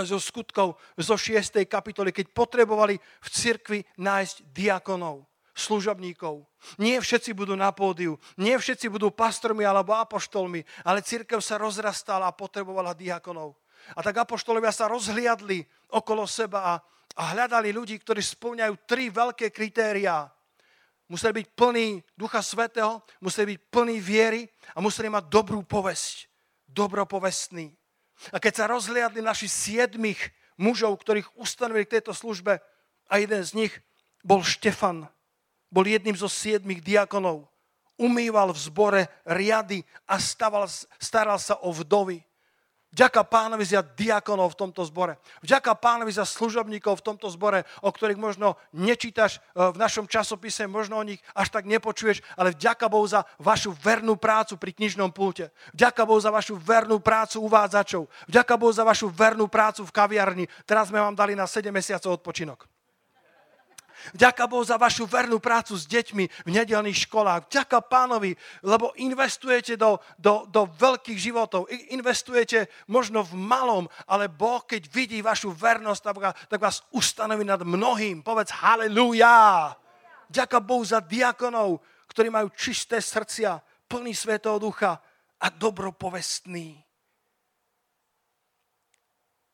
zo 0.03 0.19
skutkov 0.19 0.75
zo 0.99 1.15
6. 1.15 1.63
kapitoly, 1.63 2.11
keď 2.11 2.35
potrebovali 2.35 2.99
v 2.99 3.27
cirkvi 3.31 3.79
nájsť 3.95 4.51
diakonov, 4.51 5.23
služobníkov. 5.55 6.43
Nie 6.75 6.99
všetci 6.99 7.31
budú 7.31 7.55
na 7.55 7.71
pódiu, 7.71 8.19
nie 8.35 8.51
všetci 8.59 8.91
budú 8.91 9.13
pastormi 9.15 9.63
alebo 9.63 9.95
apoštolmi, 9.95 10.59
ale 10.83 11.05
církev 11.05 11.39
sa 11.39 11.55
rozrastala 11.55 12.27
a 12.27 12.35
potrebovala 12.35 12.91
diakonov. 12.91 13.55
A 13.95 14.03
tak 14.03 14.19
apoštolovia 14.19 14.75
sa 14.75 14.91
rozhliadli 14.91 15.63
okolo 15.95 16.27
seba 16.27 16.59
a, 16.59 16.73
a 17.15 17.23
hľadali 17.37 17.71
ľudí, 17.71 17.95
ktorí 18.01 18.19
spĺňajú 18.19 18.73
tri 18.83 19.07
veľké 19.07 19.53
kritériá. 19.53 20.27
Museli 21.05 21.45
byť 21.45 21.47
plní 21.53 21.87
Ducha 22.17 22.41
Svetého, 22.41 23.05
museli 23.21 23.53
byť 23.53 23.59
plní 23.69 23.97
viery 24.01 24.41
a 24.73 24.81
museli 24.81 25.07
mať 25.07 25.29
dobrú 25.29 25.61
povesť. 25.61 26.25
Dobropovestný. 26.65 27.71
A 28.31 28.39
keď 28.39 28.53
sa 28.63 28.71
rozhliadli 28.71 29.19
naši 29.19 29.47
siedmých 29.51 30.31
mužov, 30.55 30.99
ktorých 30.99 31.35
ustanovili 31.35 31.85
k 31.87 31.99
tejto 31.99 32.15
službe, 32.15 32.59
a 33.05 33.13
jeden 33.21 33.41
z 33.45 33.51
nich 33.53 33.73
bol 34.25 34.41
Štefan, 34.41 35.05
bol 35.69 35.85
jedným 35.85 36.17
zo 36.17 36.31
siedmých 36.31 36.81
diakonov. 36.81 37.45
Umýval 37.95 38.51
v 38.51 38.59
zbore 38.59 39.01
riady 39.23 39.85
a 40.03 40.19
staval, 40.19 40.67
staral 40.99 41.39
sa 41.39 41.55
o 41.63 41.71
vdovy. 41.71 42.19
Vďaka 42.95 43.27
pánovi 43.27 43.67
za 43.67 43.83
diakonov 43.83 44.55
v 44.55 44.59
tomto 44.63 44.79
zbore. 44.87 45.19
Vďaka 45.43 45.75
pánovi 45.75 46.15
za 46.15 46.23
služobníkov 46.23 47.03
v 47.03 47.05
tomto 47.11 47.27
zbore, 47.27 47.67
o 47.83 47.91
ktorých 47.91 48.15
možno 48.15 48.55
nečítaš 48.71 49.43
e, 49.51 49.67
v 49.67 49.75
našom 49.75 50.07
časopise, 50.07 50.63
možno 50.63 50.95
o 50.95 51.03
nich 51.03 51.19
až 51.35 51.51
tak 51.51 51.67
nepočuješ, 51.67 52.23
ale 52.39 52.55
vďaka 52.55 52.87
Bohu 52.87 53.03
za 53.03 53.27
vašu 53.35 53.75
vernú 53.83 54.15
prácu 54.15 54.55
pri 54.55 54.71
knižnom 54.71 55.11
pulte. 55.11 55.51
Vďaka 55.75 56.07
Bohu 56.07 56.23
za 56.23 56.31
vašu 56.31 56.55
vernú 56.55 57.03
prácu 57.03 57.43
uvádzačov. 57.43 58.07
Vďaka 58.31 58.55
Bohu 58.55 58.71
za 58.71 58.87
vašu 58.87 59.11
vernú 59.11 59.51
prácu 59.51 59.83
v 59.83 59.91
kaviarni. 59.91 60.45
Teraz 60.63 60.87
sme 60.87 61.03
vám 61.03 61.19
dali 61.19 61.35
na 61.35 61.51
7 61.51 61.67
mesiacov 61.75 62.15
odpočinok. 62.23 62.74
Vďaka 64.13 64.45
Bohu 64.45 64.61
za 64.61 64.77
vašu 64.77 65.09
vernú 65.09 65.41
prácu 65.41 65.73
s 65.73 65.89
deťmi 65.89 66.25
v 66.45 66.49
nedelných 66.53 67.09
školách. 67.09 67.49
Vďaka 67.49 67.81
pánovi, 67.81 68.37
lebo 68.61 68.93
investujete 69.01 69.73
do, 69.79 69.97
do, 70.19 70.45
do 70.45 70.69
veľkých 70.69 71.17
životov. 71.17 71.65
Investujete 71.89 72.69
možno 72.85 73.25
v 73.25 73.33
malom, 73.33 73.89
ale 74.05 74.29
Boh, 74.29 74.61
keď 74.61 74.85
vidí 74.91 75.23
vašu 75.25 75.49
vernosť, 75.55 76.01
tak 76.51 76.61
vás 76.61 76.85
ustanoví 76.93 77.41
nad 77.41 77.65
mnohým. 77.65 78.21
Povedz 78.21 78.53
halleluja. 78.53 79.73
Vďaka 80.29 80.57
Bohu 80.61 80.85
za 80.85 81.01
diakonov, 81.01 81.81
ktorí 82.11 82.29
majú 82.29 82.53
čisté 82.53 83.01
srdcia, 83.01 83.57
plný 83.89 84.13
Svetého 84.13 84.61
Ducha 84.61 85.01
a 85.41 85.47
dobropovestný. 85.49 86.85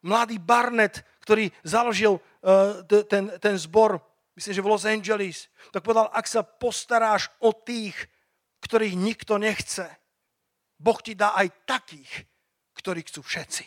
Mladý 0.02 0.42
Barnett, 0.42 1.06
ktorý 1.22 1.54
založil 1.62 2.18
uh, 2.18 2.82
ten, 3.06 3.30
ten 3.38 3.56
zbor 3.58 4.02
myslím, 4.36 4.54
že 4.54 4.64
v 4.64 4.70
Los 4.72 4.86
Angeles, 4.86 5.52
tak 5.72 5.84
povedal, 5.84 6.08
ak 6.12 6.26
sa 6.28 6.44
postaráš 6.44 7.32
o 7.44 7.52
tých, 7.52 7.96
ktorých 8.64 8.96
nikto 8.96 9.36
nechce, 9.42 9.88
Boh 10.82 10.98
ti 11.02 11.14
dá 11.14 11.38
aj 11.38 11.48
takých, 11.70 12.26
ktorí 12.74 13.06
chcú 13.06 13.22
všetci. 13.22 13.66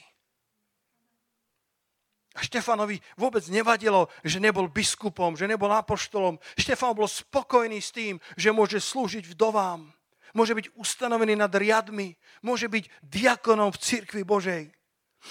A 2.34 2.42
Štefanovi 2.42 2.98
vôbec 3.14 3.46
nevadilo, 3.46 4.10
že 4.26 4.42
nebol 4.42 4.66
biskupom, 4.66 5.38
že 5.38 5.46
nebol 5.46 5.70
apoštolom. 5.70 6.42
Štefan 6.58 6.98
bol 6.98 7.06
spokojný 7.06 7.78
s 7.78 7.94
tým, 7.94 8.18
že 8.34 8.50
môže 8.50 8.82
slúžiť 8.82 9.30
vdovám, 9.30 9.86
môže 10.34 10.50
byť 10.58 10.74
ustanovený 10.74 11.38
nad 11.38 11.54
riadmi, 11.54 12.18
môže 12.42 12.66
byť 12.66 12.90
diakonom 13.06 13.70
v 13.70 13.78
cirkvi 13.78 14.26
Božej. 14.26 14.74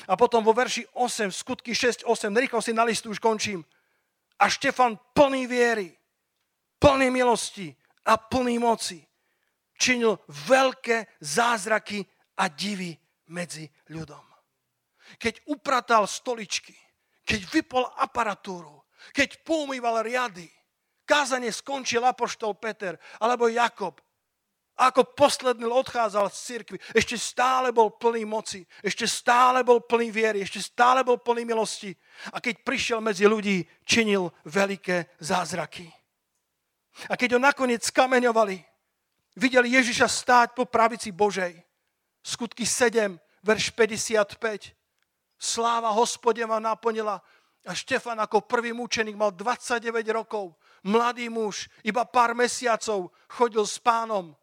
A 0.07 0.15
potom 0.15 0.47
vo 0.47 0.55
verši 0.55 0.87
8, 0.95 1.27
skutky 1.29 1.75
6, 1.75 2.07
8, 2.07 2.31
rýchlo 2.31 2.63
si 2.63 2.71
na 2.71 2.87
listu 2.87 3.11
už 3.11 3.19
končím. 3.19 3.67
A 4.39 4.49
Štefan 4.49 4.99
plný 5.13 5.45
viery, 5.47 5.89
plný 6.79 7.13
milosti 7.13 7.69
a 8.07 8.17
plný 8.17 8.59
moci 8.59 8.99
činil 9.79 10.19
veľké 10.27 11.19
zázraky 11.19 12.03
a 12.39 12.49
divy 12.51 12.91
medzi 13.31 13.67
ľudom. 13.91 14.23
Keď 15.19 15.47
upratal 15.51 16.07
stoličky, 16.07 16.75
keď 17.23 17.39
vypol 17.51 17.83
aparatúru, 17.99 18.83
keď 19.15 19.43
poumýval 19.43 20.03
riady, 20.03 20.47
kázanie 21.03 21.51
skončil 21.51 22.03
apoštol 22.03 22.55
Peter 22.59 22.95
alebo 23.19 23.47
Jakob 23.47 23.99
a 24.83 24.91
ako 24.91 25.15
posledný 25.15 25.63
odchádzal 25.71 26.27
z 26.27 26.37
cirkvi, 26.43 26.77
ešte 26.91 27.15
stále 27.15 27.71
bol 27.71 27.95
plný 27.95 28.27
moci, 28.27 28.67
ešte 28.83 29.07
stále 29.07 29.63
bol 29.63 29.79
plný 29.79 30.11
viery, 30.11 30.43
ešte 30.43 30.59
stále 30.59 31.07
bol 31.07 31.15
plný 31.23 31.47
milosti. 31.47 31.95
A 32.35 32.43
keď 32.43 32.67
prišiel 32.67 32.99
medzi 32.99 33.23
ľudí, 33.23 33.63
činil 33.87 34.27
veľké 34.43 35.15
zázraky. 35.23 35.87
A 37.07 37.15
keď 37.15 37.39
ho 37.39 37.39
nakoniec 37.39 37.79
skameňovali, 37.79 38.59
videli 39.39 39.71
Ježiša 39.79 40.11
stáť 40.11 40.47
po 40.51 40.67
pravici 40.67 41.15
Božej. 41.15 41.63
Skutky 42.19 42.67
7, 42.67 43.15
verš 43.39 43.71
55. 43.71 44.35
Sláva 45.39 45.95
hospode 45.95 46.43
ma 46.43 46.59
naplnila 46.59 47.23
a 47.63 47.71
Štefan 47.71 48.19
ako 48.19 48.43
prvý 48.43 48.75
mučeník 48.75 49.15
mal 49.15 49.31
29 49.31 49.79
rokov. 50.11 50.59
Mladý 50.83 51.31
muž, 51.31 51.71
iba 51.87 52.03
pár 52.03 52.35
mesiacov 52.35 53.15
chodil 53.31 53.63
s 53.63 53.79
pánom 53.79 54.35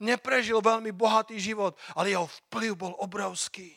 neprežil 0.00 0.58
veľmi 0.64 0.90
bohatý 0.90 1.36
život, 1.36 1.76
ale 1.94 2.16
jeho 2.16 2.26
vplyv 2.26 2.72
bol 2.74 2.92
obrovský. 2.98 3.76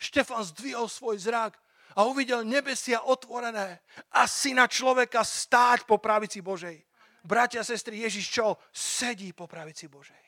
Štefan 0.00 0.42
zdvihol 0.42 0.90
svoj 0.90 1.20
zrak 1.20 1.54
a 1.94 2.08
uvidel 2.08 2.42
nebesia 2.42 3.04
otvorené 3.06 3.78
a 4.10 4.26
syna 4.26 4.66
človeka 4.66 5.22
stáť 5.22 5.86
po 5.86 6.00
pravici 6.02 6.42
Božej. 6.42 6.82
Bratia 7.22 7.62
a 7.62 7.68
sestry, 7.68 8.02
Ježiš 8.02 8.34
čo? 8.34 8.58
Sedí 8.74 9.30
po 9.30 9.46
pravici 9.46 9.86
Božej. 9.86 10.18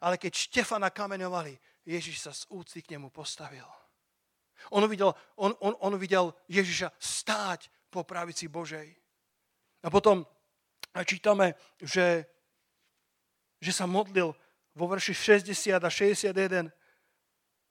Ale 0.00 0.16
keď 0.16 0.32
Štefana 0.32 0.88
kameňovali, 0.88 1.52
Ježiš 1.84 2.16
sa 2.24 2.32
z 2.32 2.48
úcty 2.48 2.80
k 2.80 2.96
nemu 2.96 3.12
postavil. 3.12 3.66
On 4.72 4.82
uvidel, 4.82 5.12
on, 5.36 5.52
on, 5.60 5.76
on 5.78 5.92
uvidel 5.94 6.32
Ježiša 6.48 6.90
stáť 6.96 7.68
po 7.92 8.08
pravici 8.08 8.48
Božej. 8.48 8.88
A 9.84 9.92
potom 9.92 10.24
čítame, 11.04 11.54
že 11.78 12.35
že 13.60 13.72
sa 13.72 13.88
modlil 13.88 14.32
vo 14.76 14.84
verši 14.88 15.14
60 15.42 15.80
a 15.80 15.90
61 15.90 16.68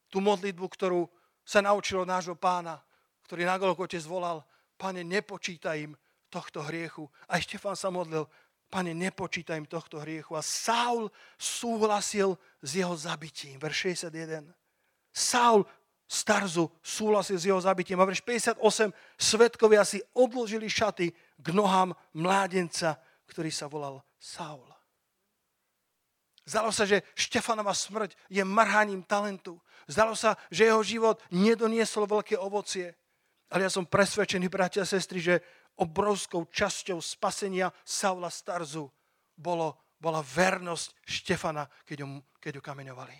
tú 0.09 0.17
modlitbu, 0.21 0.65
ktorú 0.65 1.05
sa 1.45 1.61
naučil 1.61 2.01
od 2.01 2.09
nášho 2.09 2.33
pána, 2.33 2.81
ktorý 3.29 3.45
na 3.45 3.57
Golgote 3.61 3.97
zvolal, 4.01 4.41
pane, 4.77 5.05
nepočítaj 5.05 5.77
im 5.85 5.93
tohto 6.29 6.65
hriechu. 6.65 7.05
A 7.29 7.37
Štefán 7.37 7.77
sa 7.77 7.93
modlil, 7.93 8.25
pane, 8.69 8.97
nepočítaj 8.97 9.61
im 9.61 9.69
tohto 9.69 10.01
hriechu. 10.01 10.33
A 10.33 10.41
Saul 10.41 11.13
súhlasil 11.37 12.37
s 12.65 12.69
jeho 12.81 12.93
zabitím. 12.97 13.61
Verš 13.61 13.93
61. 14.09 14.49
Saul 15.13 15.63
Starzu 16.05 16.69
súhlasil 16.85 17.37
s 17.41 17.49
jeho 17.49 17.57
zabitím. 17.57 17.97
A 17.97 18.05
verš 18.05 18.21
58. 18.21 18.61
Svetkovia 19.17 19.81
si 19.81 19.97
odložili 20.13 20.69
šaty 20.69 21.09
k 21.41 21.47
nohám 21.49 21.97
mládenca, 22.13 23.01
ktorý 23.25 23.49
sa 23.49 23.65
volal 23.65 24.05
Saul. 24.21 24.69
Zdalo 26.45 26.69
sa, 26.69 26.85
že 26.85 27.01
Štefanova 27.17 27.73
smrť 27.73 28.13
je 28.29 28.45
mrhaním 28.45 29.01
talentu. 29.01 29.57
Zdalo 29.89 30.13
sa, 30.13 30.37
že 30.53 30.69
jeho 30.69 30.81
život 30.85 31.17
nedoniesol 31.33 32.05
veľké 32.05 32.37
ovocie. 32.37 32.93
Ale 33.49 33.65
ja 33.65 33.71
som 33.73 33.89
presvedčený, 33.89 34.45
bratia 34.49 34.85
a 34.85 34.89
sestry, 34.89 35.21
že 35.21 35.41
obrovskou 35.81 36.45
časťou 36.49 37.01
spasenia 37.01 37.73
Saula 37.81 38.29
Starzu 38.29 38.89
bolo, 39.33 39.97
bola 39.97 40.21
vernosť 40.21 40.93
Štefana, 41.01 41.65
keď 41.81 42.05
ho, 42.05 42.07
keď 42.37 42.61
ho 42.61 42.63
kameňovali. 42.63 43.17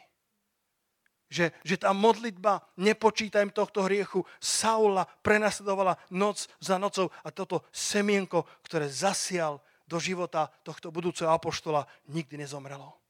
Že, 1.25 1.45
že 1.65 1.75
tá 1.81 1.89
modlitba, 1.89 2.61
nepočítaj 2.77 3.49
tohto 3.49 3.89
hriechu, 3.89 4.21
Saula 4.37 5.09
prenasledovala 5.25 5.97
noc 6.13 6.45
za 6.61 6.77
nocou 6.77 7.09
a 7.25 7.33
toto 7.33 7.65
semienko, 7.73 8.45
ktoré 8.61 8.85
zasial 8.85 9.65
do 9.89 9.97
života 9.97 10.49
tohto 10.61 10.93
budúceho 10.93 11.29
apoštola, 11.33 11.89
nikdy 12.09 12.45
nezomrelo. 12.45 13.04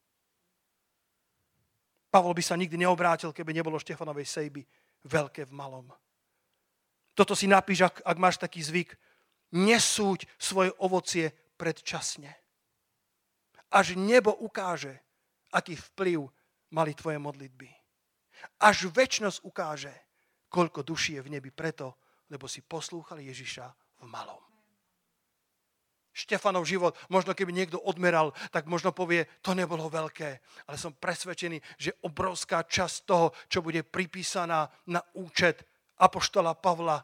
Pavol 2.15 2.31
by 2.31 2.39
sa 2.47 2.55
nikdy 2.55 2.79
neobrátil, 2.79 3.35
keby 3.35 3.51
nebolo 3.51 3.75
Štefanovej 3.75 4.23
sejby 4.23 4.63
veľké 5.03 5.51
v 5.51 5.51
malom. 5.51 5.91
Toto 7.11 7.35
si 7.35 7.43
napíš, 7.43 7.91
ak, 7.91 8.07
ak 8.07 8.15
máš 8.15 8.39
taký 8.39 8.63
zvyk. 8.63 8.95
Nesúď 9.51 10.23
svoje 10.39 10.71
ovocie 10.79 11.35
predčasne. 11.59 12.31
Až 13.67 13.99
nebo 13.99 14.31
ukáže, 14.31 14.95
aký 15.51 15.75
vplyv 15.75 16.23
mali 16.71 16.95
tvoje 16.95 17.19
modlitby. 17.19 17.67
Až 18.63 18.87
väčnosť 18.95 19.43
ukáže, 19.43 19.91
koľko 20.47 20.87
duší 20.87 21.19
je 21.19 21.25
v 21.27 21.31
nebi 21.35 21.51
preto, 21.51 21.99
lebo 22.31 22.47
si 22.47 22.63
poslúchali 22.63 23.27
Ježiša 23.27 23.67
v 23.99 24.05
malom. 24.07 24.44
Štefanov 26.15 26.63
život, 26.63 26.95
možno 27.11 27.35
keby 27.35 27.51
niekto 27.51 27.75
odmeral, 27.75 28.31
tak 28.55 28.71
možno 28.71 28.95
povie, 28.95 29.27
to 29.43 29.51
nebolo 29.51 29.91
veľké. 29.91 30.29
Ale 30.71 30.77
som 30.79 30.95
presvedčený, 30.95 31.59
že 31.75 31.99
obrovská 32.07 32.63
časť 32.63 32.97
toho, 33.03 33.35
čo 33.51 33.59
bude 33.59 33.83
pripísaná 33.83 34.71
na 34.87 35.03
účet 35.19 35.67
Apoštola 35.99 36.55
Pavla, 36.55 37.03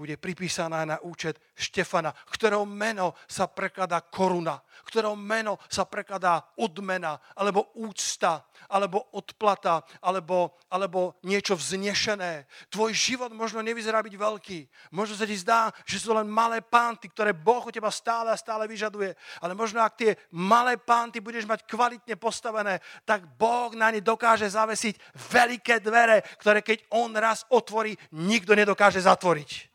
bude 0.00 0.16
pripísaná 0.16 0.88
na 0.88 0.96
účet 1.04 1.36
Štefana, 1.52 2.16
ktorého 2.32 2.64
meno 2.64 3.12
sa 3.28 3.44
prekladá 3.44 4.00
koruna, 4.00 4.56
ktorého 4.88 5.12
meno 5.12 5.60
sa 5.68 5.84
prekladá 5.84 6.40
odmena, 6.56 7.20
alebo 7.36 7.76
úcta, 7.76 8.48
alebo 8.72 9.12
odplata, 9.12 9.84
alebo, 10.00 10.56
alebo 10.72 11.20
niečo 11.28 11.52
vznešené. 11.52 12.48
Tvoj 12.72 12.96
život 12.96 13.30
možno 13.36 13.60
nevyzerá 13.60 14.00
byť 14.00 14.14
veľký. 14.16 14.58
Možno 14.96 15.20
sa 15.20 15.28
ti 15.28 15.36
zdá, 15.36 15.68
že 15.84 16.00
sú 16.00 16.16
len 16.16 16.24
malé 16.24 16.64
pánty, 16.64 17.12
ktoré 17.12 17.36
Boh 17.36 17.60
od 17.60 17.74
teba 17.74 17.92
stále 17.92 18.32
a 18.32 18.40
stále 18.40 18.64
vyžaduje. 18.64 19.12
Ale 19.44 19.52
možno 19.52 19.84
ak 19.84 20.00
tie 20.00 20.16
malé 20.32 20.80
pánty 20.80 21.20
budeš 21.20 21.44
mať 21.44 21.68
kvalitne 21.68 22.16
postavené, 22.16 22.80
tak 23.04 23.28
Boh 23.36 23.76
na 23.76 23.92
ne 23.92 24.00
dokáže 24.00 24.48
zavesiť 24.48 24.96
veľké 25.28 25.84
dvere, 25.84 26.24
ktoré 26.40 26.64
keď 26.64 26.88
On 26.96 27.12
raz 27.12 27.44
otvorí, 27.52 27.92
nikto 28.16 28.56
nedokáže 28.56 29.04
zatvoriť. 29.04 29.69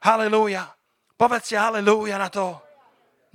Halelúja. 0.00 0.64
Povedzte 1.12 1.60
halelúja 1.60 2.16
na 2.16 2.32
to. 2.32 2.56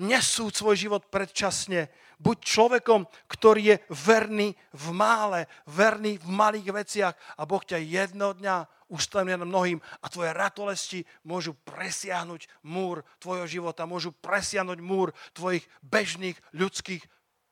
Nesúď 0.01 0.51
svoj 0.51 0.75
život 0.75 1.03
predčasne. 1.13 1.93
Buď 2.17 2.37
človekom, 2.41 3.05
ktorý 3.29 3.61
je 3.69 3.75
verný 3.91 4.57
v 4.73 4.85
mále, 4.89 5.45
verný 5.69 6.17
v 6.17 6.27
malých 6.31 6.67
veciach 6.73 7.15
a 7.37 7.45
Boh 7.45 7.61
ťa 7.61 7.77
jedno 7.77 8.33
dňa 8.33 8.89
ustaví 8.89 9.35
na 9.35 9.45
mnohým 9.45 9.77
a 10.01 10.09
tvoje 10.09 10.31
ratolesti 10.33 10.99
môžu 11.27 11.53
presiahnuť 11.53 12.65
múr 12.65 13.05
tvojho 13.21 13.45
života, 13.45 13.85
môžu 13.85 14.15
presiahnuť 14.15 14.79
múr 14.81 15.13
tvojich 15.35 15.67
bežných 15.85 16.39
ľudských 16.55 17.03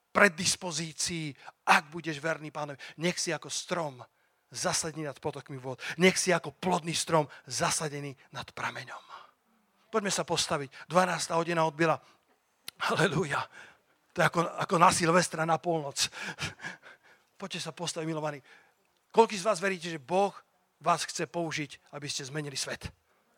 predispozícií, 0.10 1.34
ak 1.70 1.94
budeš 1.94 2.18
verný 2.18 2.50
pánovi. 2.50 2.80
Nech 2.98 3.20
si 3.20 3.30
ako 3.30 3.50
strom 3.52 4.02
zasadený 4.54 5.10
nad 5.10 5.18
potokmi 5.18 5.58
vod. 5.58 5.82
Nech 5.98 6.16
si 6.22 6.30
ako 6.30 6.54
plodný 6.54 6.94
strom 6.94 7.26
zasadený 7.50 8.14
nad 8.30 8.46
prameňom. 8.54 9.02
Poďme 9.90 10.14
sa 10.14 10.22
postaviť. 10.22 10.90
12. 10.90 11.34
hodina 11.34 11.66
odbila. 11.66 11.98
Halelúja. 12.90 13.42
To 14.14 14.22
je 14.22 14.26
ako, 14.30 14.42
ako 14.46 14.76
na 14.78 14.90
Silvestra 14.94 15.46
na 15.46 15.58
polnoc. 15.58 15.98
Poďte 17.38 17.60
sa 17.66 17.74
postaviť, 17.74 18.06
milovaní. 18.06 18.40
Koľký 19.14 19.38
z 19.38 19.46
vás 19.46 19.62
veríte, 19.62 19.90
že 19.90 20.02
Boh 20.02 20.34
vás 20.82 21.06
chce 21.06 21.26
použiť, 21.30 21.94
aby 21.94 22.10
ste 22.10 22.26
zmenili 22.26 22.58
svet? 22.58 22.90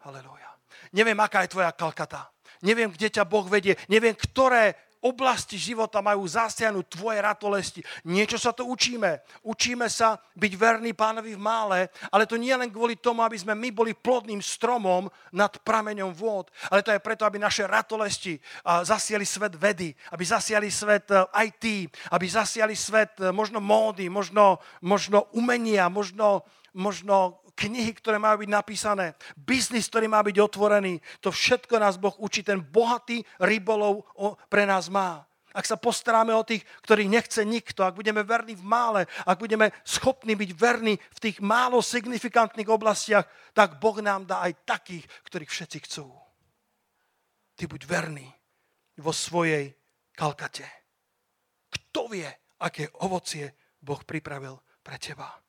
Halelúja. 0.03 0.51
Neviem, 0.91 1.19
aká 1.19 1.43
je 1.43 1.55
tvoja 1.55 1.71
kalkata. 1.71 2.31
Neviem, 2.63 2.91
kde 2.91 3.07
ťa 3.11 3.27
Boh 3.27 3.47
vedie. 3.47 3.75
Neviem, 3.87 4.15
ktoré 4.15 4.75
oblasti 5.05 5.61
života 5.61 6.01
majú 6.01 6.25
zasiahnuť 6.25 6.85
tvoje 6.89 7.21
ratolesti. 7.21 7.81
Niečo 8.09 8.41
sa 8.41 8.49
to 8.49 8.65
učíme. 8.65 9.21
Učíme 9.45 9.85
sa 9.85 10.17
byť 10.33 10.53
verný 10.57 10.97
pánovi 10.97 11.37
v 11.37 11.41
mále, 11.45 11.79
ale 12.09 12.25
to 12.25 12.41
nie 12.41 12.51
len 12.57 12.73
kvôli 12.73 12.97
tomu, 12.97 13.21
aby 13.21 13.37
sme 13.37 13.53
my 13.53 13.69
boli 13.69 13.93
plodným 13.93 14.41
stromom 14.41 15.05
nad 15.29 15.53
prameňom 15.61 16.09
vôd, 16.09 16.49
ale 16.73 16.81
to 16.81 16.89
je 16.89 17.05
preto, 17.05 17.23
aby 17.23 17.37
naše 17.37 17.69
ratolesti 17.69 18.41
zasiali 18.65 19.23
svet 19.23 19.53
vedy, 19.55 19.93
aby 20.11 20.23
zasiali 20.25 20.73
svet 20.73 21.11
e, 21.13 21.21
IT, 21.45 21.65
aby 22.11 22.25
zasiali 22.25 22.73
svet 22.73 23.21
e, 23.21 23.29
možno 23.29 23.61
módy, 23.61 24.09
možno, 24.09 24.57
možno 24.81 25.29
umenia, 25.37 25.87
možno, 25.91 26.41
možno 26.73 27.44
knihy, 27.55 27.95
ktoré 27.95 28.19
majú 28.19 28.43
byť 28.43 28.51
napísané, 28.51 29.15
biznis, 29.39 29.87
ktorý 29.87 30.11
má 30.11 30.19
byť 30.21 30.37
otvorený. 30.43 30.99
To 31.23 31.31
všetko 31.31 31.79
nás 31.79 31.95
Boh 31.95 32.13
učí, 32.19 32.43
ten 32.43 32.59
bohatý 32.59 33.23
rybolov 33.39 34.03
pre 34.51 34.67
nás 34.67 34.91
má. 34.91 35.23
Ak 35.55 35.63
sa 35.63 35.79
postaráme 35.79 36.35
o 36.35 36.43
tých, 36.43 36.67
ktorých 36.83 37.07
nechce 37.07 37.39
nikto, 37.47 37.87
ak 37.87 37.95
budeme 37.95 38.27
verní 38.27 38.59
v 38.59 38.67
mále, 38.67 39.07
ak 39.23 39.39
budeme 39.39 39.71
schopní 39.87 40.35
byť 40.35 40.51
verní 40.51 40.99
v 40.99 41.19
tých 41.23 41.39
málo 41.39 41.79
signifikantných 41.79 42.67
oblastiach, 42.67 43.23
tak 43.55 43.79
Boh 43.79 43.95
nám 44.03 44.27
dá 44.27 44.43
aj 44.43 44.67
takých, 44.67 45.07
ktorých 45.23 45.47
všetci 45.47 45.77
chcú. 45.87 46.11
Ty 47.55 47.71
buď 47.71 47.87
verný 47.87 48.27
vo 48.99 49.15
svojej 49.15 49.71
kalkate. 50.11 50.67
Kto 51.71 52.11
vie, 52.11 52.27
aké 52.59 52.91
ovocie 53.07 53.47
Boh 53.79 54.03
pripravil 54.03 54.59
pre 54.83 54.99
teba? 54.99 55.44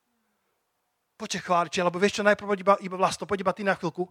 Poďte 1.17 1.41
chváliť, 1.41 1.81
lebo 1.81 1.97
vieš 1.97 2.21
čo, 2.21 2.27
najprv 2.29 2.61
iba, 2.61 2.73
iba 2.77 2.95
vlasto, 2.95 3.25
poď 3.25 3.41
iba 3.41 3.53
ty 3.57 3.65
na 3.65 3.73
chvíľku. 3.73 4.05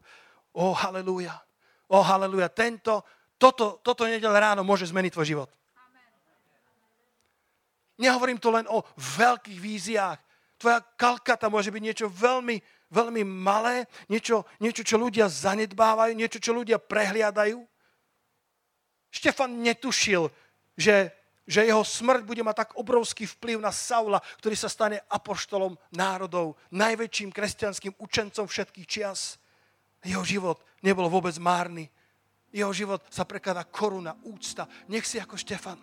O, 0.59 0.75
halleluja. 0.75 1.39
O, 1.87 2.03
halleluja. 2.03 2.51
Tento, 2.51 3.07
toto, 3.39 3.79
toto 3.79 4.03
nedel 4.11 4.35
ráno 4.35 4.67
môže 4.67 4.91
zmeniť 4.91 5.15
tvoj 5.15 5.27
život. 5.31 5.49
Nehovorím 7.97 8.43
to 8.43 8.53
len 8.53 8.67
o 8.69 8.85
veľkých 8.99 9.57
víziách. 9.63 10.19
Tvoja 10.61 10.85
kalkata 11.01 11.49
môže 11.49 11.73
byť 11.73 11.83
niečo 11.85 12.07
veľmi, 12.11 12.61
veľmi 12.93 13.23
malé, 13.25 13.89
niečo, 14.11 14.45
niečo, 14.61 14.85
čo 14.85 15.01
ľudia 15.01 15.31
zanedbávajú, 15.31 16.13
niečo, 16.13 16.43
čo 16.43 16.53
ľudia 16.53 16.77
prehliadajú. 16.77 17.61
Štefan 19.15 19.65
netušil, 19.65 20.29
že 20.77 21.16
že 21.47 21.63
jeho 21.63 21.87
smrť 21.87 22.27
bude 22.27 22.43
mať 22.43 22.67
tak 22.67 22.71
obrovský 22.75 23.23
vplyv 23.25 23.63
na 23.63 23.71
Saula, 23.71 24.19
ktorý 24.43 24.59
sa 24.59 24.67
stane 24.67 24.99
apoštolom 25.07 25.79
národov, 25.95 26.59
najväčším 26.75 27.31
kresťanským 27.31 27.95
učencom 28.03 28.51
všetkých 28.51 28.87
čias. 28.87 29.39
Jeho 30.03 30.27
život 30.27 30.59
nebol 30.83 31.07
vôbec 31.07 31.39
márny. 31.39 31.87
Jeho 32.51 32.75
život 32.75 33.03
sa 33.11 33.23
prekladá 33.23 33.63
koruna, 33.63 34.19
úcta. 34.27 34.67
Nech 34.91 35.07
si 35.07 35.23
ako 35.23 35.39
Štefan. 35.39 35.79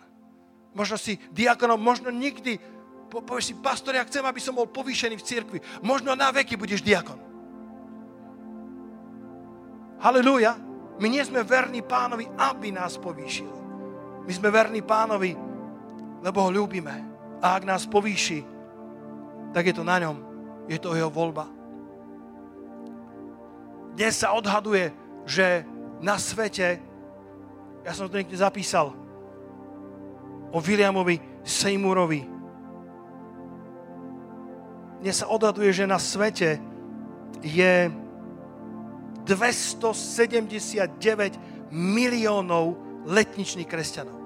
Možno 0.76 1.00
si 1.00 1.16
diakonom, 1.32 1.80
možno 1.80 2.12
nikdy. 2.12 2.60
Po, 3.08 3.24
povieš 3.24 3.52
si, 3.52 3.54
pastor, 3.56 3.96
ja 3.96 4.04
chcem, 4.04 4.24
aby 4.26 4.40
som 4.42 4.58
bol 4.58 4.68
povýšený 4.68 5.16
v 5.16 5.26
cirkvi. 5.26 5.58
Možno 5.80 6.12
na 6.12 6.28
veky 6.34 6.60
budeš 6.60 6.84
diakon. 6.84 7.20
Halelúja. 10.02 10.60
My 10.94 11.10
nie 11.10 11.22
sme 11.26 11.42
verní 11.42 11.82
pánovi, 11.82 12.26
aby 12.38 12.70
nás 12.70 12.98
povýšil. 12.98 13.50
My 14.24 14.32
sme 14.32 14.48
verní 14.50 14.80
pánovi, 14.80 15.34
lebo 16.24 16.48
ho 16.48 16.50
ľúbime. 16.50 17.04
A 17.44 17.60
ak 17.60 17.68
nás 17.68 17.84
povýši, 17.84 18.40
tak 19.52 19.68
je 19.68 19.76
to 19.76 19.84
na 19.84 20.00
ňom. 20.00 20.16
Je 20.64 20.80
to 20.80 20.96
jeho 20.96 21.12
voľba. 21.12 21.44
Dnes 23.92 24.16
sa 24.16 24.32
odhaduje, 24.32 24.88
že 25.28 25.68
na 26.00 26.16
svete, 26.16 26.80
ja 27.84 27.92
som 27.92 28.08
to 28.08 28.16
niekde 28.16 28.40
zapísal, 28.40 28.96
o 30.48 30.58
Williamovi 30.58 31.20
Seymourovi. 31.44 32.24
Dnes 35.04 35.20
sa 35.20 35.28
odhaduje, 35.28 35.68
že 35.76 35.84
na 35.84 36.00
svete 36.00 36.56
je 37.44 37.92
279 39.28 40.88
miliónov 41.68 42.80
letničných 43.04 43.68
kresťanov 43.68 44.23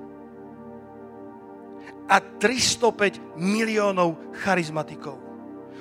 a 2.09 2.17
305 2.19 3.37
miliónov 3.37 4.17
charizmatikov. 4.41 5.21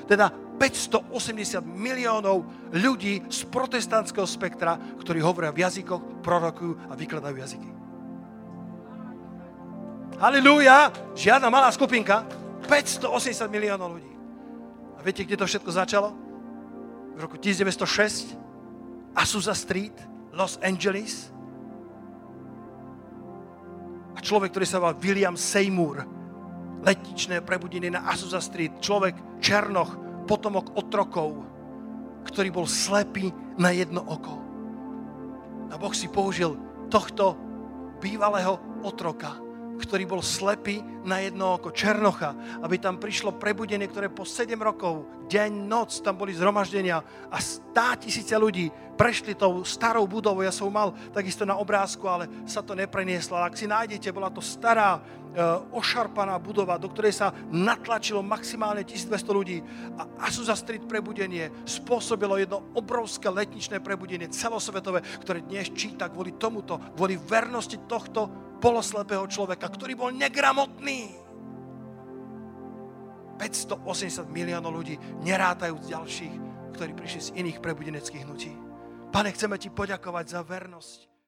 Teda 0.05 0.28
580 0.57 1.63
miliónov 1.63 2.43
ľudí 2.73 3.23
z 3.30 3.45
protestantského 3.47 4.25
spektra, 4.25 4.75
ktorí 4.99 5.21
hovoria 5.21 5.53
v 5.53 5.63
jazykoch, 5.63 6.25
prorokujú 6.25 6.91
a 6.91 6.93
vykladajú 6.97 7.36
jazyky. 7.38 7.69
Halilúja! 10.17 10.89
Žiadna 11.13 11.47
malá 11.53 11.69
skupinka. 11.69 12.25
580 12.65 13.47
miliónov 13.53 14.01
ľudí. 14.01 14.13
A 14.97 15.05
viete, 15.05 15.21
kde 15.21 15.38
to 15.38 15.45
všetko 15.45 15.71
začalo? 15.71 16.09
V 17.13 17.19
roku 17.21 17.38
1906 17.38 18.34
Azusa 19.13 19.53
Street, 19.53 19.93
Los 20.34 20.57
Angeles. 20.65 21.30
A 24.17 24.19
človek, 24.25 24.57
ktorý 24.57 24.65
sa 24.65 24.82
volal 24.82 24.97
William 24.97 25.38
Seymour, 25.38 26.16
letničné 26.84 27.41
prebudenie 27.41 27.89
na 27.93 28.05
Azusa 28.09 28.41
Street, 28.43 28.82
človek 28.84 29.41
Černoch, 29.41 29.95
potomok 30.28 30.75
otrokov, 30.75 31.45
ktorý 32.28 32.49
bol 32.51 32.67
slepý 32.67 33.32
na 33.55 33.71
jedno 33.71 34.03
oko. 34.03 34.36
A 35.71 35.75
Boh 35.80 35.95
si 35.95 36.11
použil 36.11 36.55
tohto 36.91 37.36
bývalého 38.03 38.59
otroka, 38.84 39.39
ktorý 39.78 40.03
bol 40.09 40.21
slepý 40.25 40.82
na 41.05 41.21
jedno 41.21 41.55
oko, 41.55 41.71
Černocha, 41.71 42.34
aby 42.65 42.82
tam 42.82 42.97
prišlo 42.97 43.38
prebudenie, 43.38 43.86
ktoré 43.86 44.09
po 44.09 44.25
7 44.25 44.57
rokov, 44.59 45.05
deň, 45.28 45.51
noc, 45.67 46.01
tam 46.01 46.17
boli 46.17 46.34
zhromaždenia 46.34 47.03
a 47.30 47.38
stá 47.38 47.95
tisíce 47.99 48.34
ľudí 48.34 48.71
prešli 48.97 49.38
tou 49.38 49.61
starou 49.61 50.09
budovou. 50.09 50.41
Ja 50.41 50.49
som 50.49 50.73
mal 50.73 50.95
takisto 51.13 51.45
na 51.45 51.53
obrázku, 51.59 52.09
ale 52.09 52.25
sa 52.49 52.65
to 52.65 52.73
neprenieslo. 52.73 53.38
Ak 53.38 53.53
si 53.53 53.69
nájdete, 53.69 54.09
bola 54.09 54.34
to 54.34 54.41
stará, 54.41 54.97
e, 54.97 55.01
ošarpaná 55.69 56.34
budova, 56.41 56.82
do 56.82 56.89
ktorej 56.89 57.13
sa 57.13 57.30
natlačilo 57.53 58.25
maximálne 58.25 58.82
1200 58.82 59.30
ľudí. 59.30 59.61
A 60.01 60.25
Azusa 60.25 60.57
Street 60.57 60.89
prebudenie 60.89 61.53
spôsobilo 61.67 62.41
jedno 62.41 62.73
obrovské 62.73 63.30
letničné 63.30 63.78
prebudenie 63.84 64.34
celosvetové, 64.34 65.05
ktoré 65.21 65.45
dnes 65.45 65.69
číta 65.78 66.09
kvôli 66.09 66.34
tomuto, 66.39 66.82
kvôli 66.97 67.21
vernosti 67.21 67.78
tohto 67.86 68.46
poloslepého 68.60 69.24
človeka, 69.30 69.72
ktorý 69.72 69.93
bol 69.95 70.12
negramotný. 70.14 71.14
580 73.38 74.26
miliónov 74.34 74.74
ľudí, 74.74 74.97
nerátajúc 75.22 75.86
ďalších, 75.86 76.36
ktorí 76.74 76.91
prišli 76.97 77.22
z 77.22 77.34
iných 77.38 77.62
prebudeneckých 77.62 78.26
hnutí. 78.26 78.51
Pane, 79.14 79.30
chceme 79.32 79.55
ti 79.62 79.70
poďakovať 79.70 80.26
za 80.28 80.41
vernosť. 80.43 81.07